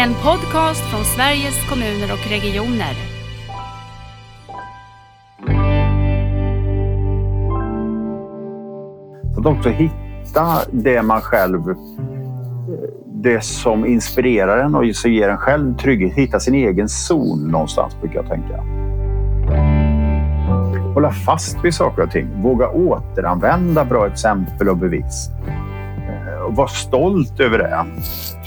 En 0.00 0.14
podcast 0.14 0.90
från 0.90 1.04
Sveriges 1.04 1.68
kommuner 1.68 2.12
och 2.12 2.30
regioner. 2.30 2.94
Att 9.38 9.46
också 9.46 9.68
hitta 9.68 10.58
det 10.72 11.02
man 11.02 11.20
själv 11.20 11.70
eh, 11.70 11.76
det 13.06 13.44
som 13.44 13.86
inspirerar 13.86 14.58
en 14.58 14.74
och 14.74 14.96
som 14.96 15.12
ger 15.12 15.28
en 15.28 15.38
själv 15.38 15.76
trygghet. 15.76 16.14
Hitta 16.14 16.40
sin 16.40 16.54
egen 16.54 16.88
zon 16.88 17.48
någonstans 17.48 18.00
brukar 18.00 18.16
jag 18.16 18.28
tänka. 18.28 18.62
Hålla 20.94 21.10
fast 21.10 21.64
vid 21.64 21.74
saker 21.74 22.02
och 22.02 22.10
ting. 22.10 22.42
Våga 22.42 22.68
återanvända 22.68 23.84
bra 23.84 24.06
exempel 24.06 24.68
och 24.68 24.76
bevis. 24.76 25.30
Och 26.50 26.56
vara 26.56 26.68
stolt 26.68 27.40
över 27.40 27.58
det. 27.58 27.84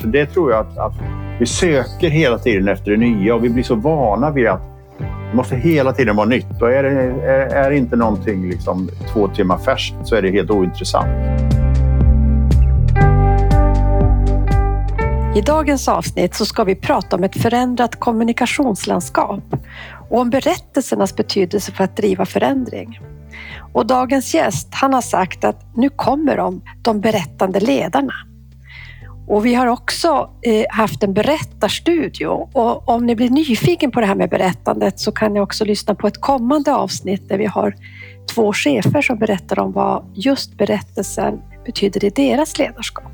Så 0.01 0.07
det 0.07 0.25
tror 0.25 0.51
jag 0.51 0.59
att, 0.59 0.77
att 0.77 0.93
vi 1.39 1.45
söker 1.45 2.09
hela 2.09 2.37
tiden 2.37 2.67
efter 2.67 2.91
det 2.91 2.97
nya 2.97 3.35
och 3.35 3.43
vi 3.43 3.49
blir 3.49 3.63
så 3.63 3.75
vana 3.75 4.31
vid 4.31 4.47
att 4.47 4.61
det 5.31 5.35
måste 5.35 5.55
hela 5.55 5.93
tiden 5.93 6.15
vara 6.15 6.27
nytt. 6.27 6.61
Och 6.61 6.71
är, 6.71 6.83
det, 6.83 6.89
är, 6.89 7.65
är 7.65 7.71
inte 7.71 7.95
någonting 7.95 8.49
liksom 8.49 8.89
två 9.13 9.27
timmar 9.27 9.57
färskt 9.57 9.95
så 10.03 10.15
är 10.15 10.21
det 10.21 10.31
helt 10.31 10.49
ointressant. 10.49 11.07
I 15.35 15.41
dagens 15.41 15.87
avsnitt 15.87 16.35
så 16.35 16.45
ska 16.45 16.63
vi 16.63 16.75
prata 16.75 17.15
om 17.15 17.23
ett 17.23 17.41
förändrat 17.41 17.99
kommunikationslandskap 17.99 19.43
och 20.09 20.19
om 20.19 20.29
berättelsernas 20.29 21.15
betydelse 21.15 21.71
för 21.71 21.83
att 21.83 21.97
driva 21.97 22.25
förändring. 22.25 22.99
Och 23.73 23.87
dagens 23.87 24.33
gäst, 24.33 24.67
han 24.71 24.93
har 24.93 25.01
sagt 25.01 25.43
att 25.43 25.75
nu 25.75 25.89
kommer 25.89 26.37
de, 26.37 26.61
de 26.81 27.01
berättande 27.01 27.59
ledarna. 27.59 28.13
Och 29.27 29.45
vi 29.45 29.53
har 29.53 29.67
också 29.67 30.29
eh, 30.41 30.65
haft 30.69 31.03
en 31.03 31.13
berättarstudio 31.13 32.27
och 32.53 32.89
om 32.89 33.05
ni 33.05 33.15
blir 33.15 33.29
nyfiken 33.29 33.91
på 33.91 33.99
det 33.99 34.05
här 34.05 34.15
med 34.15 34.29
berättandet 34.29 34.99
så 34.99 35.11
kan 35.11 35.33
ni 35.33 35.39
också 35.39 35.65
lyssna 35.65 35.95
på 35.95 36.07
ett 36.07 36.21
kommande 36.21 36.75
avsnitt 36.75 37.29
där 37.29 37.37
vi 37.37 37.45
har 37.45 37.75
två 38.33 38.53
chefer 38.53 39.01
som 39.01 39.17
berättar 39.17 39.59
om 39.59 39.71
vad 39.71 40.05
just 40.13 40.57
berättelsen 40.57 41.41
betyder 41.65 42.05
i 42.05 42.09
deras 42.09 42.57
ledarskap. 42.57 43.11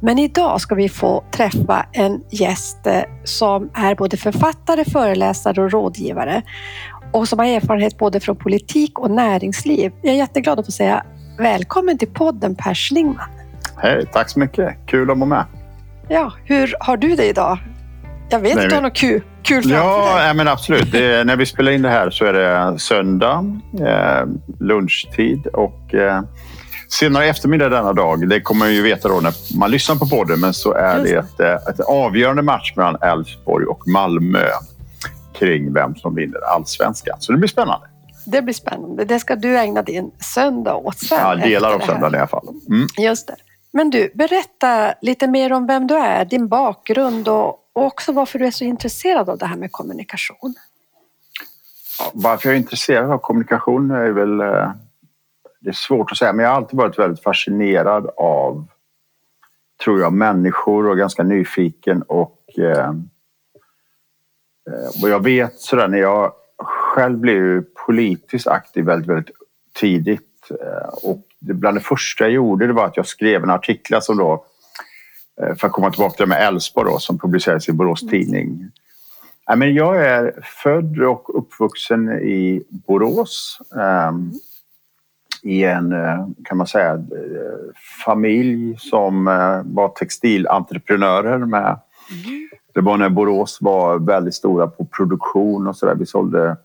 Men 0.00 0.18
idag 0.18 0.60
ska 0.60 0.74
vi 0.74 0.88
få 0.88 1.24
träffa 1.30 1.86
en 1.92 2.22
gäst 2.30 2.86
eh, 2.86 3.02
som 3.24 3.70
är 3.74 3.94
både 3.94 4.16
författare, 4.16 4.84
föreläsare 4.84 5.62
och 5.62 5.70
rådgivare 5.70 6.42
och 7.12 7.28
som 7.28 7.38
har 7.38 7.46
erfarenhet 7.46 7.98
både 7.98 8.20
från 8.20 8.36
politik 8.36 8.98
och 8.98 9.10
näringsliv. 9.10 9.92
Jag 10.02 10.14
är 10.14 10.18
jätteglad 10.18 10.58
att 10.58 10.66
få 10.66 10.72
säga 10.72 11.04
välkommen 11.38 11.98
till 11.98 12.08
podden 12.08 12.54
Per 12.54 12.74
Schlingman. 12.74 13.30
Hej, 13.76 14.06
tack 14.12 14.30
så 14.30 14.38
mycket. 14.38 14.74
Kul 14.86 15.10
att 15.10 15.18
vara 15.18 15.28
med. 15.28 15.44
Ja, 16.08 16.32
hur 16.44 16.74
har 16.80 16.96
du 16.96 17.16
det 17.16 17.26
idag? 17.26 17.58
Jag 18.28 18.40
vet 18.40 18.58
att 18.58 18.68
du 18.68 18.74
har 18.74 18.82
något 18.82 18.96
kul, 18.96 19.22
kul 19.42 19.62
framför 19.62 19.78
ja, 19.78 20.16
dig. 20.16 20.26
Ja, 20.26 20.34
men 20.34 20.48
absolut. 20.48 20.92
Det, 20.92 21.24
när 21.24 21.36
vi 21.36 21.46
spelar 21.46 21.72
in 21.72 21.82
det 21.82 21.88
här 21.88 22.10
så 22.10 22.24
är 22.24 22.32
det 22.32 22.78
söndag, 22.78 23.60
eh, 23.80 24.26
lunchtid 24.60 25.46
och 25.46 25.94
eh, 25.94 26.22
senare 26.88 27.26
eftermiddag 27.26 27.68
denna 27.68 27.92
dag, 27.92 28.28
det 28.28 28.40
kommer 28.40 28.58
man 28.58 28.74
ju 28.74 28.82
veta 28.82 29.08
då 29.08 29.20
när 29.20 29.58
man 29.58 29.70
lyssnar 29.70 29.96
på 29.96 30.06
podden, 30.06 30.40
men 30.40 30.54
så 30.54 30.72
är 30.72 31.02
det 31.02 31.10
ett, 31.10 31.40
eh, 31.40 31.54
ett 31.54 31.80
avgörande 31.80 32.42
match 32.42 32.72
mellan 32.76 32.96
Elfsborg 33.02 33.66
och 33.66 33.88
Malmö 33.88 34.46
kring 35.38 35.72
vem 35.72 35.96
som 35.96 36.14
vinner 36.14 36.40
allsvenskan. 36.40 37.16
Så 37.20 37.32
det 37.32 37.38
blir 37.38 37.48
spännande. 37.48 37.86
Det 38.26 38.42
blir 38.42 38.54
spännande. 38.54 39.04
Det 39.04 39.20
ska 39.20 39.36
du 39.36 39.58
ägna 39.58 39.82
din 39.82 40.10
söndag 40.20 40.76
åt 40.76 40.98
sen. 40.98 41.18
Ja, 41.20 41.34
delar 41.34 41.72
av 41.72 41.80
söndagen 41.80 42.14
i 42.14 42.18
alla 42.18 42.26
fall. 42.26 42.48
Mm. 42.68 42.86
Just 42.98 43.26
det. 43.26 43.36
Men 43.70 43.90
du, 43.90 44.10
berätta 44.14 44.94
lite 45.02 45.26
mer 45.26 45.52
om 45.52 45.66
vem 45.66 45.86
du 45.86 45.94
är, 45.94 46.24
din 46.24 46.48
bakgrund 46.48 47.28
och, 47.28 47.48
och 47.72 47.84
också 47.84 48.12
varför 48.12 48.38
du 48.38 48.46
är 48.46 48.50
så 48.50 48.64
intresserad 48.64 49.28
av 49.28 49.38
det 49.38 49.46
här 49.46 49.56
med 49.56 49.72
kommunikation. 49.72 50.54
Ja, 51.98 52.10
varför 52.14 52.48
jag 52.48 52.54
är 52.54 52.58
intresserad 52.58 53.10
av 53.10 53.18
kommunikation 53.18 53.90
är 53.90 54.10
väl 54.10 54.40
eh, 54.40 54.70
det 55.60 55.70
är 55.70 55.74
svårt 55.74 56.12
att 56.12 56.18
säga, 56.18 56.32
men 56.32 56.44
jag 56.44 56.50
har 56.50 56.56
alltid 56.56 56.78
varit 56.78 56.98
väldigt 56.98 57.22
fascinerad 57.22 58.10
av, 58.16 58.66
tror 59.84 60.00
jag, 60.00 60.12
människor 60.12 60.88
och 60.88 60.98
ganska 60.98 61.22
nyfiken 61.22 62.02
och 62.02 62.40
eh, 62.58 62.92
och 65.02 65.08
jag 65.08 65.24
vet 65.24 65.60
sådär 65.60 65.88
när 65.88 65.98
jag 65.98 66.32
själv 66.58 67.18
blev 67.18 67.64
politiskt 67.86 68.46
aktiv 68.46 68.84
väldigt, 68.84 69.08
väldigt 69.10 69.30
tidigt 69.74 70.22
och 71.02 71.22
bland 71.40 71.76
det 71.76 71.80
första 71.80 72.24
jag 72.24 72.32
gjorde 72.32 72.66
det 72.66 72.72
var 72.72 72.86
att 72.86 72.96
jag 72.96 73.06
skrev 73.06 73.42
en 73.42 73.50
artikel 73.50 74.02
som 74.02 74.16
då 74.16 74.44
för 75.58 75.66
att 75.66 75.72
komma 75.72 75.90
tillbaka 75.90 76.16
till 76.16 76.22
det 76.22 76.28
med 76.28 76.48
Elfsborg 76.48 76.90
då, 76.90 76.98
som 76.98 77.18
publicerades 77.18 77.68
i 77.68 77.72
Borås 77.72 78.00
Tidning. 78.00 78.70
Men 79.56 79.74
jag 79.74 80.04
är 80.04 80.40
född 80.62 81.02
och 81.02 81.38
uppvuxen 81.38 82.12
i 82.12 82.62
Borås 82.68 83.58
i 85.42 85.64
en, 85.64 85.94
kan 86.44 86.56
man 86.56 86.66
säga, 86.66 87.04
familj 88.04 88.76
som 88.78 89.24
var 89.64 89.88
textilentreprenörer 89.88 91.38
med 91.38 91.80
mm. 92.10 92.48
Det 92.76 92.82
var 92.82 92.96
när 92.96 93.08
Borås 93.08 93.58
var 93.60 93.98
väldigt 93.98 94.34
stora 94.34 94.66
på 94.66 94.84
produktion 94.84 95.66
och 95.66 95.76
sådär. 95.76 95.94
Vi 95.94 96.06
sålde 96.06 96.56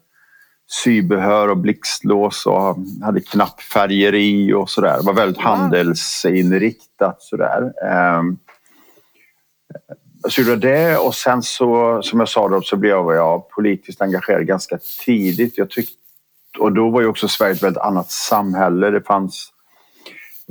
sybehör 0.83 1.47
och 1.47 1.57
blixtlås 1.57 2.45
och 2.45 2.77
hade 3.03 3.21
knappfärgeri 3.21 4.53
och 4.53 4.69
sådär. 4.69 4.97
Det 4.99 5.05
var 5.05 5.13
väldigt 5.13 5.41
handelsinriktat 5.41 7.21
sådär. 7.21 7.73
Så 10.29 10.41
gjorde 10.41 10.55
det 10.55 10.97
och 10.97 11.15
sen 11.15 11.43
så, 11.43 12.01
som 12.03 12.19
jag 12.19 12.29
sa 12.29 12.49
då, 12.49 12.61
så 12.61 12.75
blev 12.75 12.91
jag 12.91 13.49
politiskt 13.49 14.01
engagerad 14.01 14.45
ganska 14.45 14.77
tidigt. 15.05 15.57
Jag 15.57 15.69
tyckte 15.69 15.95
och 16.59 16.71
då 16.71 16.89
var 16.89 17.01
ju 17.01 17.07
också 17.07 17.27
Sverige 17.27 17.53
ett 17.53 17.63
väldigt 17.63 17.83
annat 17.83 18.11
samhälle. 18.11 18.89
Det 18.89 19.01
fanns 19.01 19.53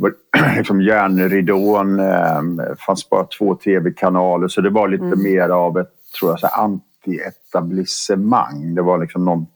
liksom 0.57 0.83
järnridån, 0.83 2.01
eh, 2.01 2.43
fanns 2.87 3.11
bara 3.11 3.27
två 3.39 3.55
tv-kanaler 3.55 4.49
så 4.49 4.61
det 4.61 4.71
var 4.71 4.89
lite 4.89 5.05
mm. 5.05 5.23
mer 5.23 5.49
av 5.49 5.79
ett 5.79 5.95
tror 6.19 6.39
jag, 6.41 6.51
anti-etablissemang. 6.51 8.75
Det 8.75 8.83
var 8.83 8.99
liksom 8.99 9.25
någon 9.25 9.47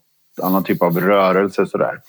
annan 0.43 0.65
typ 0.65 0.83
av 0.83 1.01
rörelse 1.01 1.67
sådär. 1.67 2.01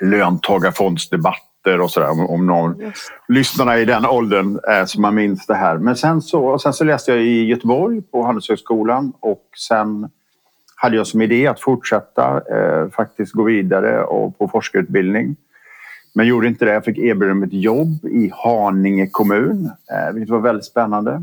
Löntagarfondsdebatter 0.00 1.80
och 1.80 1.90
sådär 1.90 2.10
om, 2.10 2.30
om 2.30 2.46
någon 2.46 2.80
yes. 2.80 3.08
lyssnarna 3.28 3.78
i 3.78 3.84
den 3.84 4.06
åldern 4.06 4.60
eh, 4.68 4.84
som 4.84 5.02
man 5.02 5.14
minns 5.14 5.46
det 5.46 5.54
här. 5.54 5.78
Men 5.78 5.96
sen 5.96 6.22
så, 6.22 6.58
sen 6.58 6.72
så 6.72 6.84
läste 6.84 7.10
jag 7.10 7.22
i 7.22 7.44
Göteborg 7.44 8.02
på 8.02 8.22
Handelshögskolan 8.22 9.12
och 9.20 9.48
sen 9.68 10.10
hade 10.76 10.96
jag 10.96 11.06
som 11.06 11.22
idé 11.22 11.46
att 11.46 11.60
fortsätta 11.60 12.42
eh, 12.56 12.90
faktiskt 12.90 13.32
gå 13.32 13.42
vidare 13.42 14.04
och 14.04 14.38
på 14.38 14.48
forskarutbildning. 14.48 15.36
Men 16.16 16.26
gjorde 16.26 16.48
inte 16.48 16.64
det. 16.64 16.72
Jag 16.72 16.84
fick 16.84 16.98
erbjudande 16.98 17.46
ett 17.46 17.52
jobb 17.52 18.04
i 18.04 18.32
Haninge 18.34 19.06
kommun, 19.06 19.70
eh, 19.90 20.14
vilket 20.14 20.30
var 20.30 20.40
väldigt 20.40 20.64
spännande. 20.64 21.22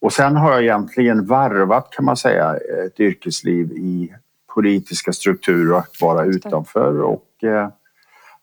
Och 0.00 0.12
sen 0.12 0.36
har 0.36 0.52
jag 0.52 0.62
egentligen 0.62 1.26
varvat 1.26 1.90
kan 1.90 2.04
man 2.04 2.16
säga 2.16 2.56
ett 2.86 3.00
yrkesliv 3.00 3.72
i 3.72 4.14
politiska 4.54 5.12
strukturer 5.12 5.72
och 5.72 5.78
att 5.78 6.00
vara 6.00 6.24
utanför 6.24 7.00
och 7.00 7.44
eh, 7.44 7.68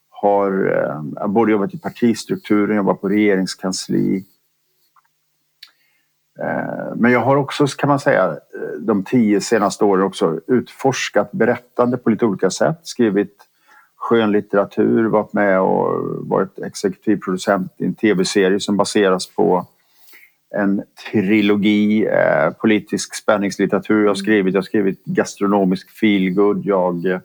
har 0.10 0.52
eh, 1.22 1.28
både 1.28 1.52
jobbat 1.52 1.74
i 1.74 1.80
partistrukturen, 1.80 2.78
jobbat 2.78 3.02
på 3.02 3.10
regeringskansli, 3.10 4.26
men 6.96 7.12
jag 7.12 7.20
har 7.20 7.36
också, 7.36 7.68
kan 7.68 7.88
man 7.88 8.00
säga, 8.00 8.38
de 8.80 9.04
tio 9.04 9.42
senaste 9.42 9.86
åren 9.86 10.04
också 10.04 10.40
utforskat 10.48 11.32
berättande 11.32 11.98
på 11.98 12.10
lite 12.10 12.26
olika 12.26 12.50
sätt. 12.50 12.80
Skrivit 12.84 13.51
skönlitteratur, 14.12 15.06
varit 15.06 15.34
med 15.34 15.62
och 15.62 16.28
varit 16.28 16.60
exekutiv 16.60 17.18
producent 17.18 17.72
i 17.78 17.86
en 17.86 17.94
tv-serie 17.94 18.60
som 18.60 18.78
baseras 18.78 19.28
på 19.28 19.68
en 20.56 20.84
trilogi, 21.12 22.06
eh, 22.06 22.54
politisk 22.62 23.16
spänningslitteratur 23.16 24.02
jag 24.02 24.10
har 24.10 24.16
skrivit. 24.16 24.54
Jag 24.54 24.62
har 24.62 24.66
skrivit 24.66 25.06
gastronomisk 25.06 26.00
feelgood. 26.00 26.66
Jag 26.66 27.22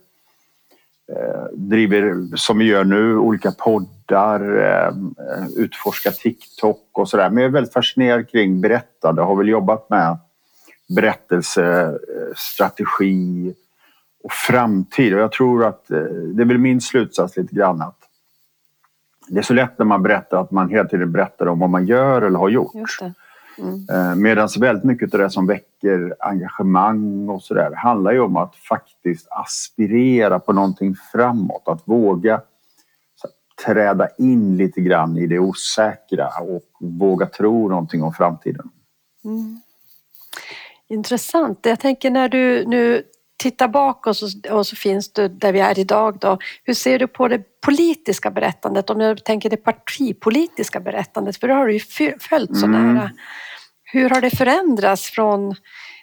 Eh, 1.13 1.45
driver, 1.53 2.37
som 2.37 2.59
vi 2.59 2.65
gör 2.65 2.85
nu, 2.85 3.17
olika 3.17 3.51
poddar, 3.51 4.59
eh, 4.59 4.93
utforskar 5.57 6.11
TikTok 6.11 6.89
och 6.93 7.09
sådär. 7.09 7.31
Men 7.31 7.43
jag 7.43 7.49
är 7.49 7.53
väldigt 7.53 7.73
fascinerad 7.73 8.29
kring 8.29 8.61
berättande. 8.61 9.23
Har 9.23 9.37
väl 9.37 9.49
jobbat 9.49 9.91
med 9.91 10.19
berättelsestrategi 10.97 13.49
eh, 13.49 13.55
och 14.27 14.33
framtid. 14.33 15.15
Och 15.15 15.21
jag 15.21 15.33
tror 15.33 15.65
att 15.65 15.89
det 16.35 16.43
är 16.43 16.45
väl 16.45 16.59
min 16.59 16.81
slutsats 16.81 17.37
lite 17.37 17.55
grann 17.55 17.83
att 17.83 17.99
det 19.29 19.39
är 19.39 19.43
så 19.43 19.55
lätt 19.55 19.79
när 19.79 19.87
man 19.87 20.03
berättar 20.03 20.41
att 20.41 20.51
man 20.51 20.69
hela 20.69 20.89
tiden 20.89 21.13
berättar 21.13 21.47
om 21.47 21.59
vad 21.59 21.71
man 21.71 21.87
gör 21.87 22.23
eller 22.23 22.39
har 22.39 22.49
gjort. 22.49 22.73
Mm. 23.59 24.23
Medan 24.23 24.49
väldigt 24.59 24.85
mycket 24.85 25.15
av 25.15 25.21
det 25.21 25.31
som 25.31 25.47
väcker 25.47 26.15
engagemang 26.21 27.29
och 27.29 27.43
sådär 27.43 27.73
handlar 27.75 28.13
ju 28.13 28.21
om 28.21 28.37
att 28.37 28.57
faktiskt 28.57 29.27
aspirera 29.31 30.39
på 30.39 30.53
någonting 30.53 30.95
framåt. 31.13 31.69
Att 31.69 31.83
våga 31.85 32.41
träda 33.65 34.09
in 34.19 34.57
lite 34.57 34.81
grann 34.81 35.19
i 35.19 35.27
det 35.27 35.39
osäkra 35.39 36.29
och 36.41 36.71
våga 36.81 37.27
tro 37.27 37.69
någonting 37.69 38.03
om 38.03 38.13
framtiden. 38.13 38.71
Mm. 39.25 39.61
Intressant. 40.89 41.59
Jag 41.63 41.81
tänker 41.81 42.11
när 42.11 42.29
du 42.29 42.65
nu 42.67 43.03
tittar 43.37 43.69
bakåt 43.69 44.07
och 44.07 44.17
så, 44.17 44.27
och 44.51 44.67
så 44.67 44.77
finns 44.77 45.13
du 45.13 45.29
där 45.29 45.53
vi 45.53 45.61
är 45.61 45.79
idag 45.79 46.19
då. 46.21 46.39
Hur 46.65 46.75
ser 46.75 46.99
du 46.99 47.07
på 47.07 47.29
det 47.29 47.61
politiska 47.61 48.31
berättandet? 48.31 48.91
Om 48.91 49.01
jag 49.01 49.25
tänker 49.25 49.51
det 49.51 49.57
partipolitiska 49.57 50.81
berättandet, 50.81 51.37
för 51.37 51.49
det 51.49 51.55
har 51.55 51.67
du 51.67 51.73
ju 51.73 51.81
följt 52.21 52.57
så 52.57 52.67
Mm. 52.67 52.95
nära. 52.95 53.11
Hur 53.93 54.11
har 54.11 54.21
det 54.21 54.31
förändrats 54.37 55.11
från 55.11 55.55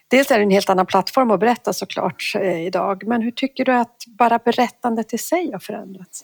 Dels 0.07 0.31
är 0.31 0.37
det 0.37 0.43
en 0.43 0.51
helt 0.51 0.69
annan 0.69 0.85
plattform 0.85 1.31
att 1.31 1.39
berätta 1.39 1.73
såklart 1.73 2.33
eh, 2.39 2.65
idag, 2.65 3.03
men 3.07 3.21
hur 3.21 3.31
tycker 3.31 3.65
du 3.65 3.71
att 3.71 3.95
bara 4.07 4.39
berättandet 4.45 5.13
i 5.13 5.17
sig 5.17 5.51
har 5.51 5.59
förändrats? 5.59 6.23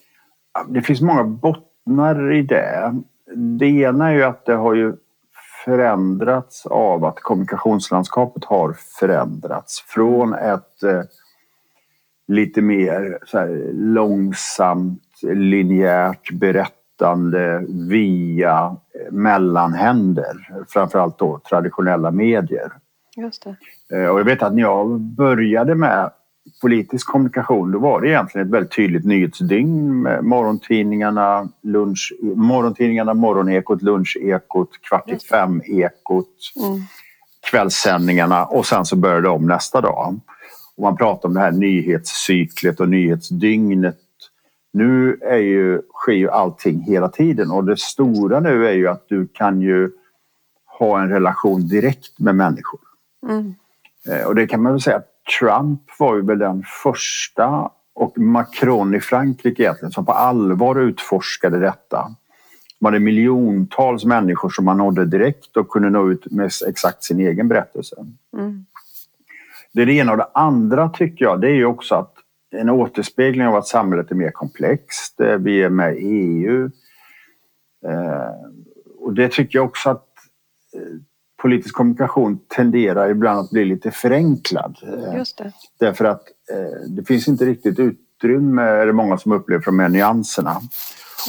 Det 0.67 0.81
finns 0.81 1.01
många 1.01 1.23
bottnar 1.23 2.33
i 2.33 2.41
det. 2.41 2.95
Det 3.35 3.65
ena 3.65 4.09
är 4.09 4.13
ju 4.13 4.23
att 4.23 4.45
det 4.45 4.55
har 4.55 4.73
ju 4.73 4.93
förändrats 5.69 6.65
av 6.65 7.05
att 7.05 7.19
kommunikationslandskapet 7.19 8.45
har 8.45 8.73
förändrats 8.99 9.81
från 9.87 10.33
ett 10.33 10.83
eh, 10.83 11.01
lite 12.27 12.61
mer 12.61 13.19
här, 13.33 13.71
långsamt 13.73 15.01
linjärt 15.21 16.31
berättande 16.33 17.65
via 17.69 18.75
mellanhänder, 19.11 20.63
framförallt 20.69 21.19
då 21.19 21.39
traditionella 21.49 22.11
medier. 22.11 22.71
Just 23.15 23.43
det. 23.43 23.55
Eh, 23.97 24.09
Och 24.09 24.19
jag 24.19 24.25
vet 24.25 24.43
att 24.43 24.53
när 24.53 24.61
jag 24.61 24.99
började 24.99 25.75
med 25.75 26.11
politisk 26.61 27.07
kommunikation 27.07 27.71
då 27.71 27.79
var 27.79 28.01
det 28.01 28.07
egentligen 28.09 28.47
ett 28.47 28.53
väldigt 28.53 28.75
tydligt 28.75 29.05
nyhetsdygn 29.05 30.01
med 30.01 30.23
morgontidningarna, 30.23 31.49
lunch, 31.63 32.13
morgontidningarna, 32.35 33.13
morgonekot, 33.13 33.81
lunchekot, 33.81 34.69
kvart 34.81 35.09
i 35.09 35.17
fem-ekot, 35.19 36.27
Mm. 36.65 36.81
kvällssändningarna 37.51 38.45
och 38.45 38.65
sen 38.65 38.85
så 38.85 38.95
började 38.95 39.21
det 39.21 39.29
om 39.29 39.47
nästa 39.47 39.81
dag. 39.81 40.19
Och 40.77 40.83
man 40.83 40.97
pratar 40.97 41.29
om 41.29 41.33
det 41.35 41.39
här 41.41 41.51
nyhetscyklet 41.51 42.79
och 42.79 42.89
nyhetsdygnet. 42.89 43.97
Nu 44.73 45.17
är 45.21 45.37
ju, 45.37 45.81
sker 45.93 46.13
ju 46.13 46.29
allting 46.29 46.81
hela 46.81 47.09
tiden 47.09 47.51
och 47.51 47.63
det 47.63 47.79
stora 47.79 48.39
nu 48.39 48.67
är 48.67 48.73
ju 48.73 48.87
att 48.87 49.05
du 49.09 49.27
kan 49.27 49.61
ju 49.61 49.91
ha 50.79 51.01
en 51.01 51.09
relation 51.09 51.67
direkt 51.67 52.19
med 52.19 52.35
människor. 52.35 52.79
Mm. 53.29 53.53
Eh, 54.09 54.27
Och 54.27 54.35
det 54.35 54.47
kan 54.47 54.61
man 54.61 54.71
väl 54.71 54.81
säga 54.81 54.97
att 54.97 55.18
Trump 55.39 55.81
var 55.99 56.15
ju 56.15 56.21
väl 56.21 56.39
den 56.39 56.63
första 56.83 57.71
och 57.93 58.17
Macron 58.17 58.95
i 58.95 58.99
Frankrike 58.99 59.63
egentligen 59.63 59.91
som 59.91 60.05
på 60.05 60.11
allvar 60.11 60.75
utforskade 60.75 61.59
detta. 61.59 62.15
Man 62.81 62.93
hade 62.93 63.05
miljontals 63.05 64.05
människor 64.05 64.49
som 64.49 64.65
man 64.65 64.77
nådde 64.77 65.05
direkt 65.05 65.57
och 65.57 65.69
kunde 65.69 65.89
nå 65.89 66.11
ut 66.11 66.31
med 66.31 66.51
exakt 66.67 67.03
sin 67.03 67.19
egen 67.19 67.47
berättelse. 67.47 67.95
Mm. 68.37 68.65
Det 69.73 69.81
är 69.81 69.85
det 69.85 69.93
ena 69.93 70.11
och 70.11 70.17
det 70.17 70.27
andra 70.33 70.89
tycker 70.89 71.25
jag 71.25 71.41
det 71.41 71.47
är 71.47 71.55
ju 71.55 71.65
också 71.65 71.95
att 71.95 72.13
en 72.51 72.69
återspegling 72.69 73.47
av 73.47 73.55
att 73.55 73.67
samhället 73.67 74.11
är 74.11 74.15
mer 74.15 74.31
komplext. 74.31 75.19
Eh, 75.21 75.37
Vi 75.37 75.63
är 75.63 75.69
med 75.69 75.97
i 75.97 76.05
EU. 76.05 76.71
Eh, 77.85 78.33
Och 78.99 79.13
det 79.13 79.31
tycker 79.31 79.59
jag 79.59 79.65
också 79.65 79.89
att 79.89 80.05
eh, 80.73 80.81
politisk 81.41 81.75
kommunikation 81.75 82.39
tenderar 82.55 83.09
ibland 83.09 83.39
att 83.39 83.49
bli 83.49 83.65
lite 83.65 83.91
förenklad. 83.91 84.77
Eh, 84.83 85.17
Just 85.17 85.37
det. 85.37 85.53
Därför 85.79 86.05
att 86.05 86.21
eh, 86.51 86.89
det 86.89 87.03
finns 87.07 87.27
inte 87.27 87.45
riktigt 87.45 87.79
utrymme, 87.79 88.61
är 88.61 88.85
det 88.85 88.93
många 88.93 89.17
som 89.17 89.31
upplever, 89.31 89.61
för 89.61 89.71
de 89.71 89.79
här 89.79 89.89
nyanserna. 89.89 90.61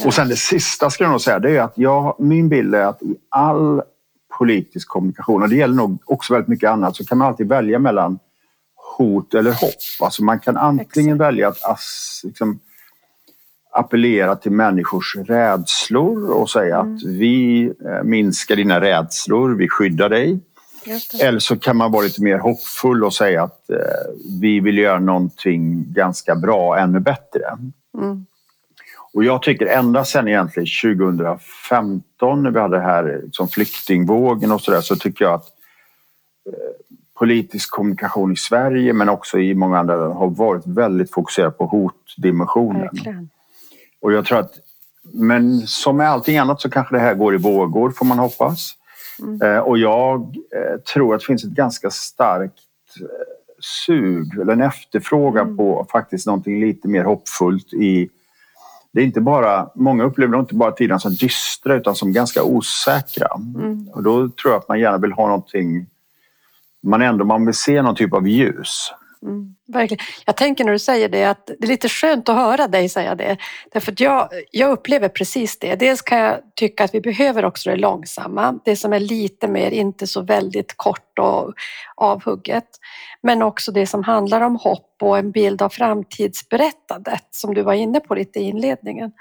Och 0.04 0.14
sen 0.14 0.28
det 0.28 0.36
sista 0.36 0.90
ska 0.90 1.04
jag 1.04 1.10
nog 1.10 1.20
säga, 1.20 1.38
det 1.38 1.56
är 1.56 1.62
att 1.62 1.78
jag, 1.78 2.16
min 2.18 2.48
bild 2.48 2.74
är 2.74 2.84
att 2.84 3.02
i 3.02 3.16
all 3.28 3.82
politisk 4.38 4.88
kommunikation, 4.88 5.42
och 5.42 5.48
det 5.48 5.56
gäller 5.56 5.74
nog 5.74 5.98
också 6.06 6.32
väldigt 6.32 6.48
mycket 6.48 6.70
annat, 6.70 6.96
så 6.96 7.04
kan 7.04 7.18
man 7.18 7.28
alltid 7.28 7.48
välja 7.48 7.78
mellan 7.78 8.18
hot 8.98 9.34
eller 9.34 9.50
hopp. 9.50 10.02
Alltså 10.02 10.24
man 10.24 10.40
kan 10.40 10.56
antingen 10.56 11.16
Exakt. 11.16 11.28
välja 11.28 11.48
att 11.48 11.64
ass, 11.64 12.20
liksom, 12.24 12.60
appellera 13.72 14.36
till 14.36 14.52
människors 14.52 15.16
rädslor 15.16 16.30
och 16.30 16.50
säga 16.50 16.78
att 16.78 17.02
vi 17.02 17.64
eh, 17.64 18.02
minskar 18.04 18.56
dina 18.56 18.80
rädslor, 18.80 19.54
vi 19.54 19.68
skyddar 19.68 20.08
dig. 20.08 20.40
Eller 21.22 21.38
så 21.38 21.58
kan 21.58 21.76
man 21.76 21.92
vara 21.92 22.02
lite 22.02 22.22
mer 22.22 22.38
hoppfull 22.38 23.04
och 23.04 23.14
säga 23.14 23.42
att 23.42 23.70
eh, 23.70 23.76
vi 24.40 24.60
vill 24.60 24.78
göra 24.78 24.98
någonting 24.98 25.92
ganska 25.92 26.34
bra, 26.34 26.78
ännu 26.78 27.00
bättre. 27.00 27.42
Mm. 27.98 28.26
Och 29.12 29.24
jag 29.24 29.42
tycker 29.42 29.66
ända 29.66 30.04
sedan 30.04 30.28
egentligen 30.28 30.66
2015 30.98 32.42
när 32.42 32.50
vi 32.50 32.60
hade 32.60 32.76
det 32.76 32.82
här 32.82 33.20
liksom 33.24 33.48
flyktingvågen 33.48 34.52
och 34.52 34.60
sådär 34.60 34.80
så 34.80 34.96
tycker 34.96 35.24
jag 35.24 35.34
att 35.34 35.46
eh, 36.46 36.96
politisk 37.18 37.70
kommunikation 37.70 38.32
i 38.32 38.36
Sverige 38.36 38.92
men 38.92 39.08
också 39.08 39.38
i 39.38 39.54
många 39.54 39.78
andra 39.78 39.96
länder 39.96 40.14
har 40.14 40.28
varit 40.28 40.66
väldigt 40.66 41.12
fokuserad 41.12 41.58
på 41.58 41.66
hotdimensionen. 41.66 42.82
Verkligen. 42.82 43.30
Och 44.00 44.12
jag 44.12 44.24
tror 44.24 44.38
att, 44.38 44.52
men 45.02 45.60
som 45.66 45.96
med 45.96 46.10
allting 46.10 46.38
annat 46.38 46.60
så 46.60 46.70
kanske 46.70 46.94
det 46.94 47.00
här 47.00 47.14
går 47.14 47.34
i 47.34 47.38
vågor 47.38 47.90
får 47.90 48.06
man 48.06 48.18
hoppas. 48.18 48.72
Mm. 49.22 49.42
Eh, 49.42 49.58
och 49.58 49.78
jag 49.78 50.20
eh, 50.56 50.80
tror 50.80 51.14
att 51.14 51.20
det 51.20 51.26
finns 51.26 51.44
ett 51.44 51.50
ganska 51.50 51.90
starkt 51.90 52.60
eh, 53.00 53.06
sug 53.86 54.38
eller 54.40 54.52
en 54.52 54.60
efterfrågan 54.60 55.46
Mm. 55.46 55.56
på 55.56 55.86
faktiskt 55.92 56.26
någonting 56.26 56.60
lite 56.60 56.88
mer 56.88 57.04
hoppfullt 57.04 57.72
i 57.72 58.10
det 58.92 59.00
är 59.00 59.04
inte 59.04 59.20
bara, 59.20 59.70
många 59.74 60.04
upplever 60.04 60.38
inte 60.38 60.54
bara 60.54 60.72
tiden 60.72 61.00
som 61.00 61.14
dystra 61.14 61.74
utan 61.74 61.94
som 61.94 62.12
ganska 62.12 62.42
osäkra. 62.42 63.28
Mm. 63.34 63.88
Och 63.88 64.02
då 64.02 64.28
tror 64.28 64.52
jag 64.52 64.58
att 64.58 64.68
man 64.68 64.80
gärna 64.80 64.98
vill 64.98 65.12
ha 65.12 65.26
någonting, 65.26 65.86
man 66.82 67.02
ändå 67.02 67.24
man 67.24 67.46
vill 67.46 67.54
se 67.54 67.82
någon 67.82 67.94
typ 67.94 68.12
av 68.12 68.28
ljus. 68.28 68.92
Mm, 69.22 69.54
verkligen. 69.68 70.04
Jag 70.26 70.36
tänker 70.36 70.64
när 70.64 70.72
du 70.72 70.78
säger 70.78 71.08
det 71.08 71.24
att 71.24 71.46
det 71.46 71.64
är 71.64 71.66
lite 71.66 71.88
skönt 71.88 72.28
att 72.28 72.36
höra 72.36 72.68
dig 72.68 72.88
säga 72.88 73.14
det. 73.14 73.36
Därför 73.72 73.92
att 73.92 74.00
jag, 74.00 74.28
jag 74.50 74.70
upplever 74.70 75.08
precis 75.08 75.58
det. 75.58 75.74
Dels 75.74 76.02
kan 76.02 76.18
jag 76.18 76.40
tycka 76.56 76.84
att 76.84 76.94
vi 76.94 77.00
behöver 77.00 77.44
också 77.44 77.70
det 77.70 77.76
långsamma. 77.76 78.58
Det 78.64 78.76
som 78.76 78.92
är 78.92 79.00
lite 79.00 79.48
mer, 79.48 79.70
inte 79.70 80.06
så 80.06 80.22
väldigt 80.22 80.74
kort 80.76 81.18
och 81.18 81.52
avhugget. 81.94 82.68
Men 83.22 83.42
också 83.42 83.72
det 83.72 83.86
som 83.86 84.04
handlar 84.04 84.40
om 84.40 84.56
hopp 84.56 84.96
och 85.00 85.18
en 85.18 85.30
bild 85.30 85.62
av 85.62 85.68
framtidsberättandet 85.68 87.26
som 87.30 87.54
du 87.54 87.62
var 87.62 87.74
inne 87.74 88.00
på 88.00 88.14
lite 88.14 88.38
i 88.38 88.42
inledningen. 88.42 89.12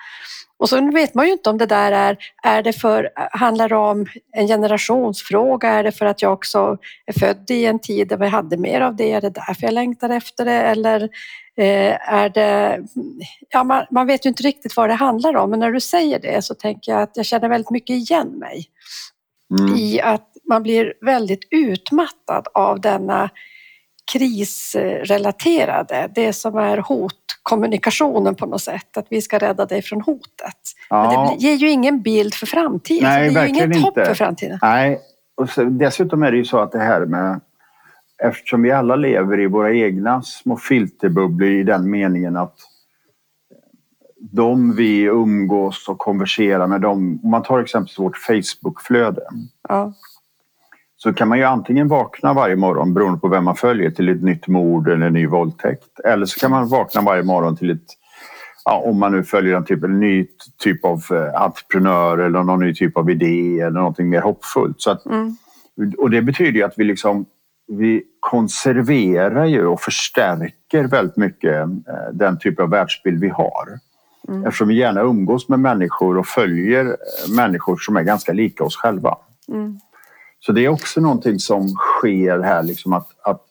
Och 0.59 0.69
så 0.69 0.91
vet 0.91 1.13
man 1.13 1.25
ju 1.25 1.31
inte 1.31 1.49
om 1.49 1.57
det 1.57 1.65
där 1.65 1.91
är, 1.91 2.17
är 2.43 2.63
det 2.63 2.73
för, 2.73 3.09
handlar 3.15 3.69
det 3.69 3.75
om 3.75 4.05
en 4.31 4.47
generationsfråga? 4.47 5.69
Är 5.69 5.83
det 5.83 5.91
för 5.91 6.05
att 6.05 6.21
jag 6.21 6.33
också 6.33 6.77
är 7.05 7.19
född 7.19 7.51
i 7.51 7.65
en 7.65 7.79
tid 7.79 8.07
där 8.07 8.17
vi 8.17 8.27
hade 8.27 8.57
mer 8.57 8.81
av 8.81 8.95
det? 8.95 9.11
Är 9.11 9.21
det 9.21 9.29
därför 9.29 9.63
jag 9.63 9.73
längtar 9.73 10.09
efter 10.09 10.45
det? 10.45 10.51
Eller 10.61 11.03
eh, 11.57 12.13
är 12.13 12.29
det... 12.29 12.79
Ja, 13.49 13.63
man, 13.63 13.85
man 13.91 14.07
vet 14.07 14.25
ju 14.25 14.29
inte 14.29 14.43
riktigt 14.43 14.77
vad 14.77 14.89
det 14.89 14.93
handlar 14.93 15.35
om, 15.35 15.49
men 15.49 15.59
när 15.59 15.71
du 15.71 15.79
säger 15.79 16.19
det 16.19 16.41
så 16.41 16.55
tänker 16.55 16.91
jag 16.91 17.01
att 17.01 17.17
jag 17.17 17.25
känner 17.25 17.49
väldigt 17.49 17.71
mycket 17.71 17.95
igen 17.95 18.27
mig 18.27 18.65
Mm. 19.59 19.75
i 19.75 20.01
att 20.01 20.31
man 20.49 20.63
blir 20.63 20.93
väldigt 21.01 21.47
utmattad 21.51 22.47
av 22.53 22.81
denna 22.81 23.29
krisrelaterade, 24.13 26.09
det 26.15 26.33
som 26.33 26.57
är 26.57 26.77
hotkommunikationen 26.77 28.35
på 28.35 28.45
något 28.45 28.61
sätt, 28.61 28.97
att 28.97 29.07
vi 29.09 29.21
ska 29.21 29.37
rädda 29.37 29.65
dig 29.65 29.81
från 29.81 30.01
hotet. 30.01 30.55
Men 30.89 31.09
det 31.09 31.15
Ja. 31.15 31.35
ger 31.39 31.55
ju 31.55 31.69
ingen 31.69 32.01
bild 32.01 32.33
för 32.33 32.45
framtiden, 32.45 33.03
Nej, 33.09 33.33
det 33.33 33.47
ger 33.47 33.47
ju 33.47 33.63
inget 33.65 33.81
hopp 33.81 33.93
för 33.93 34.13
framtiden. 34.13 34.59
Nej, 34.61 34.99
och 35.37 35.49
så, 35.49 35.63
dessutom 35.63 36.23
är 36.23 36.31
det 36.31 36.37
ju 36.37 36.45
så 36.45 36.59
att 36.59 36.71
det 36.71 36.79
här 36.79 37.05
med 37.05 37.39
eftersom 38.23 38.61
vi 38.61 38.71
alla 38.71 38.95
lever 38.95 39.39
i 39.39 39.47
våra 39.47 39.73
egna 39.73 40.21
små 40.21 40.57
filterbubblor 40.57 41.49
i 41.49 41.63
den 41.63 41.89
meningen 41.89 42.37
att 42.37 42.55
de 44.31 44.75
vi 44.75 45.01
umgås 45.01 45.87
och 45.89 45.97
konverserar 45.97 46.67
med 46.67 46.81
dem, 46.81 47.19
om 47.23 47.29
man 47.31 47.43
tar 47.43 47.59
exempelvis 47.59 47.99
vårt 47.99 48.17
Facebookflöde 48.17 49.21
Ja, 49.69 49.93
så 51.03 51.13
kan 51.13 51.27
man 51.27 51.37
ju 51.37 51.43
antingen 51.43 51.87
vakna 51.87 52.33
varje 52.33 52.55
morgon 52.55 52.93
beroende 52.93 53.19
på 53.19 53.27
vem 53.27 53.43
man 53.43 53.55
följer 53.55 53.91
till 53.91 54.09
ett 54.09 54.23
nytt 54.23 54.47
mord 54.47 54.87
eller 54.87 55.05
en 55.05 55.13
ny 55.13 55.27
våldtäkt. 55.27 55.99
Eller 56.05 56.25
så 56.25 56.39
kan 56.39 56.51
man 56.51 56.67
vakna 56.67 57.01
varje 57.01 57.23
morgon 57.23 57.57
till 57.57 57.69
ett, 57.69 57.85
ja, 58.65 58.81
om 58.85 58.99
man 58.99 59.11
nu 59.11 59.23
följer 59.23 59.55
en, 59.55 59.65
typ, 59.65 59.83
en 59.83 59.99
ny 59.99 60.27
typ 60.63 60.85
av 60.85 61.03
eh, 61.11 61.41
entreprenör 61.41 62.17
eller 62.17 62.43
någon 62.43 62.59
ny 62.59 62.73
typ 62.73 62.97
av 62.97 63.09
idé 63.09 63.59
eller 63.59 63.79
någonting 63.79 64.09
mer 64.09 64.21
hoppfullt. 64.21 64.81
Så 64.81 64.91
att, 64.91 65.05
mm, 65.05 65.35
och 65.97 66.09
det 66.09 66.21
betyder 66.21 66.51
ju 66.51 66.63
att 66.63 66.73
vi 66.77 66.83
liksom 66.83 67.25
vi 67.67 68.03
konserverar 68.19 69.45
ju 69.45 69.65
och 69.65 69.81
förstärker 69.81 70.83
väldigt 70.83 71.17
mycket 71.17 71.61
eh, 71.61 72.13
den 72.13 72.39
typ 72.39 72.59
av 72.59 72.69
världsbild 72.69 73.21
vi 73.21 73.29
har. 73.29 73.79
Mm. 74.27 74.45
Eftersom 74.45 74.67
vi 74.67 74.75
gärna 74.75 75.01
umgås 75.01 75.49
med 75.49 75.59
människor 75.59 76.17
och 76.17 76.27
följer 76.27 76.85
eh, 76.85 77.35
människor 77.35 77.77
som 77.77 77.97
är 77.97 78.03
ganska 78.03 78.33
lika 78.33 78.63
oss 78.63 78.75
själva. 78.75 79.17
mm, 79.47 79.79
Så 80.39 80.51
det 80.51 80.65
är 80.65 80.69
också 80.69 81.01
någonting 81.01 81.39
som 81.39 81.67
sker 81.67 82.39
här, 82.39 82.63
liksom 82.63 82.93
att, 82.93 83.09
att 83.21 83.45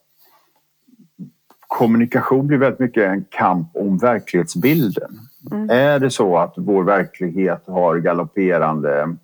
kommunikation 1.58 2.46
blir 2.46 2.58
väldigt 2.58 2.80
mycket 2.80 3.04
en 3.04 3.24
kamp 3.24 3.76
om 3.76 3.98
verklighetsbilden. 3.98 5.18
Mm. 5.50 5.70
Är 5.70 5.98
det 5.98 6.10
så 6.10 6.38
att 6.38 6.54
vår 6.56 6.84
verklighet 6.84 7.62
har 7.66 7.98
galopperande 7.98 9.16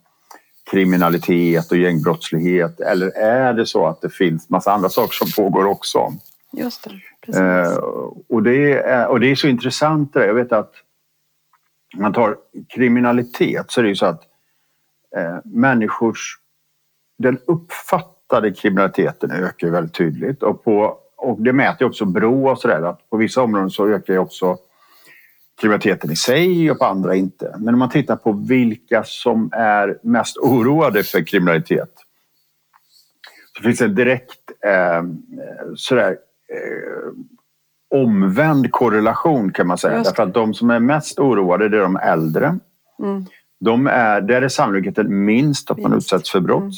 kriminalitet 0.70 1.70
och 1.70 1.76
gängbrottslighet 1.76 2.80
eller 2.80 3.16
är 3.16 3.52
det 3.52 3.66
så 3.66 3.86
att 3.86 4.00
det 4.00 4.10
finns 4.10 4.48
massa 4.48 4.72
andra 4.72 4.88
saker 4.88 5.12
som 5.12 5.44
pågår 5.44 5.64
också? 5.64 6.12
Just 6.52 6.84
det, 6.84 6.90
precis. 7.26 7.40
Eh, 7.40 7.76
och, 8.28 8.42
det 8.42 8.72
är, 8.72 9.08
och 9.08 9.20
det 9.20 9.30
är 9.30 9.34
så 9.34 9.46
intressant 9.46 10.12
det 10.12 10.20
där. 10.20 10.26
Jag 10.26 10.34
vet 10.34 10.52
att 10.52 10.72
om 11.96 12.02
man 12.02 12.12
tar 12.12 12.36
kriminalitet 12.68 13.66
så 13.68 13.80
är 13.80 13.82
det 13.82 13.88
ju 13.88 13.96
så 13.96 14.06
att 14.06 14.22
eh, 15.16 15.38
människors... 15.44 16.38
Den 17.24 17.38
uppfattade 17.46 18.52
kriminaliteten 18.52 19.30
ökar 19.30 19.68
väldigt 19.68 19.94
tydligt 19.94 20.42
och, 20.42 20.64
på, 20.64 20.98
och 21.16 21.42
det 21.42 21.52
mäter 21.52 21.86
också 21.86 22.04
Brå 22.04 22.50
och 22.50 22.58
sådär 22.58 22.82
att 22.82 23.10
på 23.10 23.16
vissa 23.16 23.42
områden 23.42 23.70
så 23.70 23.88
ökar 23.88 24.18
också 24.18 24.56
kriminaliteten 25.60 26.10
i 26.10 26.16
sig 26.16 26.70
och 26.70 26.78
på 26.78 26.84
andra 26.84 27.14
inte. 27.14 27.54
Men 27.58 27.74
om 27.74 27.78
man 27.78 27.90
tittar 27.90 28.16
på 28.16 28.32
vilka 28.32 29.04
som 29.04 29.50
är 29.52 29.98
mest 30.02 30.36
oroade 30.36 31.02
för 31.02 31.26
kriminalitet 31.26 31.90
så 33.56 33.62
finns 33.62 33.78
det 33.78 33.84
en 33.84 33.94
direkt 33.94 34.50
eh, 34.66 35.02
sådär, 35.76 36.10
eh, 36.10 37.12
omvänd 38.00 38.72
korrelation 38.72 39.52
kan 39.52 39.66
man 39.66 39.78
säga. 39.78 40.02
Därför 40.02 40.22
att 40.22 40.34
de 40.34 40.54
som 40.54 40.70
är 40.70 40.80
mest 40.80 41.18
oroade 41.18 41.68
det 41.68 41.76
är 41.76 41.82
de 41.82 41.96
äldre. 41.96 42.58
Mm. 43.02 43.24
De 43.60 43.86
är, 43.86 44.20
där 44.20 44.42
är 44.42 44.48
sannolikheten 44.48 45.24
minst 45.24 45.70
att 45.70 45.78
man 45.78 45.92
utsätts 45.92 46.30
för 46.30 46.40
brott. 46.40 46.62
Mm. 46.62 46.72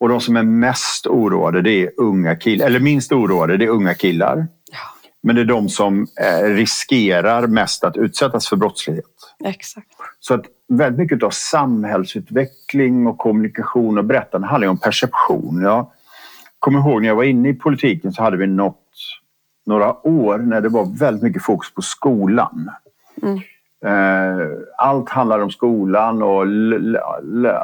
Och 0.00 0.08
de 0.08 0.20
som 0.20 0.36
är 0.36 0.42
mest 0.42 1.06
oroade 1.06 1.62
det 1.62 1.82
är 1.82 1.90
unga 1.96 2.36
killar, 2.36 2.66
eller 2.66 2.80
minst 2.80 3.12
oroade 3.12 3.56
det 3.56 3.64
är 3.64 3.68
unga 3.68 3.94
killar. 3.94 4.46
Ja. 4.72 4.78
Men 5.22 5.36
det 5.36 5.42
är 5.42 5.46
de 5.46 5.68
som 5.68 6.06
eh, 6.20 6.44
riskerar 6.44 7.46
mest 7.46 7.84
att 7.84 7.96
utsättas 7.96 8.48
för 8.48 8.56
brottslighet. 8.56 9.04
Exakt. 9.44 9.88
Så 10.20 10.34
att 10.34 10.44
väldigt 10.68 10.98
mycket 10.98 11.22
av 11.22 11.30
samhällsutveckling 11.30 13.06
och 13.06 13.18
kommunikation 13.18 13.98
och 13.98 14.04
berättande 14.04 14.46
handlar 14.46 14.68
om 14.68 14.78
perception. 14.78 15.62
Jag 15.62 15.90
kommer 16.58 16.78
ihåg 16.78 17.02
när 17.02 17.08
jag 17.08 17.16
var 17.16 17.24
inne 17.24 17.48
i 17.48 17.54
politiken 17.54 18.12
så 18.12 18.22
hade 18.22 18.36
vi 18.36 18.46
nått 18.46 18.76
några 19.66 20.06
år 20.06 20.38
när 20.38 20.60
det 20.60 20.68
var 20.68 20.98
väldigt 20.98 21.22
mycket 21.22 21.42
fokus 21.42 21.74
på 21.74 21.82
skolan. 21.82 22.70
Mm. 23.22 23.40
Eh, 23.84 24.46
allt 24.78 25.08
handlar 25.08 25.38
om 25.40 25.50
skolan 25.50 26.22
och 26.22 26.42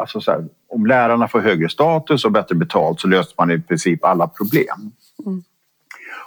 alltså 0.01 0.21
så 0.21 0.33
här, 0.33 0.45
om 0.69 0.87
lärarna 0.87 1.29
får 1.29 1.41
högre 1.41 1.69
status 1.69 2.25
och 2.25 2.33
bättre 2.33 2.55
betalt 2.55 3.01
så 3.01 3.09
löser 3.09 3.35
man 3.39 3.51
i 3.51 3.61
princip 3.61 4.05
alla 4.05 4.29
problem. 4.29 4.93
Mm. 5.27 5.43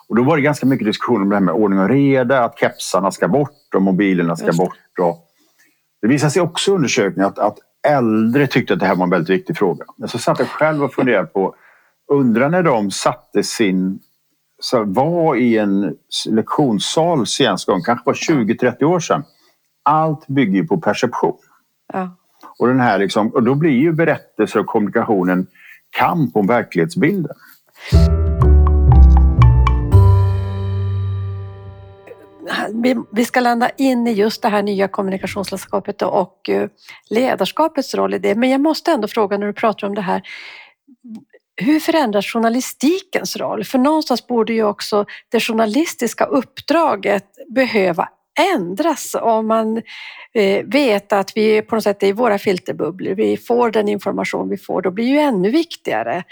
Och 0.08 0.16
då 0.16 0.24
var 0.24 0.38
det 0.38 0.42
ganska 0.42 0.66
mycket 0.66 0.88
diskussion 0.88 1.22
om 1.22 1.30
det 1.30 1.36
här 1.36 1.42
med 1.42 1.54
ordning 1.54 1.80
och 1.80 1.90
reda, 1.90 2.44
att 2.44 2.60
kepsarna 2.60 3.12
ska 3.12 3.28
bort 3.28 3.76
och 3.76 3.82
mobilerna 3.82 4.36
ska 4.36 4.52
bort. 4.52 5.00
Och 5.00 5.26
det 6.02 6.08
visade 6.08 6.32
sig 6.32 6.42
också 6.42 6.72
i 6.72 6.76
undersökningar 6.76 7.28
att, 7.28 7.40
att 7.40 7.58
äldre 7.88 8.48
tyckte 8.48 8.74
att 8.74 8.80
det 8.80 8.86
här 8.86 8.96
var 8.96 9.04
en 9.04 9.10
väldigt 9.10 9.30
viktig 9.30 9.58
fråga. 9.58 9.86
Men 9.98 10.10
så 10.10 10.18
satt 10.20 10.40
jag 10.40 10.48
själv 10.48 10.84
och 10.84 10.94
funderade 10.94 11.28
på, 11.28 11.56
undrar 12.12 12.50
när 12.50 12.64
de 12.64 12.92
satte 12.92 13.44
sin 13.44 14.00
så 14.60 14.84
var 14.84 15.36
i 15.36 15.58
en 15.58 15.96
lektionssal 16.30 17.28
senaste 17.28 17.72
gång, 17.72 17.82
kanske 17.82 18.06
var 18.06 18.14
20-30 18.14 18.84
år 18.84 19.00
sedan. 19.00 19.24
Allt 19.84 20.28
bygger 20.28 20.64
på 20.64 20.78
perception. 20.78 21.38
Ja. 21.94 22.16
Och, 22.60 22.68
den 22.68 22.80
här 22.80 23.00
liksom, 23.00 23.28
och 23.28 23.44
då 23.44 23.56
blir 23.56 23.78
ju 23.78 23.92
berättelser 23.92 24.60
och 24.60 24.66
kommunikationen 24.66 25.48
kamp 25.90 26.36
om 26.36 26.48
verklighetsbilden. 26.48 27.36
vi 33.12 33.26
ska 33.26 33.40
landa 33.40 33.70
in 33.70 34.08
i 34.08 34.12
just 34.12 34.42
det 34.42 34.50
här 34.50 34.64
nya 34.64 34.88
kommunikationslandskapet 34.88 36.02
och 36.02 36.50
eh, 36.50 36.70
ledarskapets 37.10 37.96
roll 37.96 38.14
i 38.14 38.20
det. 38.20 38.36
Men 38.36 38.50
jag 38.50 38.62
måste 38.62 38.92
ändå 38.92 39.08
fråga 39.08 39.38
när 39.38 39.48
du 39.48 39.54
pratar 39.54 39.88
om 39.88 39.96
det 39.96 40.02
här. 40.02 40.22
Hur 41.56 41.80
förändras 41.80 42.26
journalistikens 42.26 43.38
roll? 43.38 43.64
För 43.64 43.78
någonstans 43.78 44.28
borde 44.28 44.54
ju 44.54 44.64
också 44.64 45.06
det 45.32 45.40
journalistiska 45.40 46.26
uppdraget 46.26 47.26
behöva 47.56 48.10
ändras 48.40 49.16
om 49.22 49.48
man 49.48 49.82
eh, 50.34 50.66
vet 50.66 51.14
att 51.14 51.32
vi 51.36 51.62
på 51.62 51.76
något 51.76 51.84
sätt 51.84 52.04
är 52.04 52.08
i 52.08 52.12
våra 52.12 52.38
filterbubblor, 52.38 53.16
vi 53.16 53.38
får 53.38 53.72
den 53.72 53.88
information 53.88 54.50
vi 54.50 54.58
får, 54.58 54.82
då 54.82 54.92
blir 54.92 55.08
ju 55.08 55.20
ännu 55.20 55.52
viktigare 55.52 56.24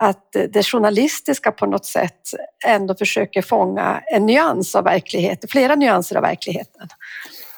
att 0.00 0.36
eh, 0.36 0.42
det 0.42 0.62
journalistiska 0.62 1.52
på 1.52 1.66
något 1.66 1.86
sätt 1.86 2.20
ändå 2.66 2.94
försöker 2.94 3.42
fånga 3.42 4.02
en 4.06 4.26
nyans 4.26 4.74
av 4.74 4.84
verkligheten, 4.84 5.48
flera 5.48 5.74
nyanser 5.74 6.16
av 6.16 6.22
verkligheten. 6.22 6.88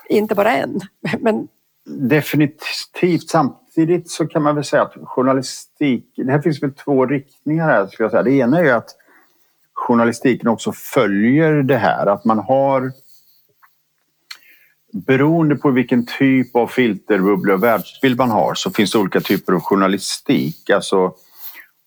Inte 0.08 0.34
bara 0.34 0.56
en. 0.56 0.80
Men... 1.18 1.48
Definitivt. 1.86 3.30
Samtidigt 3.30 4.10
så 4.10 4.26
kan 4.26 4.42
man 4.42 4.54
väl 4.54 4.64
säga 4.64 4.82
att 4.82 4.94
journalistik, 5.02 6.04
det 6.16 6.32
här 6.32 6.40
finns 6.40 6.62
väl 6.62 6.72
två 6.72 7.06
riktningar 7.06 7.68
här. 7.68 7.86
skulle 7.86 8.04
jag 8.04 8.10
säga. 8.10 8.22
Det 8.22 8.32
ena 8.32 8.58
är 8.58 8.64
ju 8.64 8.70
att 8.70 8.90
journalistiken 9.74 10.48
också 10.48 10.72
följer 10.72 11.52
det 11.52 11.76
här, 11.76 12.06
att 12.06 12.24
man 12.24 12.38
har 12.38 12.92
Beroende 14.94 15.56
på 15.56 15.70
vilken 15.70 16.06
typ 16.06 16.56
av 16.56 16.66
filterbubbla 16.66 17.54
och 17.54 17.62
världsbild 17.62 18.18
man 18.18 18.30
har 18.30 18.54
så 18.54 18.70
finns 18.70 18.92
det 18.92 18.98
olika 18.98 19.20
typer 19.20 19.52
av 19.52 19.60
journalistik. 19.60 20.70
Alltså, 20.70 21.12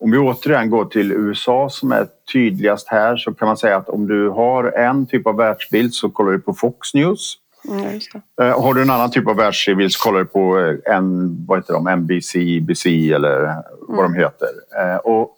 om 0.00 0.10
vi 0.10 0.18
återigen 0.18 0.70
går 0.70 0.84
till 0.84 1.12
USA 1.12 1.68
som 1.70 1.92
är 1.92 2.06
tydligast 2.32 2.88
här 2.88 3.16
så 3.16 3.34
kan 3.34 3.48
man 3.48 3.56
säga 3.56 3.76
att 3.76 3.88
om 3.88 4.06
du 4.06 4.28
har 4.28 4.64
en 4.64 5.06
typ 5.06 5.26
av 5.26 5.36
världsbild 5.36 5.94
så 5.94 6.10
kollar 6.10 6.32
du 6.32 6.38
på 6.40 6.54
Fox 6.54 6.94
News. 6.94 7.34
Mm, 7.68 8.00
eh, 8.40 8.62
har 8.62 8.74
du 8.74 8.82
en 8.82 8.90
annan 8.90 9.10
typ 9.10 9.28
av 9.28 9.36
världsbild 9.36 9.92
så 9.92 10.04
kollar 10.04 10.18
du 10.18 10.24
på 10.24 10.58
eh, 10.58 10.96
en, 10.96 11.36
vad 11.46 11.58
heter 11.58 11.74
de, 11.74 11.96
NBC, 11.96 12.36
ABC 12.36 12.86
eller 12.86 13.62
vad 13.88 14.06
mm. 14.06 14.12
de 14.12 14.18
heter. 14.18 14.48
Eh, 14.80 14.96
och 14.96 15.37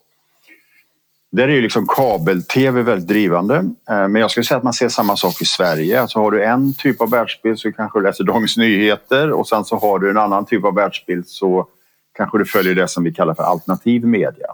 där 1.32 1.49
är 1.49 1.52
ju 1.52 1.60
liksom 1.60 1.87
kabel-tv 1.87 2.82
väldigt 2.82 3.08
drivande. 3.08 3.70
Men 3.88 4.14
jag 4.14 4.30
skulle 4.30 4.44
säga 4.44 4.58
att 4.58 4.64
man 4.64 4.72
ser 4.72 4.88
samma 4.88 5.16
sak 5.16 5.42
i 5.42 5.44
Sverige. 5.44 6.00
Alltså 6.00 6.18
har 6.18 6.30
du 6.30 6.44
en 6.44 6.75
typ 6.75 7.00
av 7.00 7.10
världsbild 7.10 7.58
så 7.58 7.72
kanske 7.72 7.99
du 7.99 8.02
läser 8.02 8.25
Dagens 8.25 8.56
Nyheter 8.56 9.32
och 9.32 9.49
sen 9.49 9.64
så 9.64 9.76
har 9.76 9.99
du 9.99 10.10
en 10.10 10.18
annan 10.18 10.46
typ 10.46 10.64
av 10.64 10.75
världsbild 10.75 11.28
så 11.28 11.66
kanske 12.12 12.38
du 12.38 12.44
följer 12.44 12.75
det 12.75 12.88
som 12.88 13.04
vi 13.04 13.12
kallar 13.12 13.34
för 13.34 13.42
alternativ 13.42 14.04
media. 14.04 14.46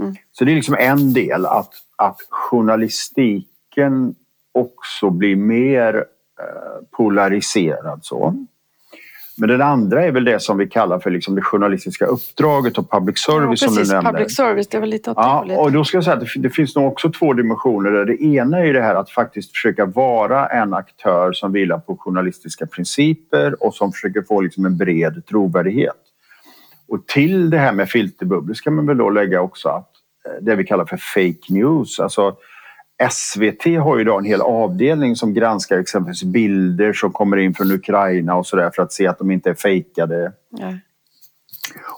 Mm. 0.00 0.14
Så 0.32 0.44
det 0.44 0.52
är 0.52 0.56
liksom 0.56 0.76
en 0.78 1.12
del 1.12 1.46
att, 1.46 1.72
att 1.96 2.16
journalistiken 2.30 4.14
också 4.54 5.10
blir 5.10 5.36
mer 5.36 5.94
eh, 6.40 6.86
polariserad. 6.96 8.00
Så. 8.02 8.46
Men 9.36 9.48
den 9.48 9.62
andra 9.62 10.04
är 10.04 10.12
väl 10.12 10.24
det 10.24 10.42
som 10.42 10.58
vi 10.58 10.66
kallar 10.66 10.98
för 10.98 11.10
liksom 11.10 11.34
det 11.34 11.42
journalistiska 11.42 12.06
uppdraget 12.06 12.78
och 12.78 12.90
public 12.90 13.18
service 13.18 13.62
ja, 13.62 13.68
precis, 13.68 13.74
som 13.74 13.84
du 13.84 13.94
nämnde. 13.94 14.10
Public 14.10 14.36
service, 14.36 14.68
det 14.68 14.76
är 14.76 14.80
väl 14.80 14.90
lite 14.90 15.10
åt 15.10 15.16
ja, 15.16 15.56
och 15.58 15.72
då 15.72 15.84
ska 15.84 15.96
jag 15.96 16.04
säga 16.04 16.16
att 16.16 16.20
det, 16.20 16.40
det, 16.40 16.50
finns 16.50 16.76
nog 16.76 16.86
också 16.86 17.10
två 17.10 17.32
dimensioner. 17.32 17.90
Där. 17.90 18.04
Det 18.04 18.22
ena 18.22 18.58
är 18.58 18.72
det 18.72 18.82
här 18.82 18.94
att 18.94 19.10
faktiskt 19.10 19.50
försöka 19.50 19.86
vara 19.86 20.46
en 20.46 20.74
aktör 20.74 21.32
som 21.32 21.52
vilar 21.52 21.78
på 21.78 21.96
journalistiska 21.96 22.66
principer 22.66 23.64
och 23.64 23.74
som 23.74 23.92
försöker 23.92 24.22
få 24.22 24.40
liksom 24.40 24.66
en 24.66 24.76
bred 24.76 25.26
trovärdighet. 25.26 25.96
Och 26.88 27.06
till 27.06 27.50
det 27.50 27.58
här 27.58 27.72
med 27.72 27.88
filterbubblor 27.88 28.54
ska 28.54 28.70
man 28.70 28.86
väl 28.86 28.96
då 28.96 29.10
lägga 29.10 29.40
också 29.40 29.68
att 29.68 29.90
eh, 30.26 30.44
det 30.44 30.56
vi 30.56 30.64
kallar 30.64 30.84
för 30.84 30.96
fake 30.96 31.52
news. 31.52 32.00
Alltså 32.00 32.36
SVT 33.10 33.64
har 33.64 34.00
idag 34.00 34.18
en 34.18 34.24
hel 34.24 34.40
avdelning 34.40 35.16
som 35.16 35.34
granskar 35.34 35.78
exempelvis 35.78 36.22
bilder 36.22 36.92
som 36.92 37.12
kommer 37.12 37.36
in 37.36 37.54
från 37.54 37.72
Ukraina 37.72 38.34
och 38.34 38.46
sådär 38.46 38.70
för 38.74 38.82
att 38.82 38.92
se 38.92 39.06
att 39.06 39.18
de 39.18 39.30
inte 39.30 39.50
är 39.50 39.54
fejkade. 39.54 40.32
Nej. 40.50 40.80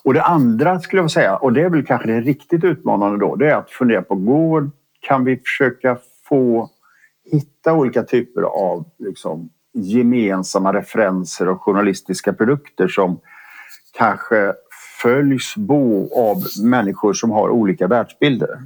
Och 0.04 0.14
det 0.14 0.22
andra 0.22 0.80
skulle 0.80 1.02
jag 1.02 1.10
säga, 1.10 1.36
och 1.36 1.52
det 1.52 1.62
är 1.62 1.70
väl 1.70 1.86
kanske 1.86 2.08
det 2.08 2.20
riktigt 2.20 2.64
utmanande 2.64 3.18
då, 3.18 3.36
det 3.36 3.50
är 3.50 3.54
att 3.54 3.70
fundera 3.70 4.02
på 4.02 4.14
går, 4.14 4.70
kan 5.00 5.24
vi 5.24 5.36
försöka 5.36 5.98
få 6.28 6.70
hitta 7.32 7.72
olika 7.72 8.02
typer 8.02 8.42
av 8.42 8.84
liksom, 8.98 9.50
gemensamma 9.72 10.72
referenser 10.72 11.48
och 11.48 11.62
journalistiska 11.62 12.32
produkter 12.32 12.88
som 12.88 13.20
kanske 13.98 14.54
följs 15.02 15.56
bo 15.56 16.08
av 16.14 16.36
människor 16.64 17.12
som 17.12 17.30
har 17.30 17.48
olika 17.50 17.86
världsbilder. 17.86 18.58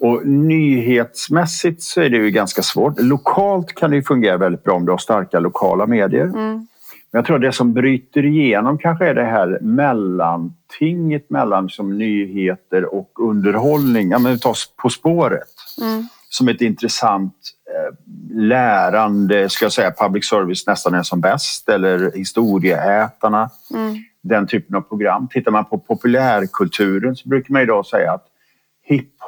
Och 0.00 0.26
nyhetsmässigt 0.26 1.82
så 1.82 2.00
är 2.00 2.10
det 2.10 2.16
ju 2.16 2.30
ganska 2.30 2.62
svårt. 2.62 3.00
Lokalt 3.00 3.74
kan 3.74 3.90
det 3.90 4.02
fungera 4.02 4.36
väldigt 4.36 4.64
bra 4.64 4.74
om 4.74 4.86
du 4.86 4.90
har 4.90 4.98
starka 4.98 5.40
lokala 5.40 5.86
medier. 5.86 6.24
Mm. 6.24 6.66
Men 7.10 7.18
jag 7.18 7.24
tror 7.24 7.36
att 7.36 7.42
det 7.42 7.52
som 7.52 7.72
bryter 7.72 8.24
igenom 8.24 8.78
kanske 8.78 9.06
är 9.06 9.14
det 9.14 9.24
här 9.24 9.58
mellantinget 9.60 11.30
mellan 11.30 11.64
liksom 11.64 11.98
nyheter 11.98 12.94
och 12.94 13.10
underhållning. 13.20 14.10
Ja, 14.10 14.18
men 14.18 14.38
ta 14.38 14.54
På 14.76 14.90
spåret. 14.90 15.54
Mm. 15.82 16.08
Som 16.28 16.48
ett 16.48 16.60
intressant 16.60 17.34
eh, 17.74 17.94
lärande, 18.36 19.48
ska 19.48 19.64
jag 19.64 19.72
säga, 19.72 19.92
public 20.00 20.28
service 20.28 20.66
nästan 20.66 20.94
är 20.94 21.02
som 21.02 21.20
bäst. 21.20 21.68
Eller 21.68 22.12
historieätarna. 22.14 23.50
Mm 23.74 23.96
den 24.28 24.46
typen 24.46 24.76
av 24.76 24.80
program. 24.80 25.28
Tittar 25.30 25.50
man 25.50 25.64
på 25.64 25.78
populärkulturen 25.78 27.16
så 27.16 27.28
brukar 27.28 27.52
man 27.52 27.62
idag 27.62 27.86
säga 27.86 28.12
att 28.12 28.26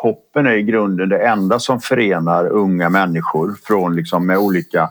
hiphopen 0.02 0.46
är 0.46 0.52
i 0.52 0.62
grunden 0.62 1.08
det 1.08 1.26
enda 1.26 1.58
som 1.58 1.80
förenar 1.80 2.46
unga 2.46 2.88
människor 2.88 3.56
från 3.62 3.96
liksom 3.96 4.26
med 4.26 4.38
olika 4.38 4.90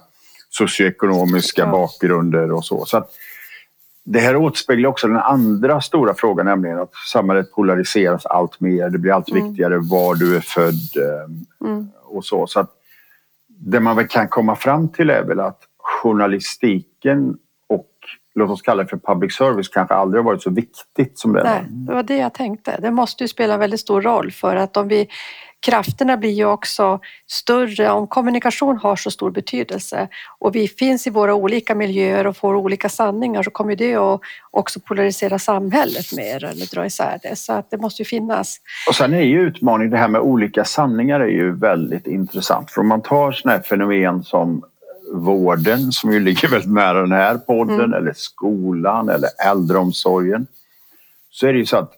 socioekonomiska 0.49 1.61
ja. 1.61 1.71
bakgrunder 1.71 2.51
och 2.51 2.65
så. 2.65 2.85
så 2.85 2.97
att 2.97 3.11
det 4.05 4.19
här 4.19 4.35
återspeglar 4.35 4.89
också 4.89 5.07
den 5.07 5.17
andra 5.17 5.81
stora 5.81 6.13
frågan, 6.13 6.45
nämligen 6.45 6.79
att 6.79 6.95
samhället 7.11 7.51
polariseras 7.51 8.25
allt 8.25 8.59
mer. 8.59 8.89
Det 8.89 8.97
blir 8.97 9.11
allt 9.13 9.29
Mm. 9.31 9.47
viktigare 9.47 9.77
var 9.77 10.15
du 10.15 10.35
är 10.35 10.41
född 10.41 10.73
eh, 10.73 11.67
Mm. 11.69 11.87
och 12.03 12.25
så. 12.25 12.47
så 12.47 12.59
att 12.59 12.69
det 13.47 13.79
man 13.79 13.95
väl 13.95 14.07
kan 14.07 14.27
komma 14.27 14.55
fram 14.55 14.89
till 14.89 15.09
är 15.09 15.23
väl 15.23 15.39
att 15.39 15.59
journalistiken 15.77 17.37
låt 18.39 18.49
oss 18.49 18.61
kalla 18.61 18.83
det 18.83 18.89
för 18.89 18.97
public 18.97 19.35
service 19.35 19.67
kanske 19.67 19.93
aldrig 19.93 20.23
har 20.23 20.25
varit 20.31 20.41
så 20.41 20.49
viktigt 20.49 21.19
som 21.19 21.33
det 21.33 21.39
är 21.39 21.43
Nej, 21.43 21.63
det 21.69 21.93
var 21.93 22.03
det 22.03 22.17
jag 22.17 22.33
tänkte. 22.33 22.79
Det 22.81 22.91
måste 22.91 23.23
ju 23.23 23.27
spela 23.27 23.57
väldigt 23.57 23.79
stor 23.79 24.01
roll 24.01 24.31
för 24.31 24.55
att 24.55 24.77
om 24.77 24.87
vi 24.87 25.07
krafterna 25.61 26.17
blir 26.17 26.31
ju 26.31 26.45
också 26.45 26.99
större 27.27 27.89
om 27.89 28.07
kommunikation 28.07 28.77
har 28.77 28.95
så 28.95 29.11
stor 29.11 29.31
betydelse 29.31 30.07
och 30.39 30.55
vi 30.55 30.67
finns 30.67 31.07
i 31.07 31.09
våra 31.09 31.35
olika 31.35 31.75
miljöer 31.75 32.27
och 32.27 32.37
får 32.37 32.55
olika 32.55 32.89
sanningar 32.89 33.43
så 33.43 33.51
kommer 33.51 33.75
det 33.75 33.95
att 33.95 34.21
också 34.51 34.79
polarisera 34.79 35.39
samhället 35.39 36.13
mer 36.17 36.43
eller 36.43 36.75
dra 36.75 36.85
isär 36.85 37.19
det. 37.23 37.35
Så 37.35 37.53
att 37.53 37.71
det 37.71 37.77
måste 37.77 38.01
ju 38.01 38.05
finnas. 38.05 38.57
Och 38.87 38.95
sen 38.95 39.13
är 39.13 39.21
ju 39.21 39.41
utmaningen, 39.41 39.91
det 39.91 39.97
här 39.97 40.07
med 40.07 40.21
olika 40.21 40.63
sanningar 40.63 41.19
är 41.19 41.27
ju 41.27 41.55
väldigt 41.55 42.07
intressant. 42.07 42.71
För 42.71 42.81
om 42.81 42.87
man 42.87 43.01
tar 43.01 43.31
sådana 43.31 43.57
här 43.57 43.63
fenomen 43.63 44.23
som 44.23 44.63
vården 45.13 45.91
som 45.91 46.11
ju 46.11 46.19
ligger 46.19 46.47
väldigt 46.47 46.71
nära 46.71 47.01
den 47.01 47.11
här 47.11 47.37
podden 47.37 47.79
Mm. 47.79 47.93
eller 47.93 48.13
skolan 48.15 49.09
eller 49.09 49.29
äldreomsorgen. 49.51 50.47
Så 51.29 51.47
är 51.47 51.53
det 51.53 51.59
ju 51.59 51.65
så 51.65 51.77
att 51.77 51.93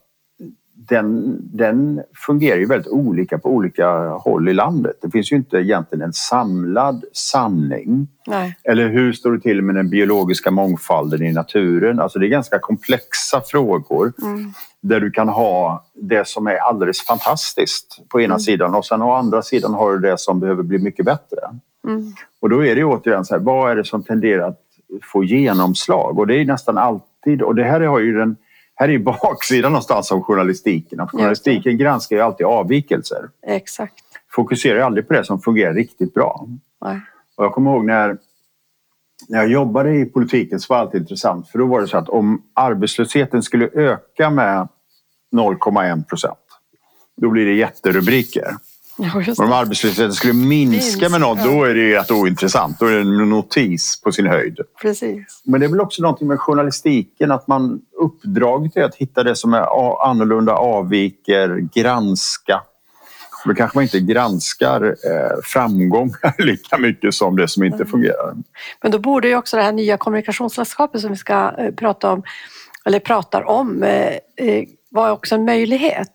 den, 0.88 1.36
den 1.52 2.02
fungerar 2.26 2.56
ju 2.58 2.66
väldigt 2.66 2.92
olika 2.92 3.38
på 3.38 3.50
olika 3.50 4.08
håll 4.08 4.48
i 4.48 4.54
landet. 4.54 4.96
Det 5.02 5.10
finns 5.10 5.32
ju 5.32 5.36
inte 5.36 5.56
egentligen 5.56 6.02
en 6.04 6.12
samlad 6.12 7.04
sanning. 7.12 8.08
Nej. 8.26 8.56
Eller 8.64 8.88
hur 8.88 9.12
står 9.12 9.32
det 9.32 9.40
till 9.40 9.62
med 9.62 9.74
den 9.74 9.90
biologiska 9.90 10.50
mångfalden 10.50 11.22
i 11.22 11.32
naturen? 11.32 12.00
Alltså 12.00 12.18
det 12.18 12.26
är 12.26 12.28
ganska 12.28 12.58
komplexa 12.58 13.40
frågor 13.40 14.12
Mm. 14.22 14.52
där 14.80 15.00
du 15.00 15.10
kan 15.10 15.28
ha 15.28 15.84
det 15.94 16.28
som 16.28 16.46
är 16.46 16.56
alldeles 16.56 17.02
fantastiskt 17.06 18.00
på 18.08 18.20
ena 18.20 18.34
Mm. 18.34 18.40
sidan 18.40 18.74
och 18.74 18.86
sen 18.86 19.02
å 19.02 19.12
andra 19.12 19.42
sidan 19.42 19.74
har 19.74 19.92
du 19.92 19.98
det 19.98 20.18
som 20.18 20.40
behöver 20.40 20.62
bli 20.62 20.78
mycket 20.78 21.04
bättre. 21.04 21.38
Mm. 21.88 22.12
Och 22.40 22.48
då 22.48 22.66
är 22.66 22.76
det 22.76 22.84
återigen 22.84 23.24
så 23.24 23.34
här, 23.34 23.40
vad 23.40 23.70
är 23.70 23.76
det 23.76 23.84
som 23.84 24.02
tenderar 24.02 24.48
att 24.48 24.60
få 25.02 25.24
genomslag? 25.24 26.18
Och 26.18 26.26
det 26.26 26.36
är 26.36 26.44
nästan 26.44 26.78
alltid, 26.78 27.42
och 27.42 27.54
det 27.54 27.64
här 27.64 27.80
har 27.80 28.00
ju 28.00 28.18
den 28.18 28.36
här 28.74 28.88
är 28.88 28.98
baksidan 29.22 29.72
någonstans 29.72 30.12
av 30.12 30.22
journalistiken. 30.22 31.00
Att 31.00 31.10
journalistiken 31.10 31.78
granskar 31.78 32.16
ju 32.16 32.22
alltid 32.22 32.46
avvikelser. 32.46 33.30
Exakt. 33.46 34.04
Fokuserar 34.30 34.80
aldrig 34.80 35.08
på 35.08 35.14
det 35.14 35.24
som 35.24 35.40
fungerar 35.40 35.74
riktigt 35.74 36.14
bra. 36.14 36.46
Nej. 36.84 37.00
Och 37.36 37.44
jag 37.44 37.52
kommer 37.52 37.70
ihåg 37.70 37.84
när, 37.84 38.18
när 39.28 39.38
jag 39.38 39.48
jobbade 39.48 39.94
i 39.94 40.04
politiken 40.04 40.60
så 40.60 40.74
var 40.74 40.78
det 40.78 40.82
alltid 40.82 41.00
intressant. 41.00 41.48
För 41.48 41.58
då 41.58 41.66
var 41.66 41.80
det 41.80 41.88
så 41.88 41.98
att 41.98 42.08
om 42.08 42.42
arbetslösheten 42.54 43.42
skulle 43.42 43.68
öka 43.74 44.30
med 44.30 44.68
0,1 45.32 46.04
procent 46.04 46.38
då 47.16 47.30
blir 47.30 47.46
det 47.46 47.52
jätterubriker. 47.52 48.56
Ja, 49.02 49.22
just 49.22 49.40
om 49.40 49.52
arbetslösheten 49.52 50.12
skulle 50.12 50.32
minska 50.32 51.08
med 51.08 51.20
något, 51.20 51.38
Minska. 51.38 51.52
då 51.52 51.64
är 51.64 51.74
det 51.74 51.98
rätt 51.98 52.10
ointressant. 52.10 52.78
Då 52.78 52.86
är 52.86 52.92
det 52.92 53.00
en 53.00 53.30
notis 53.30 54.00
på 54.04 54.12
sin 54.12 54.26
höjd. 54.26 54.60
Precis. 54.82 55.42
Men 55.44 55.60
det 55.60 55.66
är 55.66 55.68
väl 55.70 55.80
också 55.80 56.02
någonting 56.02 56.28
med 56.28 56.40
journalistiken 56.40 57.32
att 57.32 57.48
man 57.48 57.80
uppdraget 58.00 58.76
är 58.76 58.84
att 58.84 58.94
hitta 58.94 59.22
det 59.22 59.36
som 59.36 59.54
är 59.54 59.66
annorlunda, 60.08 60.52
avviker, 60.52 61.68
granska. 61.74 62.62
Då 63.44 63.54
kanske 63.54 63.78
man 63.78 63.82
inte 63.82 64.00
granskar 64.00 64.84
eh, 64.84 65.40
framgångar 65.44 66.42
lika 66.46 66.78
mycket 66.78 67.14
som 67.14 67.36
det 67.36 67.48
som 67.48 67.64
inte 67.64 67.84
fungerar. 67.84 68.34
Men 68.82 68.92
då 68.92 68.98
borde 68.98 69.28
ju 69.28 69.36
också 69.36 69.56
det 69.56 69.62
här 69.62 69.72
nya 69.72 69.96
kommunikationslandskapet 69.96 71.00
som 71.00 71.10
vi 71.10 71.16
ska 71.16 71.54
eh, 71.58 71.74
prata 71.74 72.12
om, 72.12 72.22
eller 72.84 72.98
pratar 72.98 73.48
om, 73.48 73.82
eh, 73.82 74.16
vara 74.92 75.12
också 75.12 75.34
en 75.34 75.44
möjlighet. 75.44 76.08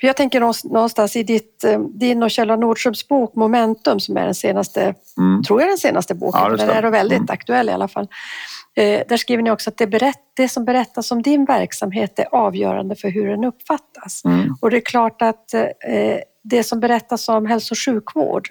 För 0.00 0.06
jag 0.06 0.16
tänker 0.16 0.40
någonst- 0.40 0.64
någonstans 0.64 1.16
i 1.16 1.22
ditt, 1.22 1.64
eh, 1.64 1.78
din 1.80 2.22
och 2.22 2.30
Kjell 2.30 2.48
Nordströms 2.48 3.08
bok 3.08 3.34
Momentum 3.34 4.00
som 4.00 4.16
är 4.16 4.24
den 4.24 4.34
senaste, 4.34 4.94
Mm. 5.18 5.42
tror 5.42 5.60
jag 5.60 5.70
den 5.70 5.78
senaste 5.78 6.14
boken, 6.14 6.40
Ja, 6.42 6.48
den 6.56 6.70
är 6.70 6.82
väldigt 6.90 7.18
Mm. 7.18 7.28
aktuell 7.30 7.68
i 7.68 7.72
alla 7.72 7.88
fall. 7.88 8.08
Eh, 8.76 9.02
där 9.08 9.16
skriver 9.16 9.42
ni 9.42 9.50
också 9.50 9.70
att 9.70 9.76
det, 9.76 9.86
berätt, 9.86 10.18
det 10.36 10.48
som 10.48 10.64
berättas 10.64 11.10
om 11.10 11.22
din 11.22 11.44
verksamhet 11.44 12.18
är 12.18 12.34
avgörande 12.34 12.96
för 12.96 13.08
hur 13.08 13.28
den 13.28 13.44
uppfattas. 13.44 14.24
Mm. 14.24 14.56
Och 14.60 14.70
det 14.70 14.76
är 14.76 14.80
klart 14.80 15.22
att 15.22 15.54
eh, 15.54 15.62
det 16.44 16.64
som 16.64 16.80
berättas 16.80 17.28
om 17.28 17.46
hälso 17.46 17.72
och 17.74 17.78
sjukvård 17.78 18.48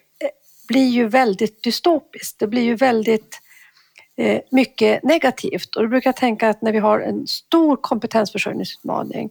blir 0.68 0.88
ju 0.90 1.08
väldigt 1.08 1.64
dystopiskt. 1.64 2.40
Det 2.40 2.48
blir 2.48 2.62
ju 2.64 2.76
väldigt 2.76 3.40
Eh, 4.18 4.42
mycket 4.52 5.04
negativt. 5.04 5.76
Och 5.76 5.84
då 5.84 5.88
brukar 5.88 6.08
jag 6.08 6.16
tänka 6.16 6.50
att 6.50 6.62
när 6.62 6.72
vi 6.72 6.80
har 6.80 7.00
en 7.00 7.28
stor 7.28 7.76
kompetensförsörjningsutmaning 7.76 9.30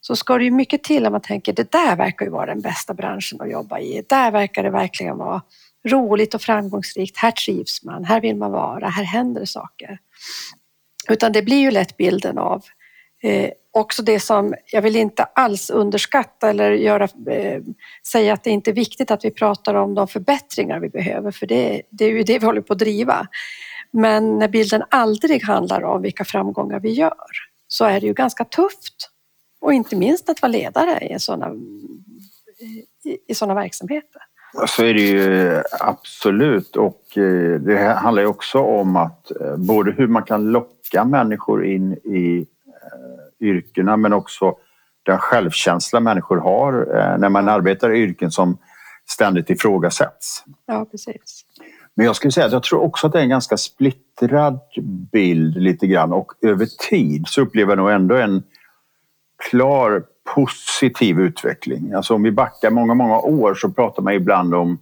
så 0.00 0.16
ska 0.16 0.38
det 0.38 0.44
ju 0.44 0.50
mycket 0.50 0.84
till 0.84 1.06
om 1.06 1.12
man 1.12 1.20
tänker 1.20 1.52
det 1.52 1.72
där 1.72 1.96
verkar 1.96 2.26
ju 2.26 2.32
vara 2.32 2.46
den 2.46 2.60
bästa 2.60 2.94
branschen 2.94 3.40
att 3.40 3.50
jobba 3.50 3.78
i. 3.78 4.04
Där 4.08 4.30
verkar 4.30 4.62
det 4.62 4.70
verkligen 4.70 5.18
vara 5.18 5.42
roligt 5.88 6.34
och 6.34 6.42
framgångsrikt. 6.42 7.16
Här 7.18 7.30
trivs 7.30 7.84
man, 7.84 8.04
här 8.04 8.20
vill 8.20 8.36
man 8.36 8.52
vara, 8.52 8.88
här 8.88 9.04
händer 9.04 9.40
det 9.40 9.46
saker. 9.46 9.98
Utan 11.08 11.32
det 11.32 11.42
blir 11.42 11.58
ju 11.58 11.70
lätt 11.70 11.96
bilden 11.96 12.38
av 12.38 12.64
eh, 13.22 13.50
också 13.72 14.02
det 14.02 14.20
som 14.20 14.54
jag 14.72 14.82
vill 14.82 14.96
inte 14.96 15.24
alls 15.24 15.70
underskatta 15.70 16.50
eller 16.50 16.70
göra, 16.70 17.08
eh, 17.30 17.62
säga 18.06 18.32
att 18.32 18.44
det 18.44 18.50
inte 18.50 18.70
är 18.70 18.74
viktigt 18.74 19.10
att 19.10 19.24
vi 19.24 19.30
pratar 19.30 19.74
om 19.74 19.94
de 19.94 20.08
förbättringar 20.08 20.80
vi 20.80 20.88
behöver 20.88 21.30
för 21.30 21.46
det, 21.46 21.82
det 21.90 22.04
är 22.04 22.10
ju 22.10 22.22
det 22.22 22.38
vi 22.38 22.46
håller 22.46 22.60
på 22.60 22.72
att 22.72 22.78
driva. 22.78 23.26
Men 23.96 24.38
när 24.38 24.48
bilden 24.48 24.82
aldrig 24.88 25.44
handlar 25.44 25.84
om 25.84 26.02
vilka 26.02 26.24
framgångar 26.24 26.80
vi 26.80 26.90
gör 26.90 27.26
så 27.68 27.84
är 27.84 28.00
det 28.00 28.06
ju 28.06 28.12
ganska 28.12 28.44
tufft. 28.44 29.10
Och 29.60 29.72
inte 29.72 29.96
minst 29.96 30.28
att 30.28 30.42
vara 30.42 30.52
ledare 30.52 31.14
i 31.14 31.18
sådana, 31.18 31.54
i, 33.04 33.18
i 33.28 33.34
sådana 33.34 33.60
verksamheter. 33.60 34.22
Så 34.66 34.84
är 34.84 34.94
det 34.94 35.00
ju 35.00 35.62
absolut 35.80 36.76
och 36.76 37.18
eh, 37.18 37.60
det 37.60 37.78
handlar 37.78 38.22
ju 38.22 38.28
också 38.28 38.58
om 38.58 38.96
att 38.96 39.30
eh, 39.40 39.56
både 39.56 39.92
hur 39.92 40.06
man 40.06 40.22
kan 40.22 40.52
locka 40.52 41.04
människor 41.04 41.64
in 41.64 41.92
i 41.92 42.46
eh, 42.66 43.46
yrkena 43.46 43.96
men 43.96 44.12
också 44.12 44.56
den 45.02 45.18
självkänsla 45.18 46.00
människor 46.00 46.36
har 46.36 46.72
när 47.18 47.28
man 47.28 47.48
arbetar 47.48 47.94
i 47.94 47.98
yrken 47.98 48.30
som 48.30 48.58
ständigt 49.08 49.50
ifrågasätts. 49.50 50.44
Ja, 50.66 50.86
precis. 50.90 51.45
Men 51.96 52.06
jag 52.06 52.16
skulle 52.16 52.32
säga 52.32 52.46
att 52.46 52.52
jag 52.52 52.62
tror 52.62 52.82
också 52.82 53.06
att 53.06 53.12
det 53.12 53.18
är 53.18 53.22
en 53.22 53.28
ganska 53.28 53.56
splittrad 53.56 54.60
bild 55.12 55.56
lite 55.56 55.86
grann 55.86 56.12
och 56.12 56.32
över 56.42 56.66
tid 56.90 57.24
så 57.26 57.40
upplever 57.40 57.70
jag 57.70 57.78
nog 57.78 57.90
ändå 57.90 58.16
en 58.16 58.42
klar 59.50 60.04
positiv 60.34 61.20
utveckling. 61.20 61.92
Alltså 61.92 62.14
om 62.14 62.22
vi 62.22 62.32
backar 62.32 62.70
många, 62.70 62.94
många 62.94 63.18
år 63.18 63.54
så 63.54 63.70
pratar 63.70 64.02
man 64.02 64.12
ibland 64.12 64.54
om, 64.54 64.78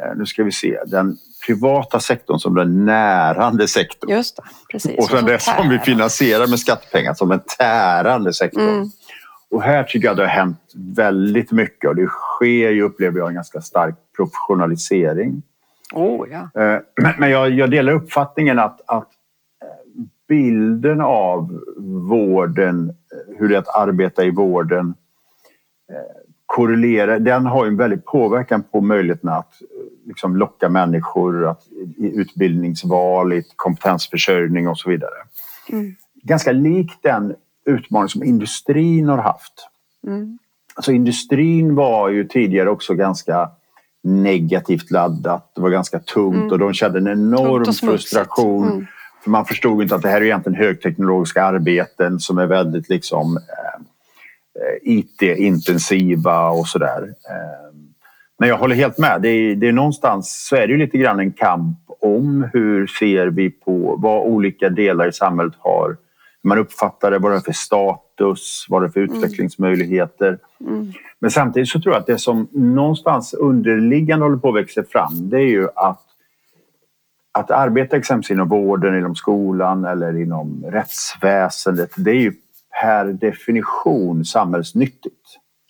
eh, 0.00 0.16
nu 0.16 0.26
ska 0.26 0.44
vi 0.44 0.52
se, 0.52 0.78
den 0.86 1.16
privata 1.46 2.00
sektorn 2.00 2.38
som 2.38 2.54
den 2.54 2.84
närande 2.84 3.68
sektorn. 3.68 4.10
Just 4.10 4.36
det, 4.36 4.42
precis. 4.70 4.98
Och 4.98 5.04
sen 5.04 5.24
det 5.24 5.42
som 5.42 5.68
vi 5.68 5.78
finansierar 5.78 6.46
med 6.46 6.58
skattepengar 6.58 7.14
som 7.14 7.28
den 7.28 7.40
tärande 7.58 8.32
sektorn. 8.32 8.68
Mm. 8.68 8.90
Och 9.50 9.62
här 9.62 9.84
tycker 9.84 10.08
jag 10.08 10.16
det 10.16 10.22
har 10.22 10.28
hänt 10.28 10.72
väldigt 10.74 11.52
mycket 11.52 11.90
och 11.90 11.96
det 11.96 12.06
sker 12.06 12.70
ju, 12.70 12.82
upplever 12.82 13.18
jag, 13.18 13.28
en 13.28 13.34
ganska 13.34 13.60
stark 13.60 13.94
professionalisering. 14.16 15.42
Oh, 15.92 16.28
ja. 16.30 16.62
Eh, 16.62 16.80
Men 17.02 17.12
men 17.18 17.30
jag, 17.30 17.50
jag 17.50 17.70
delar 17.70 17.92
uppfattningen 17.92 18.58
att, 18.58 18.80
att 18.86 19.08
eh, 19.62 20.02
bilden 20.28 21.00
av 21.00 21.60
vården, 22.08 22.88
eh, 22.88 23.38
hur 23.38 23.48
det 23.48 23.54
är 23.54 23.58
att 23.58 23.76
arbeta 23.76 24.24
i 24.24 24.30
vården 24.30 24.94
korrelerar, 26.46 27.18
den 27.18 27.46
har 27.46 27.66
en 27.66 27.76
väldig 27.76 28.04
påverkan 28.04 28.62
på 28.62 28.80
möjligheten 28.80 29.28
att 29.30 29.54
liksom 30.06 30.36
locka 30.36 30.68
människor 30.68 31.46
att, 31.48 31.62
i 31.96 32.20
utbildningsval, 32.20 33.32
i 33.32 33.44
kompetensförsörjning 33.56 34.68
och 34.68 34.78
så 34.78 34.90
vidare. 34.90 35.14
Mm. 35.72 35.94
Ganska 36.22 36.52
lik 36.52 36.92
den 37.02 37.34
utmaning 37.66 38.08
som 38.08 38.24
industrin 38.24 39.08
har 39.08 39.18
haft. 39.18 39.68
Mm. 40.06 40.38
Alltså 40.74 40.92
industrin 40.92 41.74
var 41.74 42.08
ju 42.08 42.24
tidigare 42.24 42.70
också 42.70 42.94
ganska 42.94 43.50
negativt 44.02 44.90
laddat. 44.90 45.52
Det 45.54 45.60
var 45.60 45.70
ganska 45.70 45.98
tungt 45.98 46.36
Mm. 46.36 46.52
och 46.52 46.58
de 46.58 46.72
kände 46.72 46.98
en 46.98 47.08
enorm 47.08 47.72
frustration. 47.72 48.68
Mm. 48.68 48.86
För 49.24 49.30
man 49.30 49.44
förstod 49.44 49.82
inte 49.82 49.94
att 49.94 50.02
det 50.02 50.08
här 50.08 50.20
är 50.20 50.24
egentligen 50.24 50.58
högteknologiska 50.58 51.44
arbeten 51.44 52.20
som 52.20 52.38
är 52.38 52.46
väldigt 52.46 52.88
liksom 52.88 53.36
eh, 53.36 53.82
IT-intensiva 54.82 56.50
och 56.50 56.66
sådär. 56.66 57.02
Eh, 57.30 57.76
men 58.38 58.48
jag 58.48 58.56
håller 58.56 58.76
helt 58.76 58.98
med. 58.98 59.22
Det 59.22 59.28
är, 59.28 59.54
det 59.54 59.68
är 59.68 59.72
någonstans 59.72 60.46
så 60.48 60.56
är 60.56 60.66
det 60.66 60.72
ju 60.72 60.78
lite 60.78 60.98
grann 60.98 61.20
en 61.20 61.32
kamp 61.32 61.78
om 62.00 62.48
hur 62.52 62.86
ser 62.86 63.26
vi 63.26 63.50
på 63.50 63.96
vad 63.98 64.26
olika 64.26 64.68
delar 64.68 65.08
i 65.08 65.12
samhället 65.12 65.54
har. 65.58 65.96
Man 66.42 66.58
uppfattar 66.58 67.10
det, 67.10 67.18
vad 67.18 67.32
det 67.32 67.36
är 67.36 67.40
för 67.40 67.52
status, 68.20 68.66
vad 68.68 68.82
det 68.82 68.86
är 68.86 68.90
för 68.90 69.00
utvecklingsmöjligheter. 69.00 70.38
Mm. 70.60 70.92
Men 71.18 71.30
samtidigt 71.30 71.68
så 71.68 71.80
tror 71.80 71.94
jag 71.94 72.00
att 72.00 72.06
det 72.06 72.18
som 72.18 72.48
någonstans 72.52 73.34
underliggande 73.34 74.24
håller 74.24 74.36
på 74.36 74.48
att 74.48 74.54
växa 74.54 74.82
fram 74.82 75.30
det 75.30 75.36
är 75.36 75.50
ju 75.50 75.68
att 75.76 76.06
att 77.32 77.50
arbeta 77.50 77.96
exempelvis 77.96 78.30
inom 78.30 78.48
vården, 78.48 78.98
inom 78.98 79.14
skolan 79.14 79.84
eller 79.84 80.22
inom 80.22 80.64
rättsväsendet, 80.68 81.90
det 81.96 82.10
är 82.10 82.20
ju 82.20 82.32
per 82.80 83.04
definition 83.04 84.24
samhällsnyttigt. 84.24 85.16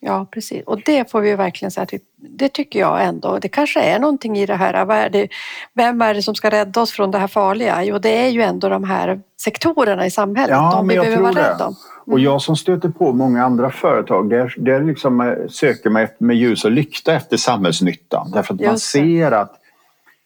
Ja, 0.00 0.26
precis. 0.30 0.64
Och 0.66 0.80
det 0.84 1.10
får 1.10 1.20
vi 1.20 1.36
verkligen 1.36 1.70
säga 1.70 1.82
att 1.82 1.92
det 2.16 2.48
tycker 2.48 2.80
jag 2.80 3.04
ändå. 3.04 3.38
Det 3.38 3.48
kanske 3.48 3.80
är 3.80 3.98
någonting 3.98 4.38
i 4.38 4.46
det 4.46 4.54
här. 4.54 5.28
Vem 5.74 6.02
är 6.02 6.14
det 6.14 6.22
som 6.22 6.34
ska 6.34 6.50
rädda 6.50 6.80
oss 6.80 6.90
från 6.90 7.10
det 7.10 7.18
här 7.18 7.28
farliga? 7.28 7.84
Jo, 7.84 7.98
det 7.98 8.24
är 8.24 8.28
ju 8.28 8.42
ändå 8.42 8.68
de 8.68 8.84
här 8.84 9.20
sektorerna 9.42 10.06
i 10.06 10.10
samhället. 10.10 10.50
Ja, 10.50 10.72
de 10.76 10.86
men 10.86 10.96
jag 10.96 11.04
tror 11.04 11.34
det. 11.34 11.40
Mm. 11.40 11.74
Och 12.12 12.20
jag 12.20 12.42
som 12.42 12.56
stöter 12.56 12.88
på 12.88 13.12
många 13.12 13.44
andra 13.44 13.70
företag, 13.70 14.30
där, 14.30 14.54
där 14.56 14.82
liksom 14.82 15.20
eh, 15.20 15.34
söker 15.48 15.90
man 15.90 16.06
med 16.18 16.36
ljus 16.36 16.64
och 16.64 16.70
lykta 16.70 17.14
efter 17.14 17.36
samhällsnyttan. 17.36 18.30
Därför 18.30 18.54
att 18.54 18.60
man 18.60 18.78
ser 18.78 19.32
att 19.32 19.56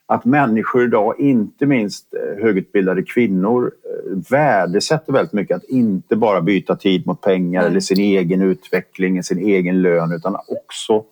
att 0.06 0.24
människor 0.24 0.84
idag, 0.84 1.20
inte 1.20 1.66
minst 1.66 2.14
eh, 2.14 2.42
högutbildade 2.42 3.02
kvinnor, 3.02 3.72
eh, 3.84 4.16
värdesätter 4.30 5.12
väldigt 5.12 5.32
mycket 5.32 5.56
att 5.56 5.64
inte 5.64 6.16
bara 6.16 6.40
byta 6.40 6.76
tid 6.76 7.06
mot 7.06 7.20
pengar 7.20 7.60
mm. 7.60 7.70
eller 7.70 7.80
sin 7.80 8.00
egen 8.00 8.42
utveckling, 8.42 9.22
sin 9.22 9.38
egen 9.38 9.82
lön 9.82 10.12
utan 10.12 10.36
också 10.48 11.04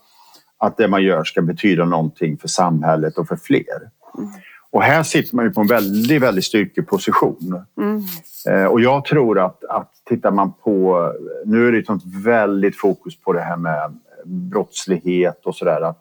att 0.59 0.77
det 0.77 0.89
man 0.89 1.03
gör 1.03 1.25
ska 1.25 1.43
betyda 1.43 1.85
någonting 1.85 2.39
för 2.39 2.49
samhället 2.49 3.19
och 3.19 3.29
för 3.29 3.37
fler. 3.37 3.91
Mm. 4.19 4.31
Och 4.73 4.83
här 4.83 5.03
sitter 5.03 5.37
man 5.37 5.45
ju 5.45 5.51
på 5.51 5.61
en 5.61 5.67
väldigt, 5.67 6.23
väldigt 6.23 6.45
styrkeposition. 6.45 7.65
Mm. 7.81 8.03
Eh, 8.49 8.65
och 8.65 8.81
jag 8.81 9.05
tror 9.05 9.39
att, 9.39 9.65
att 9.65 9.93
tittar 10.09 10.31
man 10.31 10.53
på... 10.53 11.13
Nu 11.45 11.69
är 11.69 11.73
det 11.73 11.79
ett 11.79 12.03
väldigt 12.25 12.77
fokus 12.77 13.21
på 13.21 13.33
det 13.33 13.41
här 13.41 13.57
med 13.57 13.99
brottslighet 14.25 15.47
och 15.47 15.57
sådär. 15.57 15.81
Att 15.81 15.99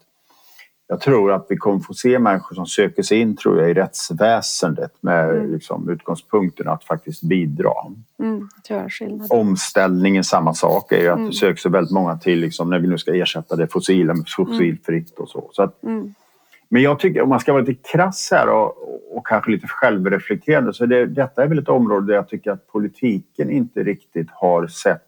jag 0.88 1.02
tror 1.02 1.32
att 1.32 1.46
vi 1.50 1.58
kommer 1.58 1.80
få 1.80 1.94
se 1.94 2.20
människor 2.20 2.56
som 2.56 2.66
söker 2.66 3.04
sig 3.04 3.20
in 3.20 3.38
tror 3.38 3.60
jag, 3.60 3.70
i 3.70 3.74
rättsväsendet 3.74 4.92
med 5.02 5.30
mm. 5.30 5.54
liksom, 5.54 5.90
utgångspunkten 5.90 6.68
att 6.68 6.84
faktiskt 6.84 7.24
bidra. 7.24 7.74
Mm, 8.20 8.50
Omställningen, 9.30 10.24
samma 10.24 10.54
sak, 10.54 10.92
är 10.92 11.02
ju 11.02 11.08
att 11.08 11.18
mm. 11.18 11.30
det 11.30 11.36
söker 11.36 11.62
sig 11.62 11.72
väldigt 11.72 11.94
många 11.94 12.18
till 12.18 12.40
liksom, 12.40 12.70
när 12.70 12.80
vi 12.80 12.88
nu 12.88 12.98
ska 12.98 13.16
ersätta 13.16 13.56
det 13.56 13.68
fossila 13.68 14.14
med 14.14 14.26
fossilfritt 14.28 15.20
och 15.20 15.30
så. 15.30 15.50
så 15.54 15.64
att, 15.64 15.84
mm. 15.84 16.14
Men 16.74 16.82
jag 16.82 17.00
tycker, 17.00 17.22
om 17.22 17.30
man 17.30 17.40
ska 17.40 17.54
vara 17.54 17.64
lite 17.64 17.90
krass 17.92 18.30
här 18.32 18.50
och, 18.50 19.18
och 19.18 19.28
kanske 19.28 19.52
lite 19.52 19.68
självreflekterande 19.68 20.74
så 20.74 20.86
det, 20.86 21.06
detta 21.06 21.44
är 21.44 21.48
väl 21.48 21.60
ett 21.60 21.70
område 21.70 22.08
där 22.08 22.14
jag 22.14 22.30
tycker 22.30 22.52
att 22.52 22.68
politiken 22.68 23.50
inte 23.50 23.84
riktigt 23.84 24.28
har 24.32 24.68
sett, 24.68 25.08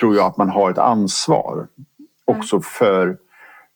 tror 0.00 0.16
jag, 0.16 0.26
att 0.26 0.36
man 0.36 0.48
har 0.48 0.70
ett 0.70 0.78
ansvar 0.78 1.66
också 2.24 2.60
för 2.60 3.16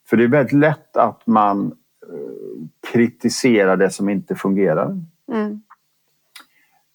för 0.09 0.17
det 0.17 0.25
är 0.25 0.29
väldigt 0.29 0.53
lätt 0.53 0.97
att 0.97 1.27
man 1.27 1.67
eh, 2.13 2.91
kritiserar 2.93 3.77
det 3.77 3.91
som 3.91 4.09
inte 4.09 4.35
fungerar. 4.35 5.01
Mm. 5.33 5.63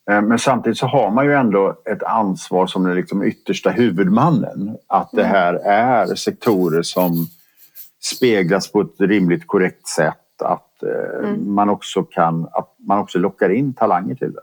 Eh, 0.10 0.22
men 0.22 0.39
samtidigt 0.39 0.78
så 0.78 0.88
har 0.88 1.12
man 1.12 1.26
ju 1.26 1.34
ändå 1.34 1.82
ett 1.86 2.04
ansvar 2.04 2.68
som 2.68 2.84
den 2.84 2.96
liksom 2.96 3.24
yttersta 3.24 3.70
huvudmannen. 3.70 4.78
Att 4.88 5.12
det 5.12 5.24
mm. 5.24 5.32
här 5.32 5.54
är 5.66 6.16
sektorer 6.16 6.82
som 6.82 7.28
speglas 8.06 8.72
på 8.72 8.82
ett 8.82 8.96
rimligt 9.00 9.48
korrekt 9.48 9.88
sätt. 9.88 10.42
Att 10.44 10.84
eh, 10.84 11.30
mm. 11.30 11.54
man 11.54 11.70
också 11.70 12.04
kan, 12.04 12.44
att 12.52 12.76
man 12.88 13.00
också 13.00 13.20
lockar 13.20 13.50
in 13.50 13.74
talanger 13.74 14.16
till 14.16 14.34
det. 14.34 14.42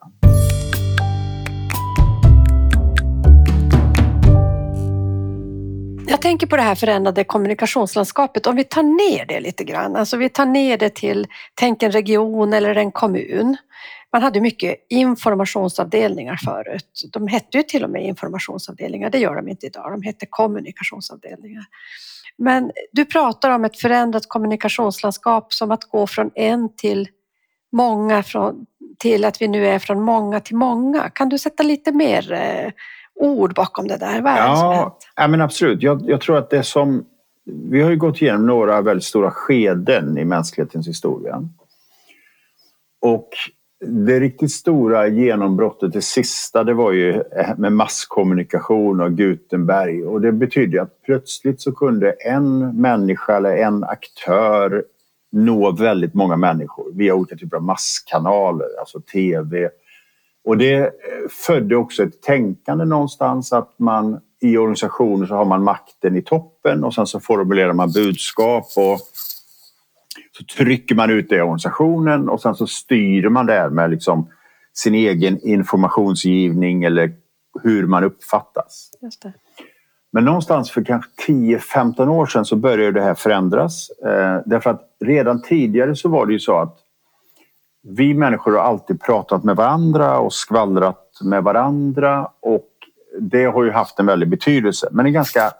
Jag 6.11 6.23
tänker 6.23 6.47
på 6.47 6.57
det 6.57 6.63
här 6.63 6.75
förändrade 6.75 7.25
kommunikationslandskapet. 7.25 8.47
Om 8.47 8.57
vi 8.57 8.65
tar 8.65 8.83
ner 8.83 9.27
det 9.27 9.41
lite 9.41 9.65
grann, 9.65 9.97
alltså 9.97 10.17
vi 10.17 10.29
tar 10.29 10.47
ner 10.47 10.79
det 10.79 10.95
till, 10.95 11.27
tänk 11.55 11.83
en 11.83 11.93
region 11.93 12.53
eller 12.53 12.75
en 12.75 12.93
kommun. 12.93 13.57
Man 14.13 14.23
hade 14.23 14.41
mycket 14.41 14.77
informationsavdelningar 14.89 16.37
förut. 16.37 17.03
De 17.13 17.29
hette 17.29 17.57
ju 17.57 17.63
till 17.63 17.85
och 17.85 17.91
med 17.91 18.05
informationsavdelningar, 18.05 19.11
det 19.11 19.19
gör 19.19 19.37
de 19.37 19.49
inte 19.49 19.67
idag. 19.67 19.93
De 19.93 20.03
hette 20.03 20.27
kommunikationsavdelningar. 20.31 21.65
Men 22.41 22.71
du 22.93 23.05
pratar 23.05 23.51
om 23.51 23.65
ett 23.65 23.79
förändrat 23.79 24.29
kommunikationslandskap 24.29 25.55
som 25.55 25.71
att 25.71 25.85
gå 25.85 26.07
från 26.07 26.31
en 26.35 26.77
till 26.77 27.09
många 27.73 28.23
från, 28.23 28.67
till 28.99 29.25
att 29.25 29.43
vi 29.43 29.49
nu 29.49 29.67
är 29.67 29.79
från 29.79 30.03
många 30.03 30.41
till 30.41 30.57
många. 30.57 31.11
Kan 31.11 31.29
du 31.29 31.39
sätta 31.39 31.63
lite 31.63 31.93
mer 31.93 32.33
eh, 32.33 32.73
ord 33.15 33.55
bakom 33.55 33.89
det 33.89 33.97
där? 33.97 34.21
Vad 34.21 34.33
ja, 34.33 34.99
ja, 35.17 35.29
men 35.29 35.41
absolut. 35.41 35.83
Jag, 35.83 36.03
jag, 36.07 36.21
tror 36.21 36.37
att 36.37 36.51
det 36.51 36.63
som... 36.63 37.05
Vi 37.45 37.83
har 37.83 37.91
ju 37.91 37.97
gått 37.97 38.23
igenom 38.23 38.47
några 38.47 38.81
väldigt 38.81 39.05
stora 39.05 39.31
skeden 39.31 40.19
i 40.19 40.25
mänsklighetens 40.25 40.89
historia. 40.89 41.49
Och 43.01 43.29
det 43.87 44.21
riktigt 44.21 44.53
stora 44.53 45.09
genombrottet, 45.09 45.93
det 45.93 46.03
sista, 46.03 46.65
det 46.65 46.75
var 46.75 46.93
ju 46.93 47.11
eh, 47.11 47.59
med 47.59 47.73
masskommunikation 47.73 49.01
och 49.01 49.13
Gutenberg. 49.13 50.05
Och 50.05 50.21
det 50.21 50.33
betydde 50.33 50.83
att 50.83 51.03
plötsligt 51.03 51.61
så 51.61 51.73
kunde 51.73 52.11
en 52.11 52.81
människa 52.81 53.37
eller 53.37 53.57
en 53.57 53.85
aktör 53.85 54.85
nå 55.33 55.71
väldigt 55.73 56.15
många 56.15 56.37
människor 56.37 56.93
via 56.93 57.15
olika 57.15 57.37
typer 57.37 57.57
av 57.57 57.63
masskanaler, 57.63 58.69
alltså 58.81 59.01
tv, 59.01 59.71
och 60.45 60.59
det 60.59 60.79
eh, 60.79 60.89
födde 61.47 61.77
också 61.77 62.03
ett 62.03 62.23
tänkande 62.23 62.85
någonstans 62.85 63.53
att 63.53 63.79
man 63.79 64.21
i 64.41 64.57
organisationer 64.57 65.27
så 65.27 65.35
har 65.35 65.45
man 65.45 65.63
makten 65.63 66.17
i 66.17 66.23
toppen 66.23 66.85
och 66.85 66.95
sen 66.95 67.07
så 67.07 67.21
formulerar 67.21 67.73
man 67.73 67.93
budskap 67.93 68.65
och 68.77 69.01
så 70.41 70.57
trycker 70.57 70.95
man 70.95 71.11
ut 71.11 71.29
det 71.29 71.37
i 71.37 71.41
organisationen 71.41 72.29
och 72.29 72.41
sen 72.41 72.55
så 72.55 72.67
styr 72.67 73.29
man 73.29 73.47
där 73.47 73.69
med 73.69 73.91
liksom 73.91 74.29
sin 74.75 74.95
egen 74.95 75.41
informationsgivning 75.41 76.85
eller 76.85 77.13
hur 77.63 77.87
man 77.87 78.05
uppfattas. 78.05 78.91
Men 80.13 80.25
någonstans 80.25 80.71
för 80.71 80.85
kanske 80.85 81.11
10-15 81.29 82.09
år 82.09 82.27
sedan 82.27 82.45
så 82.45 82.57
började 82.57 83.01
det 83.01 83.05
här 83.05 83.15
förändras. 83.15 83.91
Eh, 83.91 84.41
därför 84.47 84.71
att 84.71 84.83
redan 85.05 85.43
tidigare 85.43 85.97
så 85.97 86.09
var 86.09 86.27
det 86.27 86.33
ju 86.33 86.39
så 86.39 86.57
att 86.57 86.79
vi 87.83 88.15
människor 88.15 88.53
har 88.53 88.65
alltid 88.65 89.01
pratat 89.01 89.45
med 89.45 89.57
varandra 89.57 90.19
och 90.19 90.33
skvallrat 90.33 91.19
med 91.23 91.45
varandra 91.45 92.29
och 92.41 92.69
det 93.21 93.45
har 93.45 93.65
ju 93.65 93.71
haft 93.71 93.99
en 93.99 94.07
väldig 94.07 94.29
betydelse 94.29 94.89
men 94.93 95.07
en 95.07 95.13
ganska 95.13 95.53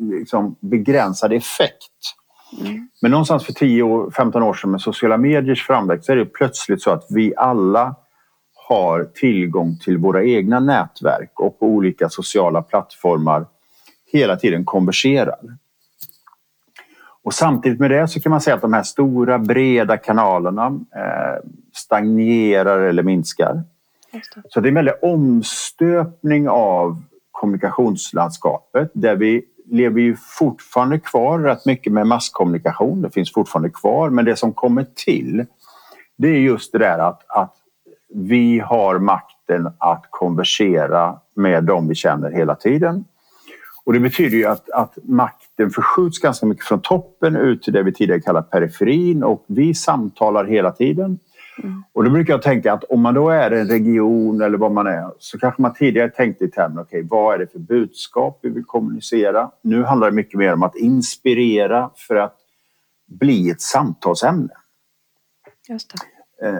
liksom, 0.00 0.56
begränsad 0.60 1.32
effekt. 1.32 2.16
Mm. 2.52 2.88
Men 3.02 3.10
någonstans 3.10 3.46
för 3.46 3.52
10-15 3.52 4.42
år 4.42 4.54
sedan 4.54 4.70
med 4.70 4.80
sociala 4.80 5.16
mediers 5.16 5.66
framväxt 5.66 6.06
så 6.06 6.12
är 6.12 6.16
det 6.16 6.24
plötsligt 6.26 6.82
så 6.82 6.90
att 6.90 7.06
vi 7.10 7.34
alla 7.36 7.94
har 8.68 9.04
tillgång 9.04 9.78
till 9.78 9.98
våra 9.98 10.24
egna 10.24 10.60
nätverk 10.60 11.40
och 11.40 11.58
på 11.58 11.66
olika 11.66 12.08
sociala 12.08 12.62
plattformar 12.62 13.46
hela 14.12 14.36
tiden 14.36 14.64
konverserar. 14.64 15.38
Och 17.22 17.34
samtidigt 17.34 17.80
med 17.80 17.90
det 17.90 18.08
så 18.08 18.20
kan 18.20 18.30
man 18.30 18.40
säga 18.40 18.56
att 18.56 18.62
de 18.62 18.72
här 18.72 18.82
stora 18.82 19.38
breda 19.38 19.96
kanalerna 19.96 20.66
eh, 20.96 21.48
stagnerar 21.72 22.80
eller 22.80 23.02
minskar. 23.02 23.62
Det. 24.12 24.20
Så 24.48 24.60
det 24.60 24.66
är 24.66 24.70
en 24.70 24.74
väldig 24.74 24.94
omstöpning 25.02 26.48
av 26.48 27.02
kommunikationslandskapet 27.30 28.90
där 28.94 29.16
vi 29.16 29.44
lever 29.70 30.00
ju 30.00 30.16
fortfarande 30.38 30.98
kvar 30.98 31.38
rätt 31.38 31.66
mycket 31.66 31.92
med 31.92 32.06
masskommunikation. 32.06 33.02
Det 33.02 33.10
finns 33.10 33.32
fortfarande 33.32 33.70
kvar, 33.70 34.10
men 34.10 34.24
det 34.24 34.36
som 34.36 34.52
kommer 34.52 34.86
till 34.94 35.46
det 36.16 36.28
är 36.28 36.38
just 36.38 36.72
det 36.72 36.78
där 36.78 36.98
att, 36.98 37.22
att 37.28 37.54
vi 38.14 38.58
har 38.58 38.98
makten 38.98 39.66
att 39.78 40.06
konversera 40.10 41.18
med 41.34 41.64
dem 41.64 41.88
vi 41.88 41.94
känner 41.94 42.30
hela 42.30 42.54
tiden. 42.54 43.04
Och 43.84 43.92
det 43.92 44.00
betyder 44.00 44.36
ju 44.36 44.46
att, 44.46 44.70
att 44.70 44.98
makten 45.02 45.70
förskjuts 45.70 46.18
ganska 46.18 46.46
mycket 46.46 46.64
från 46.64 46.80
toppen 46.80 47.36
ut 47.36 47.62
till 47.62 47.72
det 47.72 47.82
vi 47.82 47.92
tidigare 47.92 48.20
kallat 48.20 48.50
periferin 48.50 49.22
och 49.22 49.44
vi 49.46 49.74
samtalar 49.74 50.44
hela 50.44 50.72
tiden. 50.72 51.18
Mm. 51.62 51.84
Och 51.92 52.04
då 52.04 52.10
brukar 52.10 52.32
jag 52.32 52.42
tänka 52.42 52.72
att 52.72 52.84
om 52.84 53.00
man 53.00 53.14
då 53.14 53.30
är 53.30 53.50
en 53.50 53.68
region 53.68 54.40
eller 54.40 54.58
vad 54.58 54.72
man 54.72 54.86
är 54.86 55.10
så 55.18 55.38
kanske 55.38 55.62
man 55.62 55.74
tidigare 55.74 56.10
tänkte 56.10 56.44
i 56.44 56.50
termer, 56.50 56.82
okej 56.82 56.98
okay, 56.98 57.08
vad 57.10 57.34
är 57.34 57.38
det 57.38 57.52
för 57.52 57.58
budskap 57.58 58.38
vi 58.42 58.48
vill 58.48 58.64
kommunicera? 58.64 59.50
Nu 59.62 59.82
handlar 59.82 60.10
det 60.10 60.16
mycket 60.16 60.38
mer 60.38 60.52
om 60.52 60.62
att 60.62 60.76
inspirera 60.76 61.90
för 61.94 62.16
att 62.16 62.36
bli 63.06 63.50
ett 63.50 63.60
samtalsämne. 63.60 64.52
Just 65.68 65.92
det. 65.92 65.98
Eh, 66.42 66.52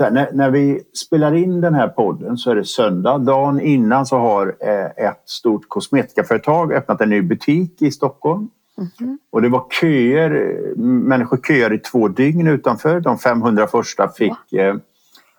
här, 0.00 0.10
när, 0.10 0.32
när, 0.32 0.50
vi 0.50 0.82
spelar 0.92 1.34
in 1.34 1.60
den 1.60 1.74
här 1.74 1.88
podden 1.88 2.36
så 2.36 2.50
är 2.50 2.54
det 2.54 2.64
söndag. 2.64 3.18
Dagen 3.18 3.60
innan 3.60 4.06
så 4.06 4.18
har 4.18 4.56
eh, 4.60 5.06
ett 5.08 5.22
stort 5.24 5.68
kosmetikaföretag 5.68 6.72
öppnat 6.72 7.00
en 7.00 7.08
ny 7.08 7.22
butik 7.22 7.82
i 7.82 7.90
Stockholm. 7.90 8.48
Mm. 8.80 9.18
Och 9.30 9.42
det 9.42 9.48
var 9.48 9.64
köer, 9.80 10.54
människor 10.82 11.36
köade 11.36 11.74
i 11.74 11.78
två 11.78 12.08
dygn 12.08 12.46
utanför. 12.46 13.00
De 13.00 13.18
500 13.18 13.66
första 13.66 14.08
fick, 14.08 14.52
eh, 14.52 14.74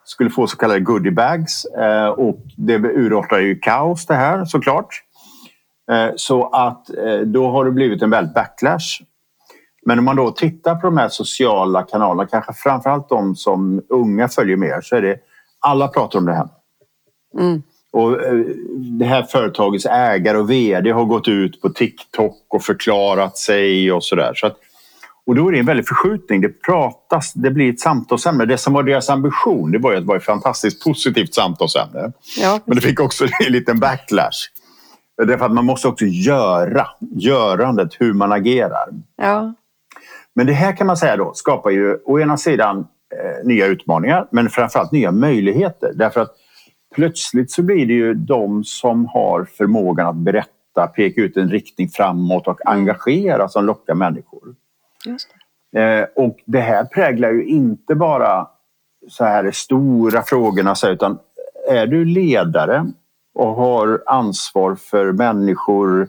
skulle 0.03 0.29
få 0.29 0.47
så 0.47 0.57
kallade 0.57 0.79
goodiebags 0.79 1.65
eh, 1.65 2.07
och 2.07 2.39
det 2.57 2.75
urartade 2.75 3.41
ju 3.41 3.59
kaos 3.59 4.05
det 4.05 4.15
här 4.15 4.45
såklart. 4.45 5.03
Eh, 5.91 6.11
så 6.15 6.47
att 6.47 6.89
eh, 6.97 7.19
då 7.19 7.51
har 7.51 7.65
det 7.65 7.71
blivit 7.71 8.01
en 8.01 8.09
väldig 8.09 8.33
backlash 8.33 9.03
Men 9.85 9.99
om 9.99 10.05
man 10.05 10.15
då 10.15 10.31
tittar 10.31 10.75
på 10.75 10.87
de 10.87 10.97
här 10.97 11.09
sociala 11.09 11.83
kanalerna, 11.83 12.27
kanske 12.27 12.53
framförallt 12.53 13.09
de 13.09 13.35
som 13.35 13.81
unga 13.89 14.27
följer 14.27 14.57
mer, 14.57 14.81
så 14.81 14.95
är 14.95 15.01
det 15.01 15.19
alla 15.59 15.87
pratar 15.87 16.19
om 16.19 16.25
det 16.25 16.33
här. 16.33 16.47
Mm. 17.39 17.63
Och 17.93 18.21
eh, 18.23 18.33
det 18.99 19.05
här 19.05 19.23
företagets 19.23 19.85
ägare 19.85 20.37
och 20.37 20.51
vd 20.51 20.91
har 20.91 21.05
gått 21.05 21.27
ut 21.27 21.61
på 21.61 21.69
TikTok 21.69 22.45
och 22.47 22.63
förklarat 22.63 23.37
sig 23.37 23.91
och 23.91 24.03
sådär. 24.03 24.31
Så 24.35 24.47
att, 24.47 24.57
och 25.25 25.35
då 25.35 25.47
är 25.47 25.51
det 25.51 25.59
en 25.59 25.65
väldig 25.65 25.87
förskjutning. 25.87 26.41
Det 26.41 26.61
pratas, 26.61 27.33
det 27.33 27.51
blir 27.51 27.69
ett 27.73 27.79
samtalsämne. 27.79 28.45
Det 28.45 28.57
som 28.57 28.73
var 28.73 28.83
deras 28.83 29.09
ambition 29.09 29.71
det 29.71 29.77
var 29.77 29.91
ju 29.91 29.97
att 29.97 30.03
det 30.03 30.07
var 30.07 30.15
ett 30.17 30.23
fantastiskt 30.23 30.83
positivt 30.83 31.33
samtalsämne. 31.33 32.11
Ja, 32.41 32.59
Men 32.65 32.75
det 32.75 32.81
fick 32.81 32.99
också 32.99 33.25
en 33.45 33.51
liten 33.51 33.79
backlash. 33.79 34.39
Därför 35.27 35.45
att 35.45 35.51
man 35.51 35.65
måste 35.65 35.87
också 35.87 36.05
göra, 36.05 36.87
görandet, 37.15 37.89
hur 37.99 38.13
man 38.13 38.31
agerar. 38.31 38.87
ja. 39.17 39.53
Men 40.35 40.47
det 40.47 40.53
här 40.53 40.77
kan 40.77 40.87
man 40.87 40.97
säga 40.97 41.17
då 41.17 41.33
skapar 41.33 41.69
ju 41.69 41.97
å 42.05 42.19
ena 42.19 42.37
sidan 42.37 42.77
eh, 42.79 43.47
nya 43.47 43.65
utmaningar 43.65 44.27
men 44.31 44.49
framförallt 44.49 44.91
nya 44.91 45.11
möjligheter. 45.11 45.91
Därför 45.95 46.21
att 46.21 46.35
plötsligt 46.95 47.51
så 47.51 47.63
blir 47.63 47.85
det 47.85 47.93
ju 47.93 48.13
de 48.13 48.63
som 48.63 49.05
har 49.05 49.45
förmågan 49.45 50.07
att 50.07 50.15
berätta, 50.15 50.87
peka 50.95 51.21
ut 51.21 51.37
en 51.37 51.49
riktning 51.49 51.89
framåt 51.89 52.47
och 52.47 52.65
engagera 52.65 53.49
som 53.49 53.65
lockar 53.65 53.93
människor. 53.93 54.55
Det. 55.71 55.79
Eh, 55.81 56.07
och 56.15 56.37
det 56.45 56.59
här 56.59 56.85
präglar 56.85 57.31
ju 57.31 57.45
inte 57.45 57.95
bara 57.95 58.47
så 59.09 59.25
här 59.25 59.43
de 59.43 59.51
stora 59.51 60.21
frågorna 60.21 60.75
utan 60.87 61.19
är 61.69 61.87
du 61.87 62.05
ledare 62.05 62.91
och 63.33 63.55
har 63.55 64.03
ansvar 64.05 64.75
för 64.75 65.11
människor, 65.11 66.07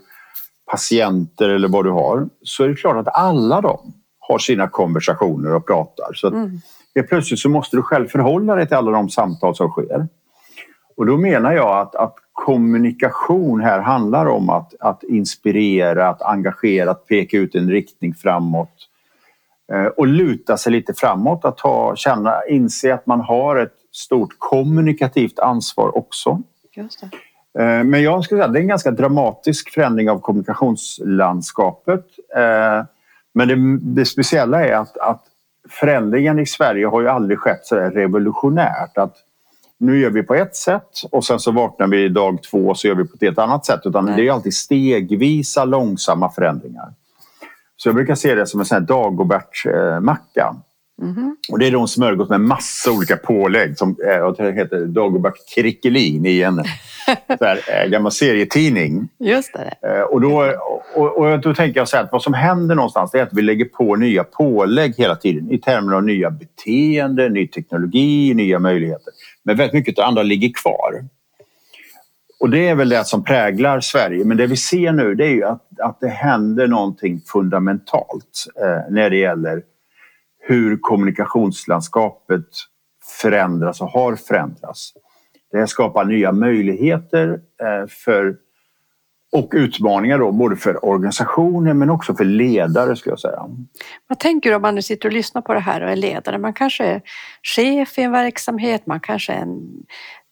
patienter 0.71 1.49
eller 1.49 1.69
vad 1.69 1.85
du 1.85 1.91
har 1.91 2.29
så 2.43 2.65
är 2.65 2.69
det 2.69 2.75
klart 2.75 2.97
att 2.97 3.17
alla 3.17 3.61
de 3.61 3.93
har 4.19 4.39
sina 4.39 4.69
konversationer 4.69 5.55
och 5.55 5.67
pratar. 5.67 6.13
Så 6.15 6.29
Mm. 6.29 6.61
plötsligt 7.09 7.41
så 7.41 7.49
måste 7.49 7.77
du 7.77 7.83
själv 7.83 8.09
förhålla 8.09 8.55
dig 8.55 8.67
till 8.67 8.77
alla 8.77 8.91
de 8.91 9.09
samtal 9.09 9.55
som 9.57 9.69
sker. 9.71 10.09
Och 11.03 11.07
då 11.07 11.17
menar 11.17 11.53
jag 11.53 11.79
att, 11.79 11.95
att 11.95 12.15
kommunikation 12.33 13.61
här 13.61 13.81
handlar 13.81 14.27
om 14.27 14.51
att, 14.51 14.75
att 14.81 15.03
inspirera, 15.03 16.09
att 16.09 16.23
engagera, 16.23 16.91
att 16.91 17.07
peka 17.07 17.37
ut 17.39 17.55
en 17.55 17.71
riktning 17.71 18.15
framåt. 18.15 18.89
Eh, 19.73 19.87
och 19.87 20.07
luta 20.07 20.57
sig 20.57 20.73
lite 20.73 20.95
framåt, 20.95 21.45
att 21.45 21.61
ha, 21.61 21.97
känna, 21.97 22.47
inse 22.49 22.95
att 22.95 23.07
man 23.07 23.21
har 23.21 23.57
ett 23.57 23.75
stort 23.93 24.29
kommunikativt 24.39 25.39
ansvar 25.39 25.97
också. 25.99 26.43
Eh, 27.59 27.85
Men 27.85 28.03
jag 28.03 28.25
skulle 28.25 28.39
säga 28.39 28.47
att 28.47 28.53
det 28.53 28.59
är 28.59 28.63
en 28.63 28.69
ganska 28.69 28.91
dramatisk 28.91 29.71
förändring 29.71 30.11
av 30.11 30.19
kommunikationslandskapet. 30.19 32.07
Eh, 32.37 32.85
Men 33.35 33.49
det, 33.49 33.79
det 33.81 34.05
speciella 34.05 34.67
är 34.67 34.75
att, 34.75 34.99
att 34.99 35.23
förändringen 35.71 36.39
i 36.39 36.47
Sverige 36.47 36.87
har 36.87 37.01
ju 37.01 37.09
aldrig 37.09 37.39
skett 37.39 37.67
så 37.67 37.77
revolutionärt. 37.77 38.99
Att 38.99 39.17
nu 39.83 40.01
gör 40.01 40.11
vi 40.11 40.23
på 40.23 40.35
ett 40.35 40.57
sätt 40.57 40.91
och 41.11 41.25
sen 41.25 41.41
så 41.41 41.51
vaknar 41.51 41.87
vi 41.87 42.09
dag 42.09 42.43
två 42.43 42.59
och 42.69 42.79
så 42.79 42.89
gör 42.89 42.95
vi 42.95 43.05
på 43.05 43.15
ett 43.15 43.23
helt 43.23 43.39
annat 43.39 43.67
sätt. 43.67 43.81
Utan 43.85 44.05
Nej. 44.05 44.15
det 44.17 44.29
är 44.29 44.33
alltid 44.33 44.55
stegvisa, 44.55 45.65
långsamma 45.65 46.31
förändringar. 46.31 46.93
Så 47.77 47.89
jag 47.89 47.95
brukar 47.95 48.15
se 48.15 48.35
det 48.35 48.47
som 48.47 48.61
en 48.61 48.67
sån 48.67 48.75
här 48.75 48.87
Dagobert-macka. 48.87 50.55
Mhm. 51.03 51.37
Och 51.53 51.59
det 51.59 51.67
är 51.67 51.71
då 51.71 51.81
en 51.81 51.89
smörgås 51.89 52.29
med 52.29 52.41
massa 52.41 52.93
olika 52.93 53.17
pålägg 53.17 53.79
som 53.79 53.97
eh, 54.07 54.13
jag 54.13 54.53
heter 54.53 54.87
Dagobert 54.87 55.35
Krickelin 55.55 56.27
i 56.27 56.43
en 56.43 56.55
så 57.39 57.45
här, 57.45 57.61
eh, 57.69 57.91
gammal 57.91 58.13
serietidning. 58.13 59.09
Just 59.19 59.53
det. 59.53 59.89
Eh, 59.89 60.03
Och 60.03 60.21
då, 60.21 60.53
och, 60.95 61.19
och 61.19 61.41
då 61.41 61.55
tänker 61.55 61.81
jag 61.81 61.89
så 61.89 61.97
här 61.97 62.05
att 62.05 62.13
vad 62.13 62.23
som 62.23 62.35
händer 62.35 62.75
någonstans 62.75 63.15
är 63.15 63.23
att 63.23 63.33
vi 63.33 63.43
lägger 63.43 63.65
på 63.65 63.97
nya 63.97 64.25
pålägg 64.25 64.95
hela 64.97 65.17
tiden 65.17 65.51
i 65.51 65.59
termer 65.59 65.93
av 65.93 66.05
nya 66.05 66.31
beteenden, 66.31 67.33
ny 67.33 67.49
teknologi, 67.49 68.35
nya 68.35 68.59
möjligheter. 68.59 69.13
Men 69.45 69.57
väldigt 69.57 69.75
mycket 69.75 69.99
av 69.99 70.03
det 70.03 70.09
andra 70.09 70.23
ligger 70.23 70.53
kvar. 70.55 71.05
Och 72.41 72.51
det 72.51 72.69
är 72.69 72.75
väl 72.75 72.89
det 72.89 73.05
som 73.05 73.25
präglar 73.25 73.81
Sverige. 73.81 74.25
Men 74.25 74.37
det 74.37 74.47
vi 74.47 74.57
ser 74.57 74.93
nu 74.93 75.15
det 75.15 75.27
är 75.27 75.31
ju 75.31 75.45
att, 75.45 75.81
att 75.81 76.01
det 76.01 76.09
händer 76.09 76.67
någonting 76.67 77.21
fundamentalt 77.21 78.47
eh, 78.57 78.93
när 78.93 79.11
det 79.11 79.17
gäller 79.17 79.63
hur 80.41 80.79
kommunikationslandskapet 80.81 82.47
förändras 83.23 83.81
och 83.81 83.89
har 83.89 84.17
förändrats. 84.17 84.93
Det 85.53 85.67
skapar 85.67 86.05
nya 86.05 86.33
möjligheter 86.33 87.41
eh, 87.63 87.87
för 87.89 88.37
och 89.33 89.51
utmaningar 89.53 90.19
då, 90.19 90.33
både 90.33 90.57
för 90.57 90.85
organisationer 90.85 91.73
men 91.75 91.91
också 91.91 92.15
för 92.15 92.25
ledare 92.25 92.97
skulle 92.97 93.13
jag 93.13 93.21
säga. 93.21 93.49
Vad 94.07 94.19
tänker 94.19 94.51
du 94.51 94.57
om 94.57 94.63
man 94.63 94.75
nu 94.75 94.83
sitter 94.83 95.09
och 95.09 95.13
lyssnar 95.13 95.43
på 95.43 95.55
det 95.55 95.61
här 95.61 95.81
och 95.81 95.91
är 95.91 95.97
ledare? 95.97 96.39
Man 96.39 96.53
kanske 96.53 96.85
är 96.85 97.03
chef 97.43 97.99
i 97.99 98.03
en 98.03 98.13
verksamhet, 98.13 98.87
man 98.87 99.01
kanske 99.01 99.33
är 99.33 99.39
en 99.39 99.85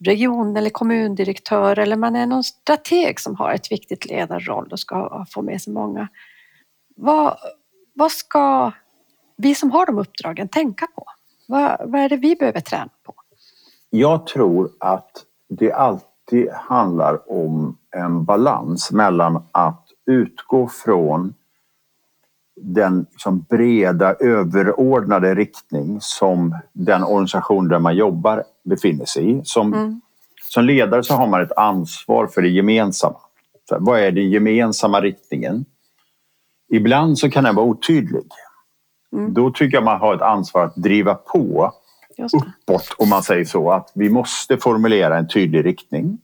region 0.04 0.56
eller 0.56 0.70
kommundirektör 0.70 1.78
eller 1.78 1.96
man 1.96 2.16
är 2.16 2.26
någon 2.26 2.44
strateg 2.44 3.20
som 3.20 3.36
har 3.36 3.52
ett 3.52 3.72
viktigt 3.72 4.06
ledarroll 4.06 4.68
och 4.72 4.80
ska 4.80 5.26
få 5.30 5.42
med 5.42 5.62
sig 5.62 5.72
många. 5.72 6.08
Vad, 6.96 7.36
vad 7.94 8.12
ska 8.12 8.72
vi 9.36 9.54
som 9.54 9.70
har 9.70 9.86
de 9.86 9.98
uppdragen 9.98 10.48
tänka 10.48 10.86
på? 10.94 11.04
Vad, 11.48 11.76
vad 11.90 12.00
är 12.00 12.08
det 12.08 12.16
vi 12.16 12.36
behöver 12.36 12.60
träna 12.60 12.90
på? 13.02 13.14
Jag 13.90 14.26
tror 14.26 14.70
att 14.80 15.10
det 15.48 15.72
alltid 15.72 16.09
handlar 16.52 17.32
om 17.32 17.76
en 17.96 18.24
balans 18.24 18.92
mellan 18.92 19.42
att 19.52 19.86
utgå 20.06 20.68
från 20.68 21.34
den 22.60 23.06
som 23.16 23.40
breda 23.50 24.14
överordnade 24.14 25.34
riktning 25.34 25.98
som 26.00 26.58
den 26.72 27.04
organisation 27.04 27.68
där 27.68 27.78
man 27.78 27.96
jobbar 27.96 28.44
befinner 28.64 29.04
sig 29.04 29.30
i. 29.30 29.40
Som, 29.44 29.74
Mm. 29.74 30.00
som 30.52 30.64
ledare 30.64 31.02
så 31.02 31.14
har 31.14 31.26
man 31.26 31.42
ett 31.42 31.56
ansvar 31.56 32.26
för 32.26 32.42
det 32.42 32.48
gemensamma. 32.48 33.18
Så 33.68 33.74
här, 33.74 33.82
vad 33.82 34.00
är 34.00 34.10
den 34.12 34.30
gemensamma 34.30 35.00
riktningen? 35.00 35.64
Ibland 36.72 37.18
så 37.18 37.30
kan 37.30 37.44
den 37.44 37.54
vara 37.54 37.66
otydlig. 37.66 38.22
Mm. 39.12 39.34
Då 39.34 39.50
tycker 39.50 39.76
jag 39.76 39.84
man 39.84 40.00
har 40.00 40.14
ett 40.14 40.22
ansvar 40.22 40.64
att 40.64 40.76
driva 40.76 41.14
på. 41.14 41.72
Uppåt 42.18 42.94
om 42.98 43.08
man 43.08 43.22
säger 43.22 43.44
så. 43.44 43.70
Att 43.70 43.92
vi 43.94 44.10
måste 44.10 44.56
formulera 44.56 45.18
en 45.18 45.28
tydlig 45.28 45.64
riktning. 45.64 46.18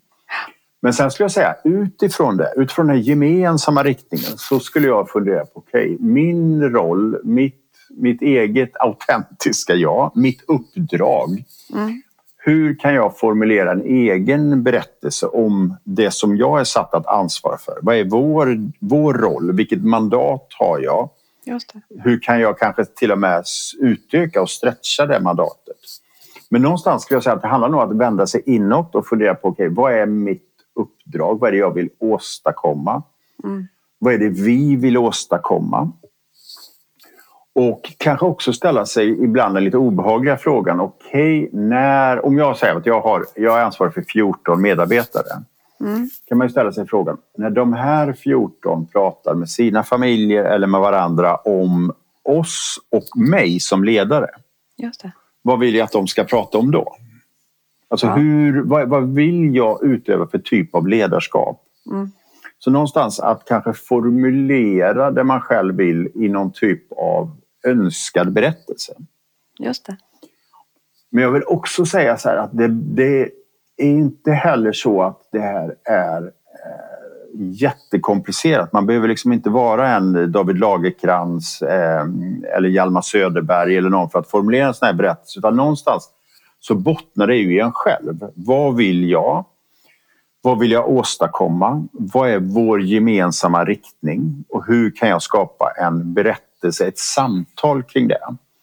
Men 0.83 0.93
sen 0.93 1.11
skulle 1.11 1.25
jag 1.25 1.33
säga 1.33 1.57
utifrån 1.65 2.37
det, 2.37 2.53
utifrån 2.57 2.87
den 2.87 3.01
gemensamma 3.01 3.83
riktningen 3.83 4.39
så 4.39 4.61
skulle 4.61 4.87
jag 4.87 5.11
fundera 5.11 5.45
på 5.45 5.59
okej, 5.59 5.97
min 6.01 6.63
roll, 6.63 7.19
mitt, 7.25 7.65
mitt 7.91 8.23
eget 8.23 8.77
autentiska 8.77 9.75
jag, 9.75 10.13
mitt 10.15 10.43
uppdrag. 10.49 11.45
Mm. 11.75 12.03
Hur 12.37 12.79
kan 12.79 12.95
jag 12.95 13.19
formulera 13.19 13.73
en 13.73 13.83
egen 13.83 14.63
berättelse 14.63 15.27
om 15.27 15.77
det 15.85 16.11
som 16.11 16.37
jag 16.37 16.61
är 16.61 16.65
satt 16.65 16.95
att 16.95 17.07
ansvara 17.07 17.59
för? 17.59 17.79
Vad 17.83 17.97
är 17.97 18.05
vår, 18.05 18.59
vår 18.81 19.15
roll? 19.15 19.53
Vilket 19.53 19.85
mandat 19.85 20.47
har 20.59 20.81
jag? 20.81 21.11
Hur 22.05 22.21
kan 22.21 22.41
jag 22.41 22.59
kanske 22.59 22.85
till 22.85 23.13
och 23.13 23.19
med 23.19 23.45
utöka 23.81 24.43
och 24.43 24.51
stretcha 24.51 25.07
det 25.07 25.21
mandatet? 25.21 25.77
Men 26.49 26.63
någonstans 26.63 27.03
skulle 27.03 27.17
jag 27.17 27.23
säga 27.23 27.35
att 27.35 27.43
det 27.43 27.49
handlar 27.49 27.69
nog 27.69 27.81
om 27.81 27.91
att 27.91 27.97
vända 27.97 28.27
sig 28.27 28.43
inåt 28.47 28.95
och 28.95 29.07
fundera 29.07 29.35
på 29.35 29.49
okej, 29.49 29.69
vad 29.69 29.93
är 29.93 30.07
mitt 30.07 30.43
uppdrag? 30.75 31.41
Vad 31.41 31.49
är 31.49 31.53
det 31.53 31.59
jag 31.59 31.75
vill 31.75 31.91
åstadkomma? 31.99 33.03
Mm. 33.45 33.67
Vad 33.99 34.15
är 34.15 34.19
det 34.19 34.29
vi 34.29 34.77
vill 34.77 34.97
åstadkomma? 34.97 35.93
Och 37.55 37.93
kanske 37.99 38.27
också 38.27 38.53
ställa 38.53 38.87
sig 38.87 39.25
ibland 39.25 39.55
den 39.55 39.65
lite 39.65 39.77
obehagliga 39.77 40.37
frågan. 40.37 40.81
Okej, 40.81 41.51
när... 41.53 42.27
Om 42.27 42.39
jag 42.39 42.57
säger 42.57 42.75
att 42.75 42.87
jag, 42.87 43.01
har, 43.01 43.25
jag 43.35 43.59
är 43.59 43.65
ansvarig 43.65 43.95
för 43.95 44.03
14 44.03 44.63
medarbetare 44.63 45.43
Mm. 45.81 46.11
kan 46.27 46.39
man 46.39 46.47
ju 46.47 46.51
ställa 46.51 46.73
sig 46.73 46.87
frågan, 46.87 47.19
när 47.39 47.51
de 47.51 47.73
här 47.73 48.13
14 48.13 48.87
pratar 48.87 49.35
med 49.35 49.51
sina 49.51 49.83
familjer 49.83 50.45
eller 50.45 50.67
med 50.67 50.81
varandra 50.81 51.37
om 51.37 51.93
oss 52.25 52.77
och 52.91 53.19
mig 53.21 53.61
som 53.61 53.85
ledare, 53.85 54.29
Just 54.77 55.03
det. 55.03 55.13
vad 55.43 55.59
vill 55.59 55.75
jag 55.75 55.85
att 55.85 55.93
de 55.93 56.07
ska 56.07 56.25
prata 56.25 56.59
om 56.59 56.71
då? 56.71 56.97
Alltså 57.89 58.07
Ja. 58.07 58.15
hur, 58.15 58.63
vad, 58.63 58.89
vad 58.89 59.15
vill 59.15 59.55
jag 59.57 59.85
utöva 59.85 60.27
för 60.27 60.39
typ 60.39 60.75
av 60.75 60.89
ledarskap? 60.89 61.63
Mm. 61.93 62.11
Så 62.59 62.71
någonstans 62.71 63.21
att 63.21 63.45
kanske 63.45 63.73
formulera 63.73 65.11
det 65.11 65.25
man 65.25 65.41
själv 65.41 65.77
vill 65.77 66.09
i 66.15 66.29
någon 66.29 66.53
typ 66.53 66.93
av 66.93 67.37
önskad 67.67 68.33
berättelse. 68.33 68.93
Just 69.59 69.87
det. 69.87 69.97
Men 71.11 71.23
jag 71.25 71.31
vill 71.33 71.45
också 71.47 71.87
säga 71.87 72.17
så 72.19 72.29
här 72.29 72.37
att 72.37 72.51
det, 72.57 72.69
det 72.69 73.31
är 73.77 73.91
inte 73.91 74.33
heller 74.33 74.73
så 74.73 75.03
att 75.03 75.29
det 75.33 75.41
här 75.41 75.75
är 75.85 76.23
eh, 76.23 76.97
jättekomplicerat. 77.35 78.73
Man 78.73 78.87
behöver 78.87 79.09
liksom 79.09 79.33
inte 79.33 79.51
vara 79.51 79.89
en 79.89 80.33
David 80.33 80.59
Lagerkrans 80.59 81.63
eh, 81.63 82.07
eller 82.57 82.69
Hjalmar 82.69 83.01
Söderberg 83.01 83.77
eller 83.77 83.91
någon 83.91 84.11
för 84.11 84.19
att 84.19 84.31
formulera 84.31 84.67
en 84.67 84.75
sån 84.75 84.87
här 84.87 84.93
berättelse. 84.93 85.39
Utan 85.39 85.57
någonstans 85.57 86.11
så 86.61 86.75
bottnar 86.75 87.27
det 87.27 87.37
ju 87.37 87.57
i 87.57 87.61
en 87.61 87.73
själv. 87.73 88.31
Vad 88.35 88.77
vill 88.77 89.11
jag? 89.11 89.45
Vad 90.43 90.59
vill 90.59 90.71
jag 90.71 90.89
åstadkomma? 90.89 91.87
Vad 91.93 92.31
är 92.31 92.39
vår 92.39 92.83
gemensamma 92.83 93.65
riktning? 93.65 94.45
Och 94.49 94.67
hur 94.67 94.91
kan 94.91 95.09
jag 95.09 95.23
skapa 95.23 95.73
en 95.79 96.15
berättelse 96.15 96.87
ett 96.87 96.99
samtal 96.99 97.83
kring 97.83 98.09
det. 98.09 98.19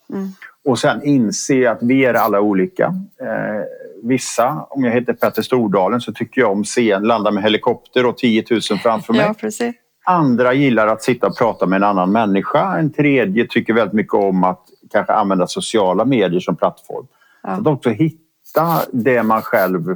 Mm. 0.10 0.28
Och 0.66 0.80
sen 0.80 1.04
inse 1.04 1.72
att 1.72 1.78
vi 1.82 2.06
är 2.06 2.14
alla 2.14 2.42
olika. 2.42 2.96
Eh, 3.22 3.64
vissa, 4.04 4.66
om 4.70 4.84
jag 4.84 4.92
heter 4.92 5.14
Petter 5.14 5.42
Stordalen 5.42 6.02
så 6.02 6.14
tycker 6.14 6.42
jag 6.42 6.52
om 6.52 6.64
scen, 6.64 7.04
landa 7.04 7.32
med 7.32 7.44
helikopter 7.44 8.06
och 8.06 8.18
10 8.18 8.44
000 8.50 8.62
framför 8.62 9.14
mig. 9.14 9.34
Ja. 9.60 9.74
Andra 10.06 10.54
gillar 10.54 10.88
att 10.88 11.04
sitta 11.04 11.28
och 11.28 11.38
prata 11.38 11.66
med 11.66 11.78
en 11.78 11.84
annan 11.84 12.12
människa. 12.12 12.78
En 12.78 12.94
tredje 12.94 13.48
tycker 13.50 13.74
väldigt 13.74 13.94
mycket 13.94 14.14
om 14.14 14.44
att 14.44 14.66
kanske 14.92 15.14
använda 15.14 15.48
sociala 15.48 16.06
medier 16.06 16.40
som 16.40 16.56
plattform. 16.56 17.08
Ja. 17.44 17.50
Att 17.50 17.68
också 17.68 17.90
hitta 17.90 18.82
det 18.92 19.24
man 19.24 19.42
själv 19.42 19.90
eh, 19.90 19.96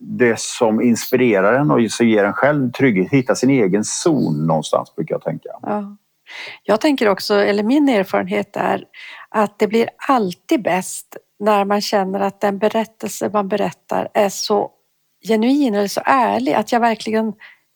det 0.00 0.40
som 0.40 0.82
inspirerar 0.82 1.54
en 1.54 1.70
och 1.70 1.80
ger 1.80 2.24
en 2.24 2.32
själv 2.32 2.72
trygghet. 2.72 3.12
Hitta 3.12 3.34
sin 3.34 3.50
egen 3.50 3.84
zon 3.84 4.46
någonstans 4.46 4.94
brukar 4.96 5.14
jag 5.14 5.22
tänka. 5.22 5.48
Ja. 5.62 5.96
Jag 6.62 6.80
tänker 6.80 7.08
också, 7.08 7.34
eller 7.34 7.62
min 7.62 7.88
erfarenhet 7.88 8.56
är 8.56 8.84
att 9.28 9.58
det 9.58 9.66
blir 9.66 9.88
alltid 10.08 10.62
bäst 10.62 11.16
när 11.38 11.64
man 11.64 11.80
känner 11.80 12.20
att 12.20 12.40
den 12.40 12.58
berättelse 12.58 13.30
man 13.32 13.48
berättar 13.48 14.08
är 14.14 14.28
så 14.28 14.70
genuin 15.28 15.74
eller 15.74 15.88
så 15.88 16.00
ärlig 16.04 16.52
att 16.52 16.72
jag 16.72 16.80
verkligen 16.80 17.32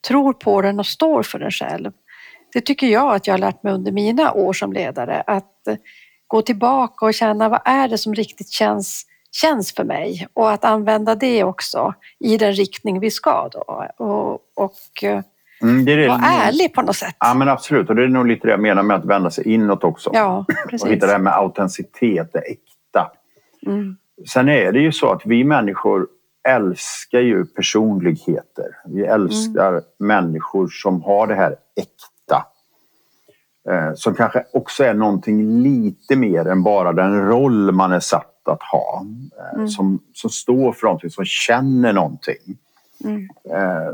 tror 0.08 0.32
på 0.32 0.62
den 0.62 0.78
och 0.78 0.86
står 0.86 1.22
för 1.22 1.38
den 1.38 1.50
själv. 1.50 1.92
Det 2.52 2.60
tycker 2.60 2.86
jag 2.86 3.14
att 3.14 3.26
jag 3.26 3.34
har 3.34 3.38
lärt 3.38 3.62
mig 3.62 3.72
under 3.72 3.92
mina 3.92 4.32
år 4.32 4.52
som 4.52 4.72
ledare. 4.72 5.22
Att 5.26 5.68
gå 6.26 6.42
tillbaka 6.42 7.06
och 7.06 7.14
känna 7.14 7.48
vad 7.48 7.60
är 7.64 7.88
det 7.88 7.98
som 7.98 8.14
riktigt 8.14 8.50
känns, 8.50 9.06
känns 9.32 9.74
för 9.74 9.84
mig 9.84 10.28
och 10.34 10.50
att 10.50 10.64
använda 10.64 11.14
det 11.14 11.44
också 11.44 11.94
i 12.20 12.36
den 12.36 12.52
riktning 12.52 13.00
vi 13.00 13.10
ska 13.10 13.48
då. 13.52 13.86
Och, 13.96 14.38
och 14.64 14.74
Mm, 15.62 15.84
det 15.84 15.92
är 15.92 15.96
det. 15.96 16.08
vara 16.08 16.18
ärlig 16.18 16.74
på 16.74 16.82
något 16.82 16.96
sätt. 16.96 17.16
Ja 17.18 17.34
men 17.34 17.48
absolut 17.48 17.88
och 17.88 17.96
det 17.96 18.04
är 18.04 18.08
nog 18.08 18.26
lite 18.26 18.46
det 18.46 18.50
jag 18.50 18.60
menar 18.60 18.82
med 18.82 18.96
att 18.96 19.04
vända 19.04 19.30
sig 19.30 19.48
inåt 19.54 19.84
också. 19.84 20.10
Ja, 20.14 20.38
och 20.64 20.70
precis. 20.70 20.90
hitta 20.90 21.06
det 21.06 21.12
här 21.12 21.18
med 21.18 21.32
autenticitet, 21.32 22.32
det. 22.32 22.42
Mm. 23.66 23.96
Sen 24.32 24.48
är 24.48 24.72
det 24.72 24.80
ju 24.80 24.92
så 24.92 25.12
att 25.12 25.22
vi 25.24 25.44
människor 25.44 26.08
älskar 26.48 27.20
ju 27.20 27.44
personligheter. 27.44 28.76
Vi 28.86 29.04
älskar 29.04 29.68
Mm. 29.72 29.82
människor 29.98 30.68
som 30.68 31.02
har 31.02 31.26
det 31.26 31.34
här 31.34 31.56
äkta. 31.76 32.46
Eh, 33.70 33.94
som 33.94 34.14
kanske 34.14 34.44
också 34.52 34.84
är 34.84 34.94
någonting 34.94 35.62
lite 35.62 36.16
mer 36.16 36.44
än 36.48 36.62
bara 36.62 36.92
den 36.92 37.26
roll 37.28 37.72
man 37.72 37.92
är 37.92 38.00
satt 38.00 38.48
att 38.48 38.62
ha. 38.62 39.06
Eh, 39.38 39.54
Mm. 39.54 39.68
som, 39.68 39.98
som 40.12 40.30
står 40.30 40.72
för 40.72 40.86
någonting, 40.86 41.10
som 41.10 41.24
känner 41.24 41.92
någonting. 41.92 42.58
Mm. 43.04 43.28
Eh, 43.50 43.92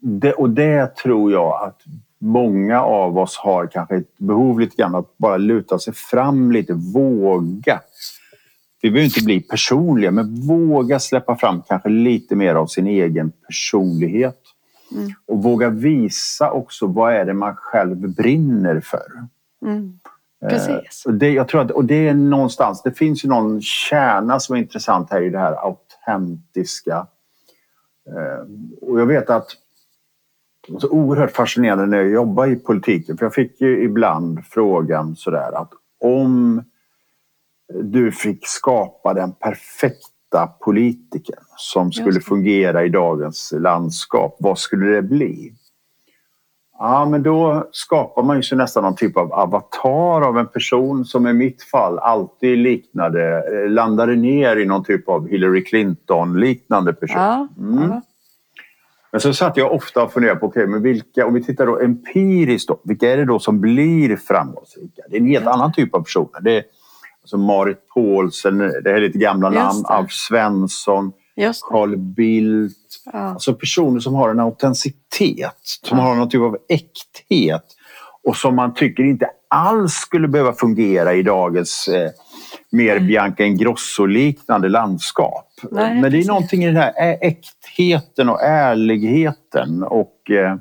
det, 0.00 0.32
och 0.32 0.50
det 0.50 0.96
tror 0.96 1.32
jag 1.32 1.62
att 1.62 1.80
många 2.18 2.82
av 2.82 3.18
oss 3.18 3.36
har 3.36 3.66
kanske 3.66 3.96
ett 3.96 4.18
behov 4.18 4.60
lite 4.60 4.76
grann 4.76 4.94
att 4.94 5.18
bara 5.18 5.36
luta 5.36 5.78
sig 5.78 5.94
fram 5.94 6.52
lite, 6.52 6.72
våga. 6.74 7.80
Vi 8.82 8.90
behöver 8.90 9.04
inte 9.04 9.24
bli 9.24 9.40
personliga 9.40 10.10
men 10.10 10.40
våga 10.40 10.98
släppa 10.98 11.36
fram 11.36 11.62
kanske 11.68 11.88
lite 11.88 12.36
mer 12.36 12.54
av 12.54 12.66
sin 12.66 12.86
egen 12.86 13.32
personlighet. 13.46 14.40
Mm. 14.92 15.10
Och 15.26 15.42
våga 15.42 15.68
visa 15.68 16.50
också 16.50 16.86
vad 16.86 17.12
är 17.12 17.24
det 17.24 17.34
man 17.34 17.56
själv 17.56 17.96
brinner 17.96 18.80
för. 18.80 19.06
Mm. 19.62 19.98
Eh, 20.42 20.48
Precis. 20.48 21.06
och 21.06 21.14
det, 21.14 21.30
jag 21.30 21.48
tror 21.48 21.60
att, 21.60 21.70
och 21.70 21.84
det 21.84 22.08
är 22.08 22.14
någonstans, 22.14 22.82
det 22.82 22.92
finns 22.92 23.24
ju 23.24 23.28
någon 23.28 23.62
kärna 23.62 24.40
som 24.40 24.56
är 24.56 24.60
intressant 24.60 25.10
här 25.10 25.22
i 25.22 25.30
det 25.30 25.38
här 25.38 25.52
autentiska. 25.52 27.06
Eh, 28.08 28.46
och 28.80 29.00
jag 29.00 29.06
vet 29.06 29.30
att 29.30 29.46
det 30.68 30.80
så 30.80 30.88
oerhört 30.88 31.30
fascinerande 31.30 31.86
när 31.86 31.98
jag 31.98 32.10
jobbade 32.10 32.52
i 32.52 32.56
politiken. 32.56 33.18
För 33.18 33.24
jag 33.24 33.34
fick 33.34 33.60
ju 33.60 33.82
ibland 33.84 34.44
frågan 34.44 35.16
sådär 35.16 35.52
att 35.52 35.70
om 36.00 36.62
du 37.74 38.12
fick 38.12 38.46
skapa 38.46 39.14
den 39.14 39.32
perfekta 39.32 40.46
politikern 40.64 41.44
som 41.56 41.92
skulle 41.92 42.20
fungera 42.20 42.84
i 42.84 42.88
dagens 42.88 43.52
landskap, 43.56 44.36
vad 44.38 44.58
skulle 44.58 44.86
det 44.86 45.02
bli? 45.02 45.52
Ja, 46.78 47.04
men 47.04 47.22
då 47.22 47.68
skapar 47.72 48.22
man 48.22 48.36
ju 48.36 48.42
så 48.42 48.56
nästan 48.56 48.82
någon 48.82 48.96
typ 48.96 49.16
av 49.16 49.32
avatar 49.32 50.22
av 50.22 50.38
en 50.38 50.46
person 50.46 51.04
som 51.04 51.26
i 51.26 51.32
mitt 51.32 51.62
fall 51.62 51.98
alltid 51.98 52.58
liknade, 52.58 53.36
eh, 53.36 53.70
landade 53.70 54.16
ner 54.16 54.56
i 54.56 54.66
någon 54.66 54.84
typ 54.84 55.08
av 55.08 55.28
Hillary 55.28 55.64
Clinton-liknande 55.64 56.92
person. 56.92 57.48
Mm. 57.58 58.00
Men 59.12 59.20
så 59.20 59.34
satt 59.34 59.56
jag 59.56 59.72
ofta 59.72 60.02
och 60.02 60.12
funderade 60.12 60.40
på, 60.40 60.46
okej, 60.46 60.66
men 60.66 60.82
vilka, 60.82 61.26
om 61.26 61.34
vi 61.34 61.44
tittar 61.44 61.66
då 61.66 61.80
empiriskt 61.80 62.68
då, 62.68 62.80
vilka 62.84 63.12
är 63.12 63.16
det 63.16 63.24
då 63.24 63.38
som 63.38 63.60
blir 63.60 64.16
framgångsrika? 64.16 65.02
Det 65.08 65.16
är 65.16 65.20
en 65.20 65.26
helt 65.26 65.46
annan 65.46 65.72
typ 65.72 65.94
av 65.94 66.00
personer. 66.00 66.40
Det 66.40 66.56
är 66.56 66.64
alltså 67.28 67.36
Marit 67.36 67.88
Paulsen, 67.94 68.58
det 68.58 68.90
här 68.90 68.92
är 68.94 69.00
lite 69.00 69.18
gamla 69.18 69.48
Just 69.48 69.58
namn, 69.58 69.82
det. 69.82 69.88
Alf 69.94 70.12
Svensson. 70.12 71.12
Carl 71.70 71.96
Bildt. 71.96 72.76
Ja. 73.12 73.18
Alltså 73.18 73.54
personer 73.54 74.00
som 74.00 74.14
har 74.14 74.30
en 74.30 74.40
autenticitet, 74.40 75.56
som 75.82 75.98
Ja. 75.98 76.04
har 76.04 76.14
någon 76.14 76.28
typ 76.28 76.40
av 76.40 76.56
äkthet 76.68 77.64
och 78.24 78.36
som 78.36 78.56
man 78.56 78.74
tycker 78.74 79.02
inte 79.02 79.30
alls 79.48 79.92
skulle 79.92 80.28
behöva 80.28 80.52
fungera 80.52 81.14
i 81.14 81.22
dagens 81.22 81.88
eh, 81.88 82.10
mer 82.72 82.94
Nej. 82.98 83.08
Bianca 83.08 83.44
Ingrosso-liknande 83.44 84.68
landskap. 84.68 85.46
Nej, 85.70 86.00
Men 86.00 86.12
det 86.12 86.18
är 86.18 86.26
någonting 86.26 86.62
i 86.64 86.66
den 86.66 86.76
här 86.76 86.92
äktheten 87.20 88.28
och 88.28 88.42
ärligheten 88.42 89.82
och 89.82 90.30
eh, 90.30 90.52
eh, 90.52 90.56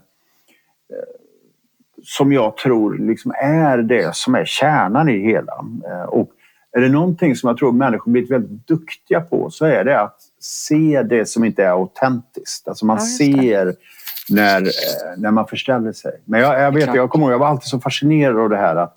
som 2.03 2.33
jag 2.33 2.57
tror 2.57 2.97
liksom 3.07 3.31
är 3.41 3.77
det 3.77 4.15
som 4.15 4.35
är 4.35 4.45
kärnan 4.45 5.09
i 5.09 5.19
hela. 5.19 5.53
Eh, 5.87 6.03
och 6.09 6.29
är 6.77 6.81
det 6.81 6.89
någonting 6.89 7.35
som 7.35 7.47
jag 7.47 7.57
tror 7.57 7.71
människor 7.71 8.11
blivit 8.11 8.31
väldigt 8.31 8.67
duktiga 8.67 9.21
på 9.21 9.49
så 9.49 9.65
är 9.65 9.83
det 9.83 10.01
att 10.01 10.17
se 10.39 11.03
det 11.09 11.25
som 11.25 11.43
inte 11.45 11.63
är 11.63 11.69
autentiskt. 11.69 12.67
Alltså 12.67 12.85
man 12.85 12.97
Ja, 12.97 13.05
ser 13.17 13.73
när, 14.29 14.61
eh, 14.61 14.67
när 15.17 15.31
man 15.31 15.47
förställer 15.47 15.91
sig. 15.91 16.11
Men 16.25 16.39
jag, 16.39 16.61
jag 16.61 16.71
vet, 16.71 16.95
jag 16.95 17.09
kommer 17.09 17.25
ihåg, 17.25 17.33
jag 17.33 17.39
var 17.39 17.47
alltid 17.47 17.67
så 17.69 17.79
fascinerad 17.79 18.39
av 18.39 18.49
det 18.49 18.57
här 18.57 18.75
att 18.75 18.95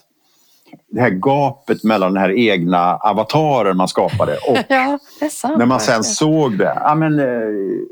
det 0.90 1.00
här 1.00 1.10
gapet 1.10 1.84
mellan 1.84 2.14
den 2.14 2.22
här 2.22 2.30
egna 2.38 2.96
avataren 2.96 3.76
man 3.76 3.88
skapade 3.88 4.32
och 4.48 4.58
ja, 4.68 4.98
sant. 5.30 5.58
när 5.58 5.66
man 5.66 5.80
sen 5.80 5.92
verkligen. 5.92 6.04
såg 6.04 6.58
det. 6.58 6.78
Ja, 6.80 6.94
men, 6.94 7.18
eh, 7.18 7.26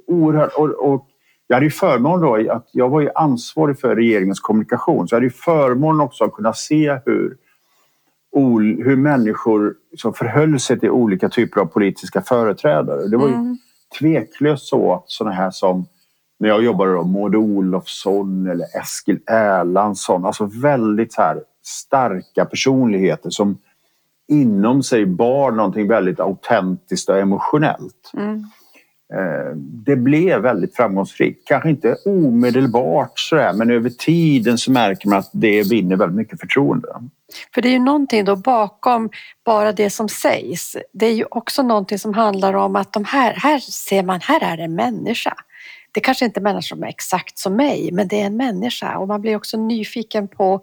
oerhört. 0.07 0.53
Och, 0.57 0.93
och 0.93 1.07
jag 1.47 1.57
hade 1.57 1.67
ju 1.67 1.71
förmån 1.71 2.21
då 2.21 2.53
att 2.53 2.69
jag 2.73 2.89
var 2.89 3.01
ju 3.01 3.11
ansvarig 3.15 3.81
för 3.81 3.97
regeringens 3.97 4.41
kommunikation. 4.41 5.09
Så 5.09 5.15
jag 5.15 5.17
hade 5.17 5.27
ju 5.27 5.33
förmån 5.33 6.01
också 6.01 6.25
att 6.25 6.33
kunna 6.33 6.53
se 6.53 6.99
hur, 7.07 7.37
hur 8.85 8.97
människor 8.97 9.75
som 9.97 10.15
förhöll 10.15 10.61
sig 10.61 10.81
till 10.81 10.91
olika 10.91 11.29
typer 11.29 11.61
av 11.61 11.67
politiska 11.67 12.23
företrädare. 12.23 13.09
Det 13.09 13.17
var 13.17 13.29
ju 13.29 13.35
Mm. 13.35 13.59
tveklöst 13.99 14.67
så 14.67 14.95
att 14.95 15.05
sådana 15.07 15.37
här 15.37 15.51
som 15.51 15.87
när 16.41 16.49
jag 16.49 16.65
jobbade 16.65 16.93
då, 16.93 17.05
Maud 17.05 17.35
Olofsson 17.35 18.47
eller 18.47 18.67
Eskil 18.81 19.21
Erlandsson. 19.27 20.25
Alltså 20.25 20.45
väldigt 20.45 21.13
så 21.13 21.23
här 21.23 21.43
starka 21.63 22.45
personligheter 22.45 23.31
som 23.31 23.59
inom 24.29 24.83
sig 24.83 25.07
bar 25.07 25.51
någonting 25.51 25.89
väldigt 25.89 26.21
autentiskt 26.21 27.09
och 27.09 27.19
emotionellt. 27.19 28.11
Mm. 28.15 28.45
Eh, 29.15 29.57
Det 29.57 29.97
blev 29.97 30.41
väldigt 30.41 30.77
framgångsrikt. 30.77 31.49
Kanske 31.49 31.71
inte 31.71 31.97
omedelbart 32.05 33.13
sådär, 33.19 33.53
men 33.53 33.71
över 33.71 33.91
tiden 33.91 34.59
så 34.59 34.71
märker 34.71 35.09
man 35.09 35.19
att 35.19 35.31
det 35.33 35.63
vinner 35.63 35.97
väldigt 35.97 36.17
mycket 36.17 36.41
förtroende. 36.41 36.89
För 37.55 37.63
det 37.63 37.69
är 37.69 37.73
ju 37.73 37.79
någonting 37.79 38.25
då 38.25 38.37
bakom 38.37 39.11
bara 39.45 39.73
det 39.73 39.91
som 39.91 40.09
sägs. 40.09 40.77
Det 40.93 41.07
är 41.07 41.15
ju 41.15 41.25
också 41.31 41.63
någonting 41.63 41.99
som 41.99 42.15
handlar 42.15 42.55
om 42.55 42.77
att 42.77 42.93
de 42.93 43.05
här, 43.05 43.35
här 43.35 43.59
ser 43.59 44.03
man, 44.03 44.21
här 44.21 44.43
är 44.53 44.59
en 44.59 44.75
människa. 44.75 45.35
Det 45.93 46.01
kanske 46.01 46.25
inte 46.25 46.41
är 46.41 46.43
människor 46.43 46.61
som 46.61 46.83
är 46.83 46.89
exakt 46.89 47.39
som 47.39 47.57
mig, 47.57 47.91
men 47.93 48.09
det 48.09 48.21
är 48.21 48.27
en 48.27 48.37
människa 48.37 48.99
och 48.99 49.09
man 49.09 49.21
blir 49.21 49.37
också 49.37 49.57
nyfiken 49.57 50.29
på 50.29 50.61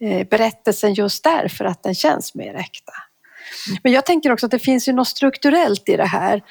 eh, 0.00 0.26
berättelsen 0.28 0.94
just 0.94 1.24
därför 1.24 1.64
att 1.64 1.82
den 1.82 1.94
känns 1.94 2.34
mer 2.34 2.54
äkta. 2.54 2.92
Men 3.82 3.92
jag 3.92 4.06
tänker 4.06 4.32
också 4.32 4.46
att 4.46 4.52
det 4.52 4.58
finns 4.58 4.88
ju 4.88 4.92
något 4.92 5.08
strukturellt 5.08 5.88
i 5.88 5.96
det 5.96 6.06
här. 6.06 6.42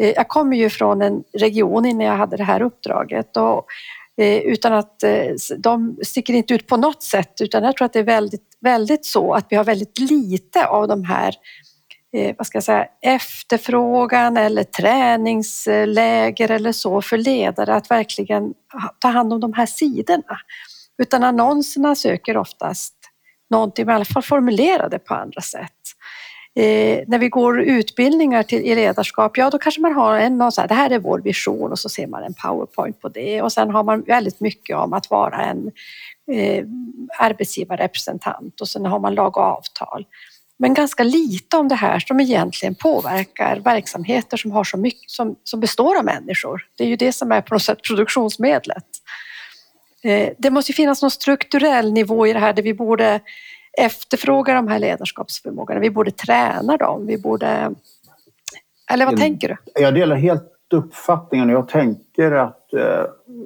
Eh, 0.00 0.12
jag 0.16 0.28
kommer 0.28 0.56
ju 0.56 0.70
från 0.70 1.02
en 1.02 1.22
region 1.38 1.86
innan 1.86 2.06
jag 2.06 2.16
hade 2.16 2.36
det 2.36 2.44
här 2.44 2.62
uppdraget 2.62 3.36
och 3.36 3.66
eh, 4.16 4.38
utan 4.38 4.72
att 4.72 5.02
eh, 5.02 5.26
de 5.58 5.96
sticker 6.02 6.34
inte 6.34 6.54
ut 6.54 6.66
på 6.66 6.76
något 6.76 7.02
sätt 7.02 7.40
utan 7.40 7.64
jag 7.64 7.76
tror 7.76 7.86
att 7.86 7.92
det 7.92 7.98
är 7.98 8.04
väldigt, 8.04 8.56
väldigt 8.60 9.06
så 9.06 9.34
att 9.34 9.46
vi 9.48 9.56
har 9.56 9.64
väldigt 9.64 9.98
lite 9.98 10.66
av 10.66 10.88
de 10.88 11.04
här 11.04 11.34
vad 12.36 12.46
ska 12.46 12.56
jag 12.56 12.64
säga, 12.64 12.86
efterfrågan 13.02 14.36
eller 14.36 14.64
träningsläger 14.64 16.50
eller 16.50 16.72
så 16.72 17.02
för 17.02 17.18
ledare 17.18 17.74
att 17.74 17.90
verkligen 17.90 18.54
ta 18.98 19.08
hand 19.08 19.32
om 19.32 19.40
de 19.40 19.52
här 19.52 19.66
sidorna. 19.66 20.38
Utan 21.02 21.24
annonserna 21.24 21.94
söker 21.94 22.36
oftast 22.36 22.94
någonting, 23.50 23.88
i 23.88 23.92
alla 23.92 24.04
fall 24.04 24.22
formulerade 24.22 24.98
på 24.98 25.14
andra 25.14 25.40
sätt. 25.40 25.79
Eh, 26.54 27.04
när 27.06 27.18
vi 27.18 27.28
går 27.28 27.60
utbildningar 27.60 28.42
till, 28.42 28.62
i 28.62 28.74
ledarskap, 28.74 29.36
ja 29.36 29.50
då 29.50 29.58
kanske 29.58 29.80
man 29.80 29.92
har 29.92 30.18
en 30.18 30.42
och 30.42 30.54
så 30.54 30.60
här, 30.60 30.68
det 30.68 30.74
här 30.74 30.90
är 30.90 30.98
vår 30.98 31.20
vision 31.20 31.70
och 31.70 31.78
så 31.78 31.88
ser 31.88 32.06
man 32.06 32.22
en 32.22 32.34
powerpoint 32.34 33.00
på 33.00 33.08
det 33.08 33.42
och 33.42 33.52
sen 33.52 33.70
har 33.70 33.84
man 33.84 34.02
väldigt 34.02 34.40
mycket 34.40 34.76
om 34.76 34.92
att 34.92 35.10
vara 35.10 35.44
en 35.44 35.70
eh, 36.32 36.64
arbetsgivarrepresentant 37.18 38.60
och 38.60 38.68
sen 38.68 38.86
har 38.86 38.98
man 38.98 39.14
lag 39.14 39.36
och 39.36 39.42
avtal. 39.42 40.06
Men 40.58 40.74
ganska 40.74 41.02
lite 41.02 41.56
om 41.56 41.68
det 41.68 41.74
här 41.74 41.98
som 41.98 42.20
egentligen 42.20 42.74
påverkar 42.74 43.56
verksamheter 43.56 44.36
som, 44.36 44.50
har 44.50 44.64
så 44.64 44.76
mycket, 44.76 45.10
som, 45.10 45.36
som 45.44 45.60
består 45.60 45.98
av 45.98 46.04
människor. 46.04 46.66
Det 46.76 46.84
är 46.84 46.88
ju 46.88 46.96
det 46.96 47.12
som 47.12 47.32
är 47.32 47.40
på 47.40 47.54
något 47.54 47.62
sätt 47.62 47.82
produktionsmedlet. 47.82 48.84
Eh, 50.02 50.28
det 50.38 50.50
måste 50.50 50.72
finnas 50.72 51.02
någon 51.02 51.10
strukturell 51.10 51.92
nivå 51.92 52.26
i 52.26 52.32
det 52.32 52.38
här 52.38 52.52
där 52.52 52.62
vi 52.62 52.74
borde 52.74 53.20
efterfråga 53.80 54.54
de 54.54 54.68
här 54.68 54.78
ledarskapsförmågorna. 54.78 55.80
Vi 55.80 55.90
borde 55.90 56.10
träna 56.10 56.76
dem. 56.76 57.06
Vi 57.06 57.18
borde... 57.18 57.74
Eller 58.90 59.04
vad 59.04 59.12
jag, 59.12 59.20
tänker 59.20 59.48
du? 59.48 59.82
Jag 59.82 59.94
delar 59.94 60.16
helt 60.16 60.52
uppfattningen. 60.74 61.48
Jag 61.48 61.68
tänker 61.68 62.32
att 62.32 62.72
eh, 62.72 63.04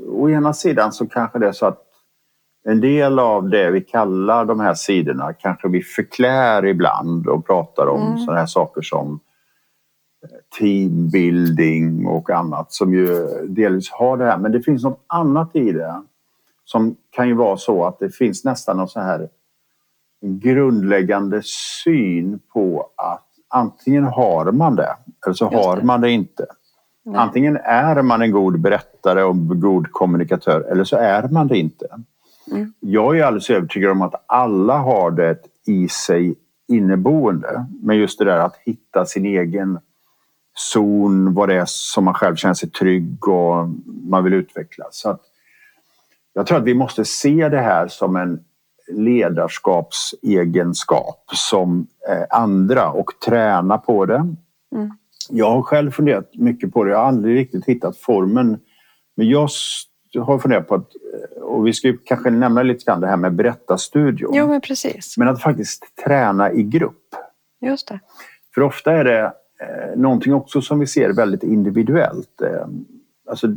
å 0.08 0.30
ena 0.30 0.52
sidan 0.52 0.92
så 0.92 1.06
kanske 1.06 1.38
det 1.38 1.48
är 1.48 1.52
så 1.52 1.66
att 1.66 1.80
en 2.64 2.80
del 2.80 3.18
av 3.18 3.48
det 3.48 3.70
vi 3.70 3.80
kallar 3.80 4.44
de 4.44 4.60
här 4.60 4.74
sidorna 4.74 5.32
kanske 5.32 5.68
vi 5.68 5.82
förklär 5.82 6.66
ibland 6.66 7.26
och 7.26 7.46
pratar 7.46 7.86
om 7.86 8.06
mm. 8.06 8.18
sådana 8.18 8.38
här 8.38 8.46
saker 8.46 8.82
som 8.82 9.20
eh, 10.22 10.58
teambuilding 10.58 12.06
och 12.06 12.30
annat 12.30 12.72
som 12.72 12.94
ju 12.94 13.26
delvis 13.48 13.90
har 13.90 14.16
det 14.16 14.24
här. 14.24 14.38
Men 14.38 14.52
det 14.52 14.62
finns 14.62 14.84
något 14.84 15.04
annat 15.06 15.56
i 15.56 15.72
det 15.72 16.02
som 16.64 16.96
kan 17.10 17.28
ju 17.28 17.34
vara 17.34 17.56
så 17.56 17.84
att 17.84 17.98
det 17.98 18.10
finns 18.10 18.44
nästan 18.44 18.76
någon 18.76 18.88
så 18.88 19.00
här 19.00 19.28
grundläggande 20.24 21.42
syn 21.84 22.40
på 22.52 22.90
att 22.96 23.26
antingen 23.48 24.04
har 24.04 24.52
man 24.52 24.76
det 24.76 24.96
eller 25.26 25.34
så 25.34 25.48
har 25.48 25.82
man 25.82 26.00
det 26.00 26.10
inte. 26.10 26.46
Nej. 27.04 27.16
Antingen 27.16 27.56
är 27.56 28.02
man 28.02 28.22
en 28.22 28.30
god 28.30 28.60
berättare 28.60 29.22
och 29.22 29.60
god 29.60 29.92
kommunikatör 29.92 30.60
eller 30.60 30.84
så 30.84 30.96
är 30.96 31.28
man 31.28 31.48
det 31.48 31.58
inte. 31.58 31.86
Mm. 32.50 32.72
Jag 32.80 33.18
är 33.18 33.24
alldeles 33.24 33.50
övertygad 33.50 33.90
om 33.90 34.02
att 34.02 34.24
alla 34.26 34.78
har 34.78 35.10
det 35.10 35.38
i 35.66 35.88
sig 35.88 36.34
inneboende. 36.68 37.66
Men 37.82 37.96
just 37.96 38.18
det 38.18 38.24
där 38.24 38.38
att 38.38 38.56
hitta 38.56 39.06
sin 39.06 39.24
egen 39.24 39.78
zon, 40.56 41.34
vad 41.34 41.48
det 41.48 41.54
är 41.54 41.64
som 41.66 42.04
man 42.04 42.14
själv 42.14 42.36
känner 42.36 42.54
sig 42.54 42.70
trygg 42.70 43.28
och 43.28 43.68
man 43.86 44.24
vill 44.24 44.34
utveckla. 44.34 44.84
Så 44.90 45.10
att 45.10 45.20
jag 46.32 46.46
tror 46.46 46.58
att 46.58 46.64
vi 46.64 46.74
måste 46.74 47.04
se 47.04 47.48
det 47.48 47.60
här 47.60 47.88
som 47.88 48.16
en 48.16 48.44
ledarskapsegenskap 48.92 51.30
som 51.32 51.86
eh, 52.08 52.22
andra 52.30 52.90
och 52.90 53.10
träna 53.26 53.78
på 53.78 54.06
det. 54.06 54.34
Mm. 54.74 54.90
Jag 55.30 55.50
har 55.50 55.62
själv 55.62 55.90
funderat 55.90 56.30
mycket 56.34 56.72
på 56.72 56.84
det. 56.84 56.90
Jag 56.90 56.98
har 56.98 57.06
aldrig 57.06 57.36
riktigt 57.36 57.64
hittat 57.64 57.96
formen. 57.96 58.58
Men 59.16 59.28
jag 59.28 59.48
har 60.20 60.38
funderat 60.38 60.68
på 60.68 60.74
att, 60.74 60.90
eh, 61.14 61.42
och 61.42 61.66
vi 61.66 61.72
ska 61.72 61.94
kanske 62.04 62.30
nämna 62.30 62.62
lite 62.62 62.84
grann 62.84 63.00
det 63.00 63.06
här 63.06 63.16
med 63.16 63.34
berättarstudion. 63.34 64.30
Jo, 64.34 64.48
men 64.48 64.60
precis. 64.60 65.18
Men 65.18 65.28
att 65.28 65.42
faktiskt 65.42 65.84
träna 66.04 66.52
i 66.52 66.62
grupp. 66.62 67.02
Just 67.60 67.88
det. 67.88 68.00
För 68.54 68.62
ofta 68.62 68.92
är 68.92 69.04
det 69.04 69.32
eh, 69.60 69.96
någonting 69.96 70.34
också 70.34 70.62
som 70.62 70.78
vi 70.78 70.86
ser 70.86 71.12
väldigt 71.12 71.42
individuellt. 71.42 72.40
Eh, 72.42 72.66
alltså, 73.30 73.48